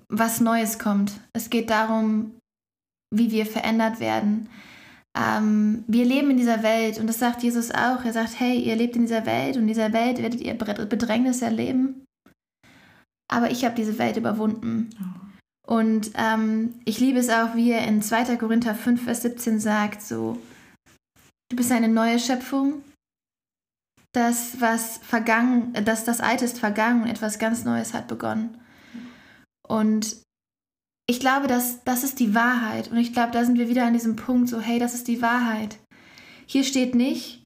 was 0.08 0.40
Neues 0.40 0.78
kommt. 0.78 1.20
Es 1.32 1.50
geht 1.50 1.70
darum, 1.70 2.36
wie 3.12 3.30
wir 3.30 3.46
verändert 3.46 4.00
werden. 4.00 4.48
Ähm, 5.16 5.84
wir 5.88 6.04
leben 6.04 6.30
in 6.30 6.36
dieser 6.36 6.62
Welt 6.62 6.98
und 6.98 7.08
das 7.08 7.18
sagt 7.18 7.42
Jesus 7.42 7.70
auch. 7.70 8.04
Er 8.04 8.12
sagt, 8.12 8.38
hey, 8.38 8.61
ihr 8.61 8.76
lebt 8.76 8.94
in 8.94 9.02
dieser 9.02 9.26
Welt 9.26 9.56
und 9.56 9.62
in 9.62 9.68
dieser 9.68 9.92
Welt 9.92 10.18
werdet 10.18 10.40
ihr 10.40 10.54
Bedrängnis 10.54 11.42
erleben. 11.42 12.04
Aber 13.28 13.50
ich 13.50 13.64
habe 13.64 13.74
diese 13.74 13.98
Welt 13.98 14.16
überwunden. 14.16 14.90
Oh. 15.00 15.30
Und 15.71 16.11
ähm, 16.16 16.75
ich 16.85 16.99
liebe 16.99 17.21
es 17.21 17.29
auch, 17.29 17.55
wie 17.55 17.71
er 17.71 17.87
in 17.87 18.03
2. 18.03 18.37
Korinther 18.39 18.75
5, 18.75 19.05
Vers 19.05 19.23
17 19.23 19.61
sagt, 19.61 20.03
so, 20.03 20.37
du 21.49 21.57
bist 21.57 21.71
eine 21.71 21.87
neue 21.87 22.18
Schöpfung. 22.18 22.83
Das, 24.12 24.61
was 24.61 24.99
vergangen, 24.99 25.73
das, 25.85 26.03
das 26.03 26.21
Alte 26.21 26.45
ist 26.45 26.59
vergangen 26.59 27.05
und 27.05 27.09
etwas 27.09 27.39
ganz 27.39 27.64
Neues 27.64 27.95
hat 27.95 28.09
begonnen. 28.09 28.61
Und 29.64 30.16
ich 31.09 31.21
glaube, 31.21 31.47
dass 31.47 31.85
das 31.85 32.03
ist 32.03 32.18
die 32.18 32.35
Wahrheit. 32.35 32.91
Und 32.91 32.97
ich 32.97 33.12
glaube, 33.12 33.31
da 33.31 33.45
sind 33.45 33.57
wir 33.57 33.68
wieder 33.68 33.87
an 33.87 33.93
diesem 33.93 34.16
Punkt, 34.16 34.49
so, 34.49 34.61
hey, 34.61 34.81
das 34.81 34.95
ist 34.95 35.07
die 35.07 35.23
Wahrheit. 35.23 35.79
Hier 36.47 36.64
steht 36.64 36.97
nicht, 36.97 37.45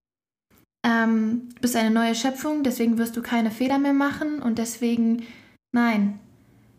ähm, 0.82 1.50
du 1.56 1.60
bist 1.60 1.76
eine 1.76 1.90
neue 1.90 2.14
Schöpfung, 2.14 2.62
deswegen 2.62 2.96
wirst 2.96 3.18
du 3.18 3.22
keine 3.22 3.50
Fehler 3.50 3.78
mehr 3.78 3.92
machen 3.92 4.40
und 4.40 4.56
deswegen, 4.56 5.26
nein, 5.72 6.20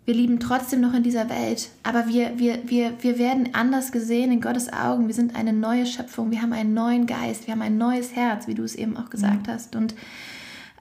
wir 0.06 0.14
lieben 0.14 0.40
trotzdem 0.40 0.82
noch 0.82 0.94
in 0.94 1.02
dieser 1.02 1.30
Welt, 1.30 1.70
aber 1.82 2.08
wir, 2.08 2.38
wir, 2.38 2.60
wir, 2.70 2.94
wir 3.02 3.18
werden 3.18 3.50
anders 3.54 3.92
gesehen 3.92 4.32
in 4.32 4.40
Gottes 4.40 4.72
Augen. 4.72 5.08
Wir 5.08 5.16
sind 5.16 5.36
eine 5.36 5.52
neue 5.52 5.88
Schöpfung, 5.88 6.30
wir 6.30 6.44
haben 6.44 6.54
einen 6.54 6.76
neuen 6.76 7.08
Geist, 7.08 7.48
wir 7.48 7.54
haben 7.54 7.64
ein 7.64 7.80
neues 7.80 8.16
Herz, 8.16 8.48
wie 8.48 8.54
du 8.54 8.64
es 8.64 8.76
eben 8.76 8.96
auch 8.98 9.10
gesagt 9.10 9.48
ja. 9.48 9.54
hast. 9.54 9.76
Und 9.76 9.96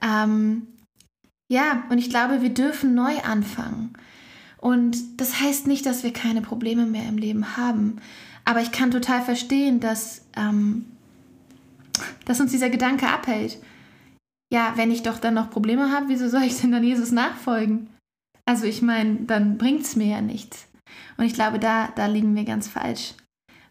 ähm, 0.02 0.66
ja, 1.48 1.84
und 1.88 1.98
ich 1.98 2.10
glaube, 2.10 2.42
wir 2.42 2.50
dürfen 2.50 2.94
neu 2.94 3.16
anfangen. 3.20 3.94
Und 4.58 4.96
das 5.18 5.40
heißt 5.40 5.66
nicht, 5.66 5.86
dass 5.86 6.02
wir 6.02 6.12
keine 6.12 6.42
Probleme 6.42 6.84
mehr 6.84 7.08
im 7.08 7.16
Leben 7.16 7.56
haben. 7.56 7.96
Aber 8.44 8.60
ich 8.60 8.72
kann 8.72 8.90
total 8.90 9.22
verstehen, 9.22 9.80
dass, 9.80 10.26
ähm, 10.36 10.84
dass 12.26 12.40
uns 12.40 12.50
dieser 12.50 12.70
Gedanke 12.70 13.08
abhält. 13.08 13.58
Ja, 14.52 14.72
wenn 14.76 14.90
ich 14.90 15.02
doch 15.02 15.18
dann 15.18 15.34
noch 15.34 15.50
Probleme 15.50 15.92
habe, 15.92 16.08
wieso 16.08 16.28
soll 16.28 16.42
ich 16.42 16.60
denn 16.60 16.72
dann 16.72 16.84
Jesus 16.84 17.10
nachfolgen? 17.10 17.88
Also 18.46 18.64
ich 18.64 18.82
meine, 18.82 19.16
dann 19.22 19.58
bringt 19.58 19.82
es 19.82 19.96
mir 19.96 20.06
ja 20.06 20.20
nichts. 20.20 20.66
Und 21.16 21.24
ich 21.24 21.34
glaube, 21.34 21.58
da, 21.58 21.88
da 21.94 22.06
liegen 22.06 22.34
wir 22.34 22.44
ganz 22.44 22.68
falsch. 22.68 23.14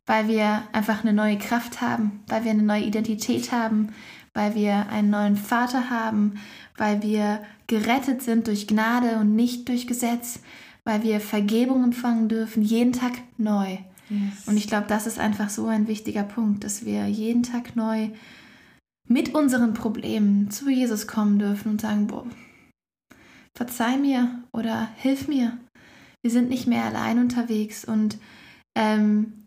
Weil 0.06 0.28
wir 0.28 0.64
einfach 0.74 1.04
eine 1.04 1.14
neue 1.14 1.38
Kraft 1.38 1.82
haben, 1.82 2.24
weil 2.28 2.44
wir 2.44 2.52
eine 2.52 2.64
neue 2.64 2.84
Identität 2.84 3.52
haben, 3.52 3.94
weil 4.34 4.56
wir 4.56 4.90
einen 4.90 5.10
neuen 5.10 5.38
Vater 5.38 5.90
haben, 5.90 6.36
weil 6.78 7.02
wir 7.02 7.42
gerettet 7.68 8.22
sind 8.22 8.48
durch 8.48 8.68
Gnade 8.68 9.18
und 9.18 9.36
nicht 9.36 9.70
durch 9.70 9.88
Gesetz, 9.88 10.40
weil 10.84 11.04
wir 11.04 11.20
Vergebung 11.22 11.84
empfangen 11.84 12.28
dürfen, 12.28 12.64
jeden 12.64 12.94
Tag 12.94 13.14
neu. 13.38 13.78
Yes. 14.10 14.48
Und 14.48 14.58
ich 14.58 14.68
glaube, 14.68 14.88
das 14.88 15.08
ist 15.08 15.20
einfach 15.20 15.50
so 15.50 15.68
ein 15.68 15.88
wichtiger 15.88 16.24
Punkt, 16.24 16.64
dass 16.64 16.86
wir 16.86 17.08
jeden 17.08 17.44
Tag 17.44 17.76
neu 17.76 18.10
mit 19.08 19.34
unseren 19.34 19.74
Problemen 19.74 20.52
zu 20.52 20.70
Jesus 20.70 21.08
kommen 21.08 21.40
dürfen 21.40 21.72
und 21.72 21.82
sagen, 21.82 22.08
boah, 22.08 22.26
verzeih 23.56 23.98
mir 23.98 24.44
oder 24.52 24.90
hilf 24.98 25.28
mir. 25.28 25.58
Wir 26.22 26.32
sind 26.32 26.50
nicht 26.50 26.68
mehr 26.68 26.86
allein 26.86 27.20
unterwegs. 27.20 27.86
Und 27.86 28.18
ähm, 28.76 29.46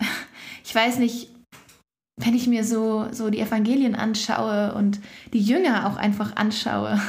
ich 0.64 0.74
weiß 0.74 0.98
nicht, 0.98 1.30
wenn 2.20 2.34
ich 2.34 2.46
mir 2.46 2.64
so, 2.64 3.08
so 3.12 3.30
die 3.30 3.40
Evangelien 3.40 3.94
anschaue 3.94 4.74
und 4.74 5.00
die 5.32 5.40
Jünger 5.40 5.88
auch 5.88 5.96
einfach 5.96 6.36
anschaue, 6.36 7.00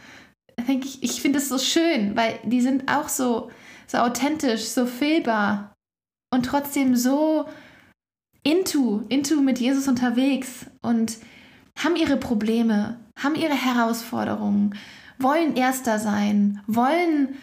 denke 0.68 0.86
ich, 0.86 1.02
ich 1.02 1.20
finde 1.20 1.38
es 1.38 1.48
so 1.48 1.58
schön, 1.58 2.16
weil 2.16 2.38
die 2.44 2.60
sind 2.60 2.90
auch 2.90 3.08
so, 3.08 3.50
so 3.86 3.98
authentisch, 3.98 4.64
so 4.64 4.86
fehlbar 4.86 5.74
und 6.32 6.46
trotzdem 6.46 6.96
so 6.96 7.46
into, 8.42 9.04
into 9.08 9.40
mit 9.40 9.58
Jesus 9.58 9.88
unterwegs 9.88 10.66
und 10.80 11.18
haben 11.78 11.96
ihre 11.96 12.16
Probleme, 12.16 12.98
haben 13.18 13.34
ihre 13.34 13.54
Herausforderungen, 13.54 14.74
wollen 15.18 15.56
Erster 15.56 15.98
sein, 15.98 16.60
wollen, 16.66 17.36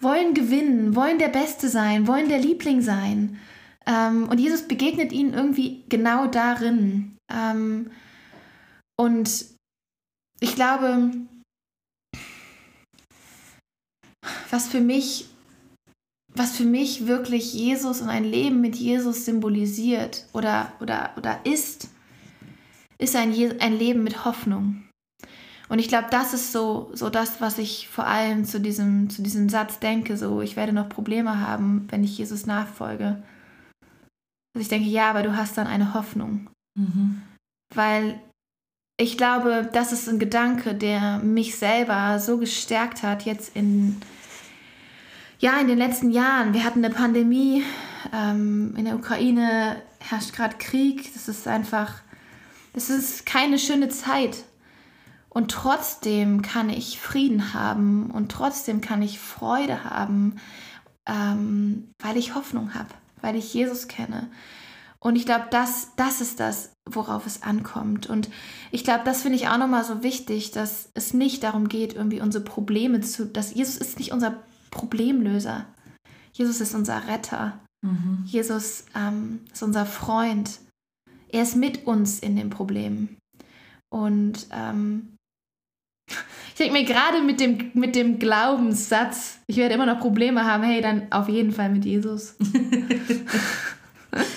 wollen 0.00 0.34
gewinnen, 0.34 0.96
wollen 0.96 1.18
der 1.18 1.28
Beste 1.28 1.68
sein, 1.68 2.06
wollen 2.06 2.28
der 2.28 2.38
Liebling 2.38 2.82
sein. 2.82 3.38
Ähm, 3.86 4.28
und 4.28 4.38
Jesus 4.38 4.68
begegnet 4.68 5.12
ihnen 5.12 5.34
irgendwie 5.34 5.84
genau 5.88 6.26
darin. 6.26 7.16
Ähm, 7.32 7.90
und 8.96 9.46
ich 10.40 10.54
glaube, 10.54 11.12
was 14.50 14.68
für 14.68 14.80
mich, 14.80 15.28
was 16.34 16.56
für 16.56 16.64
mich 16.64 17.06
wirklich 17.06 17.54
Jesus 17.54 18.00
und 18.00 18.08
ein 18.08 18.24
Leben 18.24 18.60
mit 18.60 18.76
Jesus 18.76 19.24
symbolisiert 19.24 20.26
oder, 20.32 20.72
oder, 20.80 21.12
oder 21.16 21.40
ist, 21.44 21.88
ist 22.98 23.16
ein, 23.16 23.32
ein 23.60 23.78
Leben 23.78 24.02
mit 24.02 24.24
Hoffnung. 24.24 24.87
Und 25.68 25.78
ich 25.78 25.88
glaube, 25.88 26.08
das 26.10 26.32
ist 26.32 26.52
so, 26.52 26.90
so 26.94 27.10
das, 27.10 27.40
was 27.40 27.58
ich 27.58 27.88
vor 27.88 28.06
allem 28.06 28.44
zu 28.44 28.60
diesem, 28.60 29.10
zu 29.10 29.22
diesem 29.22 29.48
Satz 29.48 29.78
denke, 29.80 30.16
so 30.16 30.40
ich 30.40 30.56
werde 30.56 30.72
noch 30.72 30.88
Probleme 30.88 31.40
haben, 31.40 31.86
wenn 31.90 32.04
ich 32.04 32.16
Jesus 32.16 32.46
nachfolge. 32.46 33.22
Dass 34.54 34.62
ich 34.62 34.68
denke, 34.68 34.88
ja, 34.88 35.10
aber 35.10 35.22
du 35.22 35.36
hast 35.36 35.58
dann 35.58 35.66
eine 35.66 35.92
Hoffnung. 35.92 36.48
Mhm. 36.74 37.22
Weil 37.74 38.18
ich 38.96 39.16
glaube, 39.16 39.68
das 39.72 39.92
ist 39.92 40.08
ein 40.08 40.18
Gedanke, 40.18 40.74
der 40.74 41.18
mich 41.18 41.56
selber 41.56 42.18
so 42.18 42.38
gestärkt 42.38 43.02
hat, 43.02 43.24
jetzt 43.24 43.54
in, 43.54 44.00
ja, 45.38 45.60
in 45.60 45.68
den 45.68 45.78
letzten 45.78 46.10
Jahren. 46.10 46.54
Wir 46.54 46.64
hatten 46.64 46.84
eine 46.84 46.92
Pandemie, 46.92 47.62
ähm, 48.12 48.74
in 48.76 48.86
der 48.86 48.96
Ukraine 48.96 49.82
herrscht 50.00 50.32
gerade 50.32 50.56
Krieg. 50.56 51.12
Das 51.12 51.28
ist 51.28 51.46
einfach, 51.46 52.00
das 52.72 52.90
ist 52.90 53.26
keine 53.26 53.58
schöne 53.58 53.90
Zeit. 53.90 54.44
Und 55.30 55.50
trotzdem 55.50 56.42
kann 56.42 56.70
ich 56.70 57.00
Frieden 57.00 57.52
haben 57.52 58.10
und 58.10 58.32
trotzdem 58.32 58.80
kann 58.80 59.02
ich 59.02 59.18
Freude 59.18 59.84
haben, 59.84 60.36
ähm, 61.06 61.90
weil 62.02 62.16
ich 62.16 62.34
Hoffnung 62.34 62.74
habe, 62.74 62.88
weil 63.20 63.36
ich 63.36 63.52
Jesus 63.52 63.88
kenne. 63.88 64.28
Und 65.00 65.14
ich 65.16 65.26
glaube, 65.26 65.46
das, 65.50 65.92
das 65.96 66.20
ist 66.20 66.40
das, 66.40 66.72
worauf 66.88 67.24
es 67.26 67.42
ankommt. 67.42 68.08
Und 68.08 68.28
ich 68.72 68.82
glaube, 68.82 69.04
das 69.04 69.22
finde 69.22 69.36
ich 69.36 69.48
auch 69.48 69.58
nochmal 69.58 69.84
so 69.84 70.02
wichtig, 70.02 70.50
dass 70.50 70.90
es 70.94 71.14
nicht 71.14 71.44
darum 71.44 71.68
geht, 71.68 71.94
irgendwie 71.94 72.20
unsere 72.20 72.42
Probleme 72.42 73.00
zu, 73.00 73.26
dass 73.26 73.54
Jesus 73.54 73.76
ist 73.76 73.98
nicht 73.98 74.12
unser 74.12 74.42
Problemlöser. 74.70 75.66
Jesus 76.32 76.60
ist 76.60 76.74
unser 76.74 77.06
Retter. 77.06 77.60
Mhm. 77.82 78.24
Jesus 78.26 78.86
ähm, 78.96 79.40
ist 79.52 79.62
unser 79.62 79.86
Freund. 79.86 80.58
Er 81.28 81.42
ist 81.42 81.54
mit 81.54 81.86
uns 81.86 82.18
in 82.18 82.34
den 82.34 82.50
Problemen. 82.50 83.18
Und 83.90 84.48
ähm, 84.50 85.14
ich 86.48 86.54
denke 86.54 86.72
mir 86.72 86.84
gerade 86.84 87.22
mit 87.22 87.40
dem, 87.40 87.70
mit 87.74 87.94
dem 87.94 88.18
Glaubenssatz, 88.18 89.38
ich 89.46 89.56
werde 89.56 89.74
immer 89.74 89.86
noch 89.86 90.00
Probleme 90.00 90.44
haben, 90.44 90.64
hey, 90.64 90.80
dann 90.80 91.06
auf 91.10 91.28
jeden 91.28 91.52
Fall 91.52 91.70
mit 91.70 91.84
Jesus. 91.84 92.36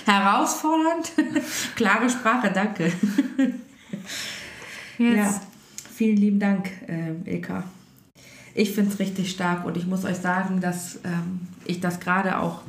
Herausfordernd, 0.06 1.12
klare 1.76 2.10
Sprache, 2.10 2.52
danke. 2.54 2.92
Yes. 4.98 5.18
Ja, 5.18 5.42
vielen 5.96 6.18
lieben 6.18 6.40
Dank, 6.40 6.70
äh, 6.88 7.14
Ilka 7.26 7.64
ich 8.54 8.72
finde 8.72 8.92
es 8.92 9.00
richtig 9.00 9.32
stark 9.32 9.66
und 9.66 9.78
ich 9.78 9.88
muss 9.88 10.06
euch 10.06 10.18
sagen, 10.18 10.62
dass 10.62 11.00
ähm, 11.04 11.42
ich 11.66 11.80
das 11.80 12.00
gerade 12.00 12.40
auch 12.40 12.62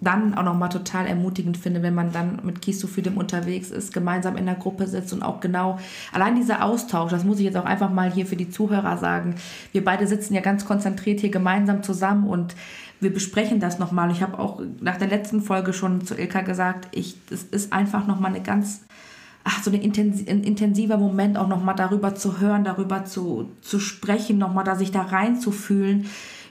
dann 0.00 0.34
auch 0.34 0.42
nochmal 0.42 0.68
total 0.68 1.06
ermutigend 1.06 1.56
finde, 1.56 1.82
wenn 1.82 1.94
man 1.94 2.12
dann 2.12 2.40
mit 2.42 2.66
dem 2.66 3.16
unterwegs 3.16 3.70
ist, 3.70 3.94
gemeinsam 3.94 4.36
in 4.36 4.44
der 4.44 4.54
Gruppe 4.54 4.86
sitzt 4.86 5.12
und 5.12 5.22
auch 5.22 5.40
genau, 5.40 5.78
allein 6.12 6.36
dieser 6.36 6.62
Austausch, 6.64 7.10
das 7.10 7.24
muss 7.24 7.38
ich 7.38 7.44
jetzt 7.44 7.56
auch 7.56 7.64
einfach 7.64 7.90
mal 7.90 8.12
hier 8.12 8.26
für 8.26 8.36
die 8.36 8.50
Zuhörer 8.50 8.98
sagen. 8.98 9.36
Wir 9.72 9.84
beide 9.84 10.06
sitzen 10.06 10.34
ja 10.34 10.42
ganz 10.42 10.66
konzentriert 10.66 11.20
hier 11.20 11.30
gemeinsam 11.30 11.82
zusammen 11.82 12.28
und 12.28 12.54
wir 13.00 13.12
besprechen 13.12 13.60
das 13.60 13.78
nochmal. 13.78 14.10
Ich 14.10 14.22
habe 14.22 14.38
auch 14.38 14.60
nach 14.80 14.96
der 14.96 15.08
letzten 15.08 15.40
Folge 15.40 15.72
schon 15.72 16.04
zu 16.04 16.14
Ilka 16.14 16.42
gesagt, 16.42 16.88
ich, 16.92 17.16
es 17.30 17.44
ist 17.44 17.72
einfach 17.72 18.06
nochmal 18.06 18.32
eine 18.32 18.42
ganz 18.42 18.82
ach, 19.48 19.62
so 19.62 19.70
ein 19.70 19.80
intensiver 19.80 20.96
Moment 20.96 21.38
auch 21.38 21.46
nochmal 21.46 21.76
darüber 21.76 22.16
zu 22.16 22.40
hören, 22.40 22.64
darüber 22.64 23.04
zu, 23.04 23.48
zu 23.60 23.78
sprechen, 23.78 24.38
nochmal 24.38 24.64
da 24.64 24.74
sich 24.74 24.90
da 24.90 25.02
reinzufühlen, 25.02 26.06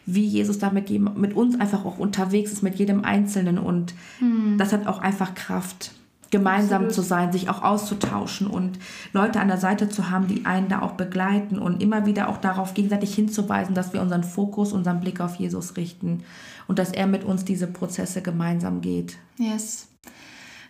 wie 0.05 0.25
Jesus 0.25 0.59
da 0.59 0.69
mit, 0.69 0.89
mit 0.89 1.35
uns 1.35 1.59
einfach 1.59 1.85
auch 1.85 1.97
unterwegs 1.97 2.51
ist, 2.51 2.63
mit 2.63 2.75
jedem 2.75 3.03
Einzelnen. 3.03 3.57
Und 3.57 3.93
hm. 4.19 4.57
das 4.57 4.73
hat 4.73 4.87
auch 4.87 4.99
einfach 4.99 5.33
Kraft. 5.35 5.91
gemeinsam 6.31 6.85
Absolut. 6.85 6.93
zu 6.93 7.01
sein, 7.01 7.31
sich 7.31 7.49
auch 7.49 7.61
auszutauschen 7.61 8.47
und 8.47 8.77
Leute 9.13 9.39
an 9.39 9.47
der 9.47 9.57
Seite 9.57 9.89
zu 9.89 10.09
haben, 10.09 10.27
die 10.27 10.45
einen 10.45 10.67
da 10.67 10.81
auch 10.81 10.93
begleiten 10.93 11.59
und 11.59 11.81
immer 11.81 12.05
wieder 12.05 12.27
auch 12.27 12.37
darauf 12.37 12.73
gegenseitig 12.73 13.15
hinzuweisen, 13.15 13.75
dass 13.75 13.93
wir 13.93 14.01
unseren 14.01 14.23
Fokus, 14.23 14.73
unseren 14.73 14.99
Blick 14.99 15.21
auf 15.21 15.35
Jesus 15.35 15.77
richten 15.77 16.23
und 16.67 16.79
dass 16.79 16.91
er 16.91 17.07
mit 17.07 17.23
uns 17.23 17.45
diese 17.45 17.67
Prozesse 17.67 18.21
gemeinsam 18.21 18.81
geht. 18.81 19.17
Yes. 19.37 19.87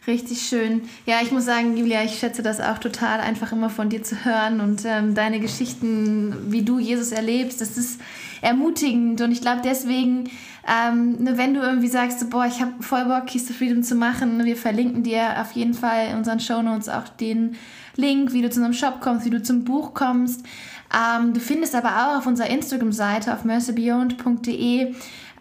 Richtig 0.08 0.44
schön. 0.44 0.84
Ja, 1.08 1.16
ich 1.24 1.32
muss 1.32 1.46
sagen, 1.46 1.76
Julia, 1.78 2.04
ich 2.04 2.20
schätze 2.20 2.44
das 2.44 2.60
auch 2.60 2.78
total, 2.78 3.20
einfach 3.20 3.52
immer 3.52 3.72
von 3.72 3.90
dir 3.90 4.04
zu 4.04 4.24
hören 4.24 4.62
und 4.62 4.84
ähm, 4.86 5.16
deine 5.16 5.40
Geschichten, 5.40 6.52
wie 6.52 6.62
du 6.62 6.78
Jesus 6.78 7.12
erlebst, 7.12 7.60
das 7.60 7.76
ist 7.76 8.00
ermutigend 8.42 9.22
und 9.22 9.32
ich 9.32 9.42
glaube 9.42 9.62
deswegen, 9.64 10.30
ähm, 10.68 11.24
ne, 11.24 11.38
wenn 11.38 11.54
du 11.54 11.62
irgendwie 11.62 11.88
sagst, 11.88 12.30
boah, 12.30 12.46
ich 12.46 12.62
habe 12.62 12.74
voll 12.82 13.06
Bock, 13.06 13.28
Keys 13.28 13.46
to 13.46 13.54
Freedom 13.54 13.84
zu 13.84 13.96
machen, 13.96 14.44
wir 14.46 14.58
verlinken 14.58 15.04
dir 15.04 15.42
auf 15.42 15.52
jeden 15.52 15.74
Fall 15.74 16.10
in 16.10 16.18
unseren 16.18 16.40
Show 16.40 16.62
Notes 16.62 16.90
auch 16.90 17.08
den 17.08 17.56
Link, 17.96 18.34
wie 18.34 18.42
du 18.42 18.50
zu 18.50 18.60
unserem 18.60 18.74
Shop 18.74 19.02
kommst, 19.02 19.26
wie 19.26 19.30
du 19.30 19.42
zum 19.42 19.64
Buch 19.64 19.94
kommst. 19.94 20.46
Ähm, 20.94 21.34
du 21.34 21.40
findest 21.40 21.76
aber 21.76 21.90
auch 21.90 22.18
auf 22.20 22.28
unserer 22.28 22.50
Instagram-Seite 22.50 23.34
auf 23.34 23.44
mercybeyond.de 23.44 24.94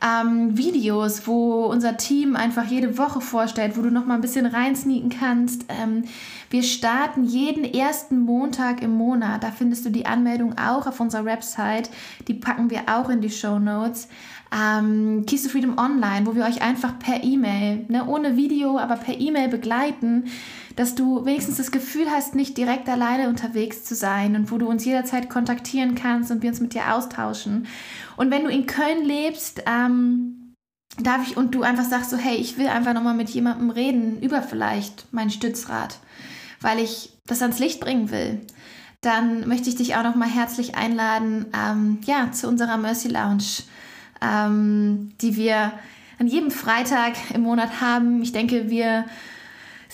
ähm, 0.04 0.56
Videos, 0.56 1.26
wo 1.26 1.64
unser 1.64 1.96
Team 1.96 2.36
einfach 2.36 2.66
jede 2.66 2.98
Woche 2.98 3.20
vorstellt, 3.20 3.76
wo 3.76 3.82
du 3.82 3.90
noch 3.90 4.04
mal 4.04 4.16
ein 4.16 4.20
bisschen 4.20 4.44
reinsneaken 4.44 5.08
kannst. 5.08 5.64
Ähm, 5.68 6.04
wir 6.50 6.62
starten 6.62 7.24
jeden 7.24 7.64
ersten 7.64 8.20
Montag 8.20 8.82
im 8.82 8.90
Monat. 8.90 9.42
Da 9.42 9.50
findest 9.50 9.86
du 9.86 9.90
die 9.90 10.06
Anmeldung 10.06 10.58
auch 10.58 10.86
auf 10.86 11.00
unserer 11.00 11.24
Website. 11.24 11.88
Die 12.28 12.34
packen 12.34 12.70
wir 12.70 12.82
auch 12.86 13.08
in 13.08 13.22
die 13.22 13.30
Show 13.30 13.58
Notes. 13.58 14.08
Ähm, 14.54 15.24
Keys 15.26 15.42
to 15.42 15.48
Freedom 15.48 15.78
Online, 15.78 16.26
wo 16.26 16.34
wir 16.36 16.44
euch 16.44 16.62
einfach 16.62 16.98
per 16.98 17.24
E-Mail, 17.24 17.86
ne, 17.88 18.06
ohne 18.06 18.36
Video, 18.36 18.78
aber 18.78 18.96
per 18.96 19.18
E-Mail 19.18 19.48
begleiten 19.48 20.26
dass 20.76 20.94
du 20.94 21.24
wenigstens 21.24 21.56
das 21.56 21.70
Gefühl 21.70 22.10
hast, 22.10 22.34
nicht 22.34 22.56
direkt 22.56 22.88
alleine 22.88 23.28
unterwegs 23.28 23.84
zu 23.84 23.94
sein 23.94 24.34
und 24.36 24.50
wo 24.50 24.58
du 24.58 24.66
uns 24.66 24.84
jederzeit 24.84 25.30
kontaktieren 25.30 25.94
kannst 25.94 26.30
und 26.30 26.42
wir 26.42 26.50
uns 26.50 26.60
mit 26.60 26.74
dir 26.74 26.94
austauschen. 26.94 27.66
Und 28.16 28.30
wenn 28.30 28.44
du 28.44 28.50
in 28.50 28.66
Köln 28.66 29.04
lebst, 29.04 29.62
ähm, 29.66 30.54
darf 30.98 31.26
ich 31.26 31.36
und 31.36 31.54
du 31.54 31.62
einfach 31.62 31.84
sagst 31.84 32.10
so, 32.10 32.16
hey, 32.16 32.36
ich 32.36 32.58
will 32.58 32.68
einfach 32.68 32.94
nochmal 32.94 33.14
mit 33.14 33.30
jemandem 33.30 33.70
reden 33.70 34.20
über 34.20 34.42
vielleicht 34.42 35.06
mein 35.12 35.30
Stützrad, 35.30 35.98
weil 36.60 36.78
ich 36.78 37.12
das 37.26 37.42
ans 37.42 37.58
Licht 37.58 37.80
bringen 37.80 38.10
will, 38.10 38.40
dann 39.00 39.46
möchte 39.48 39.68
ich 39.68 39.76
dich 39.76 39.96
auch 39.96 40.02
nochmal 40.02 40.28
herzlich 40.28 40.76
einladen, 40.76 41.46
ähm, 41.54 41.98
ja, 42.04 42.32
zu 42.32 42.48
unserer 42.48 42.78
Mercy 42.78 43.08
Lounge, 43.08 43.62
ähm, 44.22 45.12
die 45.20 45.36
wir 45.36 45.72
an 46.18 46.26
jedem 46.26 46.50
Freitag 46.50 47.14
im 47.34 47.42
Monat 47.42 47.80
haben. 47.80 48.22
Ich 48.22 48.32
denke, 48.32 48.70
wir 48.70 49.04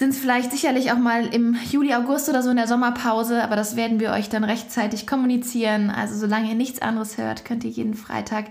sind 0.00 0.14
es 0.14 0.18
vielleicht 0.18 0.50
sicherlich 0.50 0.92
auch 0.92 0.98
mal 0.98 1.26
im 1.26 1.58
Juli, 1.70 1.92
August 1.92 2.30
oder 2.30 2.42
so 2.42 2.48
in 2.48 2.56
der 2.56 2.66
Sommerpause, 2.66 3.44
aber 3.44 3.54
das 3.54 3.76
werden 3.76 4.00
wir 4.00 4.12
euch 4.12 4.30
dann 4.30 4.44
rechtzeitig 4.44 5.06
kommunizieren. 5.06 5.90
Also 5.90 6.16
solange 6.18 6.48
ihr 6.48 6.54
nichts 6.54 6.80
anderes 6.80 7.18
hört, 7.18 7.44
könnt 7.44 7.64
ihr 7.64 7.70
jeden 7.70 7.92
Freitag 7.92 8.46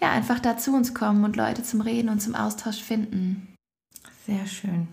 ja 0.00 0.10
einfach 0.10 0.40
da 0.40 0.56
zu 0.56 0.74
uns 0.74 0.94
kommen 0.94 1.22
und 1.22 1.36
Leute 1.36 1.62
zum 1.62 1.82
Reden 1.82 2.08
und 2.08 2.20
zum 2.20 2.34
Austausch 2.34 2.82
finden. 2.82 3.54
Sehr 4.26 4.44
schön. 4.46 4.88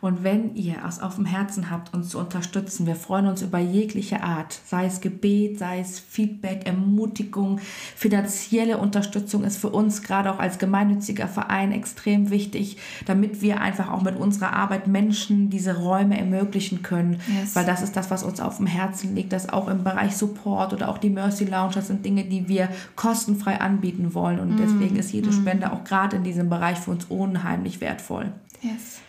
Und 0.00 0.22
wenn 0.22 0.54
ihr 0.54 0.76
es 0.86 1.00
auf 1.00 1.16
dem 1.16 1.24
Herzen 1.24 1.70
habt, 1.70 1.92
uns 1.92 2.10
zu 2.10 2.18
unterstützen, 2.18 2.86
wir 2.86 2.94
freuen 2.94 3.26
uns 3.26 3.42
über 3.42 3.58
jegliche 3.58 4.22
Art, 4.22 4.60
sei 4.66 4.86
es 4.86 5.00
Gebet, 5.00 5.58
sei 5.58 5.80
es 5.80 5.98
Feedback, 5.98 6.66
Ermutigung, 6.66 7.58
finanzielle 7.96 8.78
Unterstützung 8.78 9.42
ist 9.42 9.56
für 9.56 9.70
uns 9.70 10.02
gerade 10.02 10.32
auch 10.32 10.38
als 10.38 10.58
gemeinnütziger 10.58 11.26
Verein 11.26 11.72
extrem 11.72 12.30
wichtig, 12.30 12.76
damit 13.06 13.42
wir 13.42 13.60
einfach 13.60 13.90
auch 13.90 14.02
mit 14.02 14.16
unserer 14.16 14.52
Arbeit 14.52 14.86
Menschen 14.86 15.50
diese 15.50 15.76
Räume 15.76 16.16
ermöglichen 16.16 16.82
können, 16.82 17.20
yes. 17.40 17.56
weil 17.56 17.64
das 17.64 17.82
ist 17.82 17.96
das, 17.96 18.10
was 18.10 18.22
uns 18.22 18.40
auf 18.40 18.58
dem 18.58 18.66
Herzen 18.66 19.16
liegt, 19.16 19.32
dass 19.32 19.48
auch 19.48 19.66
im 19.68 19.82
Bereich 19.82 20.16
Support 20.16 20.72
oder 20.72 20.88
auch 20.88 20.98
die 20.98 21.10
Mercy 21.10 21.44
Lounge, 21.44 21.74
das 21.74 21.88
sind 21.88 22.04
Dinge, 22.04 22.24
die 22.24 22.48
wir 22.48 22.68
kostenfrei 22.94 23.60
anbieten 23.60 24.14
wollen 24.14 24.38
und 24.38 24.54
mm. 24.54 24.58
deswegen 24.58 24.96
ist 24.96 25.12
jede 25.12 25.30
mm. 25.30 25.32
Spende 25.32 25.72
auch 25.72 25.84
gerade 25.84 26.16
in 26.16 26.24
diesem 26.24 26.48
Bereich 26.48 26.78
für 26.78 26.92
uns 26.92 27.06
unheimlich 27.06 27.80
wertvoll. 27.80 28.32
Yes. 28.62 29.00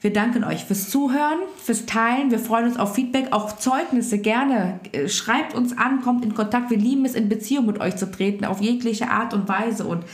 Wir 0.00 0.12
danken 0.12 0.44
euch 0.44 0.64
fürs 0.64 0.90
Zuhören, 0.90 1.38
fürs 1.62 1.84
Teilen. 1.86 2.30
Wir 2.30 2.38
freuen 2.38 2.66
uns 2.66 2.76
auf 2.76 2.94
Feedback, 2.94 3.32
auch 3.32 3.56
Zeugnisse 3.56 4.18
gerne. 4.18 4.78
Äh, 4.92 5.08
schreibt 5.08 5.54
uns 5.54 5.76
an, 5.76 6.02
kommt 6.02 6.24
in 6.24 6.34
Kontakt. 6.34 6.70
Wir 6.70 6.78
lieben 6.78 7.04
es, 7.04 7.14
in 7.14 7.28
Beziehung 7.28 7.66
mit 7.66 7.80
euch 7.80 7.96
zu 7.96 8.08
treten, 8.10 8.44
auf 8.44 8.60
jegliche 8.60 9.10
Art 9.10 9.34
und 9.34 9.48
Weise. 9.48 9.84
Und 9.84 10.04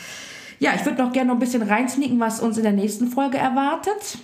ja, 0.59 0.73
ich 0.75 0.87
würde 0.87 1.03
noch 1.03 1.13
gerne 1.13 1.29
noch 1.29 1.37
ein 1.37 1.41
bisschen 1.41 1.63
reinsneaken, 1.63 2.19
was 2.19 2.41
uns 2.41 2.57
in 2.57 2.63
der 2.63 2.73
nächsten 2.73 3.09
Folge 3.09 3.37
erwartet. 3.37 4.19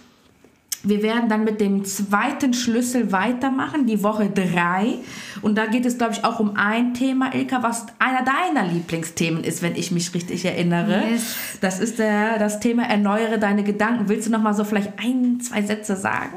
Wir 0.83 1.03
werden 1.03 1.29
dann 1.29 1.45
mit 1.45 1.61
dem 1.61 1.85
zweiten 1.85 2.55
Schlüssel 2.55 3.13
weitermachen, 3.13 3.87
die 3.87 4.03
Woche 4.03 4.31
3. 4.31 4.95
Und 5.43 5.57
da 5.57 5.67
geht 5.67 5.85
es, 5.85 5.99
glaube 5.99 6.15
ich, 6.15 6.25
auch 6.25 6.41
um 6.41 6.57
ein 6.57 6.95
Thema, 6.95 7.35
Ilka, 7.35 7.63
was 7.63 7.87
einer 7.99 8.25
deiner 8.25 8.67
Lieblingsthemen 8.67 9.45
ist, 9.45 9.61
wenn 9.61 9.77
ich 9.77 9.91
mich 9.91 10.15
richtig 10.15 10.45
erinnere. 10.45 11.03
Yes. 11.11 11.37
Das 11.61 11.81
ist 11.81 11.99
der, 11.99 12.39
das 12.39 12.61
Thema 12.61 12.85
Erneuere 12.85 13.39
deine 13.39 13.63
Gedanken. 13.63 14.09
Willst 14.09 14.27
du 14.27 14.33
noch 14.33 14.41
mal 14.41 14.55
so 14.55 14.65
vielleicht 14.65 14.93
ein, 14.99 15.41
zwei 15.41 15.63
Sätze 15.63 15.97
sagen? 15.97 16.37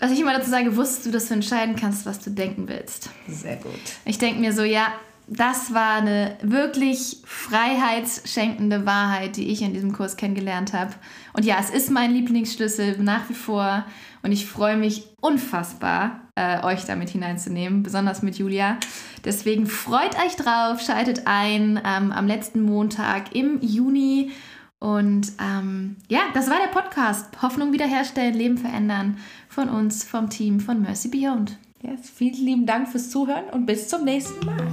Was 0.00 0.12
ich 0.12 0.20
immer 0.20 0.32
dazu 0.32 0.50
sage, 0.50 0.76
wusstest 0.76 1.06
du, 1.06 1.10
dass 1.10 1.28
du 1.28 1.34
entscheiden 1.34 1.76
kannst, 1.76 2.06
was 2.06 2.20
du 2.20 2.30
denken 2.30 2.68
willst. 2.68 3.10
Sehr 3.28 3.56
gut. 3.56 3.72
Ich 4.04 4.18
denke 4.18 4.40
mir 4.40 4.52
so, 4.52 4.62
ja, 4.62 4.92
das 5.30 5.74
war 5.74 5.96
eine 5.96 6.36
wirklich 6.42 7.18
freiheitsschenkende 7.24 8.86
Wahrheit, 8.86 9.36
die 9.36 9.48
ich 9.48 9.62
in 9.62 9.74
diesem 9.74 9.92
Kurs 9.92 10.16
kennengelernt 10.16 10.72
habe. 10.72 10.94
Und 11.34 11.44
ja, 11.44 11.56
es 11.60 11.70
ist 11.70 11.90
mein 11.90 12.12
Lieblingsschlüssel 12.12 12.98
nach 12.98 13.28
wie 13.28 13.34
vor. 13.34 13.84
Und 14.22 14.32
ich 14.32 14.46
freue 14.46 14.76
mich 14.76 15.04
unfassbar, 15.20 16.22
äh, 16.34 16.64
euch 16.64 16.84
damit 16.84 17.10
hineinzunehmen, 17.10 17.82
besonders 17.82 18.22
mit 18.22 18.36
Julia. 18.38 18.78
Deswegen 19.24 19.66
freut 19.66 20.16
euch 20.18 20.34
drauf, 20.36 20.80
schaltet 20.80 21.22
ein 21.26 21.80
ähm, 21.84 22.10
am 22.10 22.26
letzten 22.26 22.62
Montag 22.62 23.34
im 23.34 23.60
Juni. 23.60 24.32
Und 24.80 25.32
ähm, 25.40 25.96
ja, 26.08 26.20
das 26.34 26.48
war 26.48 26.58
der 26.58 26.72
Podcast. 26.72 27.42
Hoffnung 27.42 27.72
wiederherstellen, 27.72 28.34
Leben 28.34 28.58
verändern 28.58 29.18
von 29.48 29.68
uns, 29.68 30.04
vom 30.04 30.30
Team 30.30 30.60
von 30.60 30.80
Mercy 30.80 31.08
Beyond. 31.08 31.58
Yes, 31.80 32.10
vielen 32.12 32.44
lieben 32.44 32.66
Dank 32.66 32.88
fürs 32.88 33.08
Zuhören 33.08 33.44
und 33.52 33.64
bis 33.64 33.86
zum 33.86 34.04
nächsten 34.04 34.44
Mal. 34.44 34.66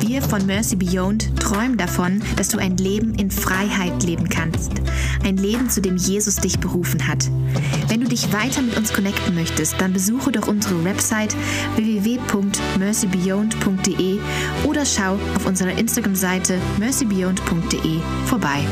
Wir 0.00 0.22
von 0.22 0.46
Mercy 0.46 0.74
Beyond 0.74 1.38
träumen 1.38 1.76
davon, 1.76 2.22
dass 2.36 2.48
du 2.48 2.56
ein 2.56 2.78
Leben 2.78 3.14
in 3.14 3.30
Freiheit 3.30 4.02
leben 4.04 4.26
kannst. 4.30 4.72
Ein 5.22 5.36
Leben, 5.36 5.68
zu 5.68 5.82
dem 5.82 5.98
Jesus 5.98 6.36
dich 6.36 6.58
berufen 6.58 7.06
hat. 7.06 7.28
Wenn 7.88 8.00
du 8.00 8.08
dich 8.08 8.32
weiter 8.32 8.62
mit 8.62 8.78
uns 8.78 8.90
connecten 8.90 9.34
möchtest, 9.34 9.78
dann 9.80 9.92
besuche 9.92 10.32
doch 10.32 10.48
unsere 10.48 10.82
Website 10.82 11.36
www.mercybeyond.de 11.76 14.18
oder 14.64 14.86
schau 14.86 15.18
auf 15.36 15.44
unserer 15.44 15.76
Instagram-Seite 15.76 16.58
mercybeyond.de 16.78 18.00
vorbei. 18.24 18.64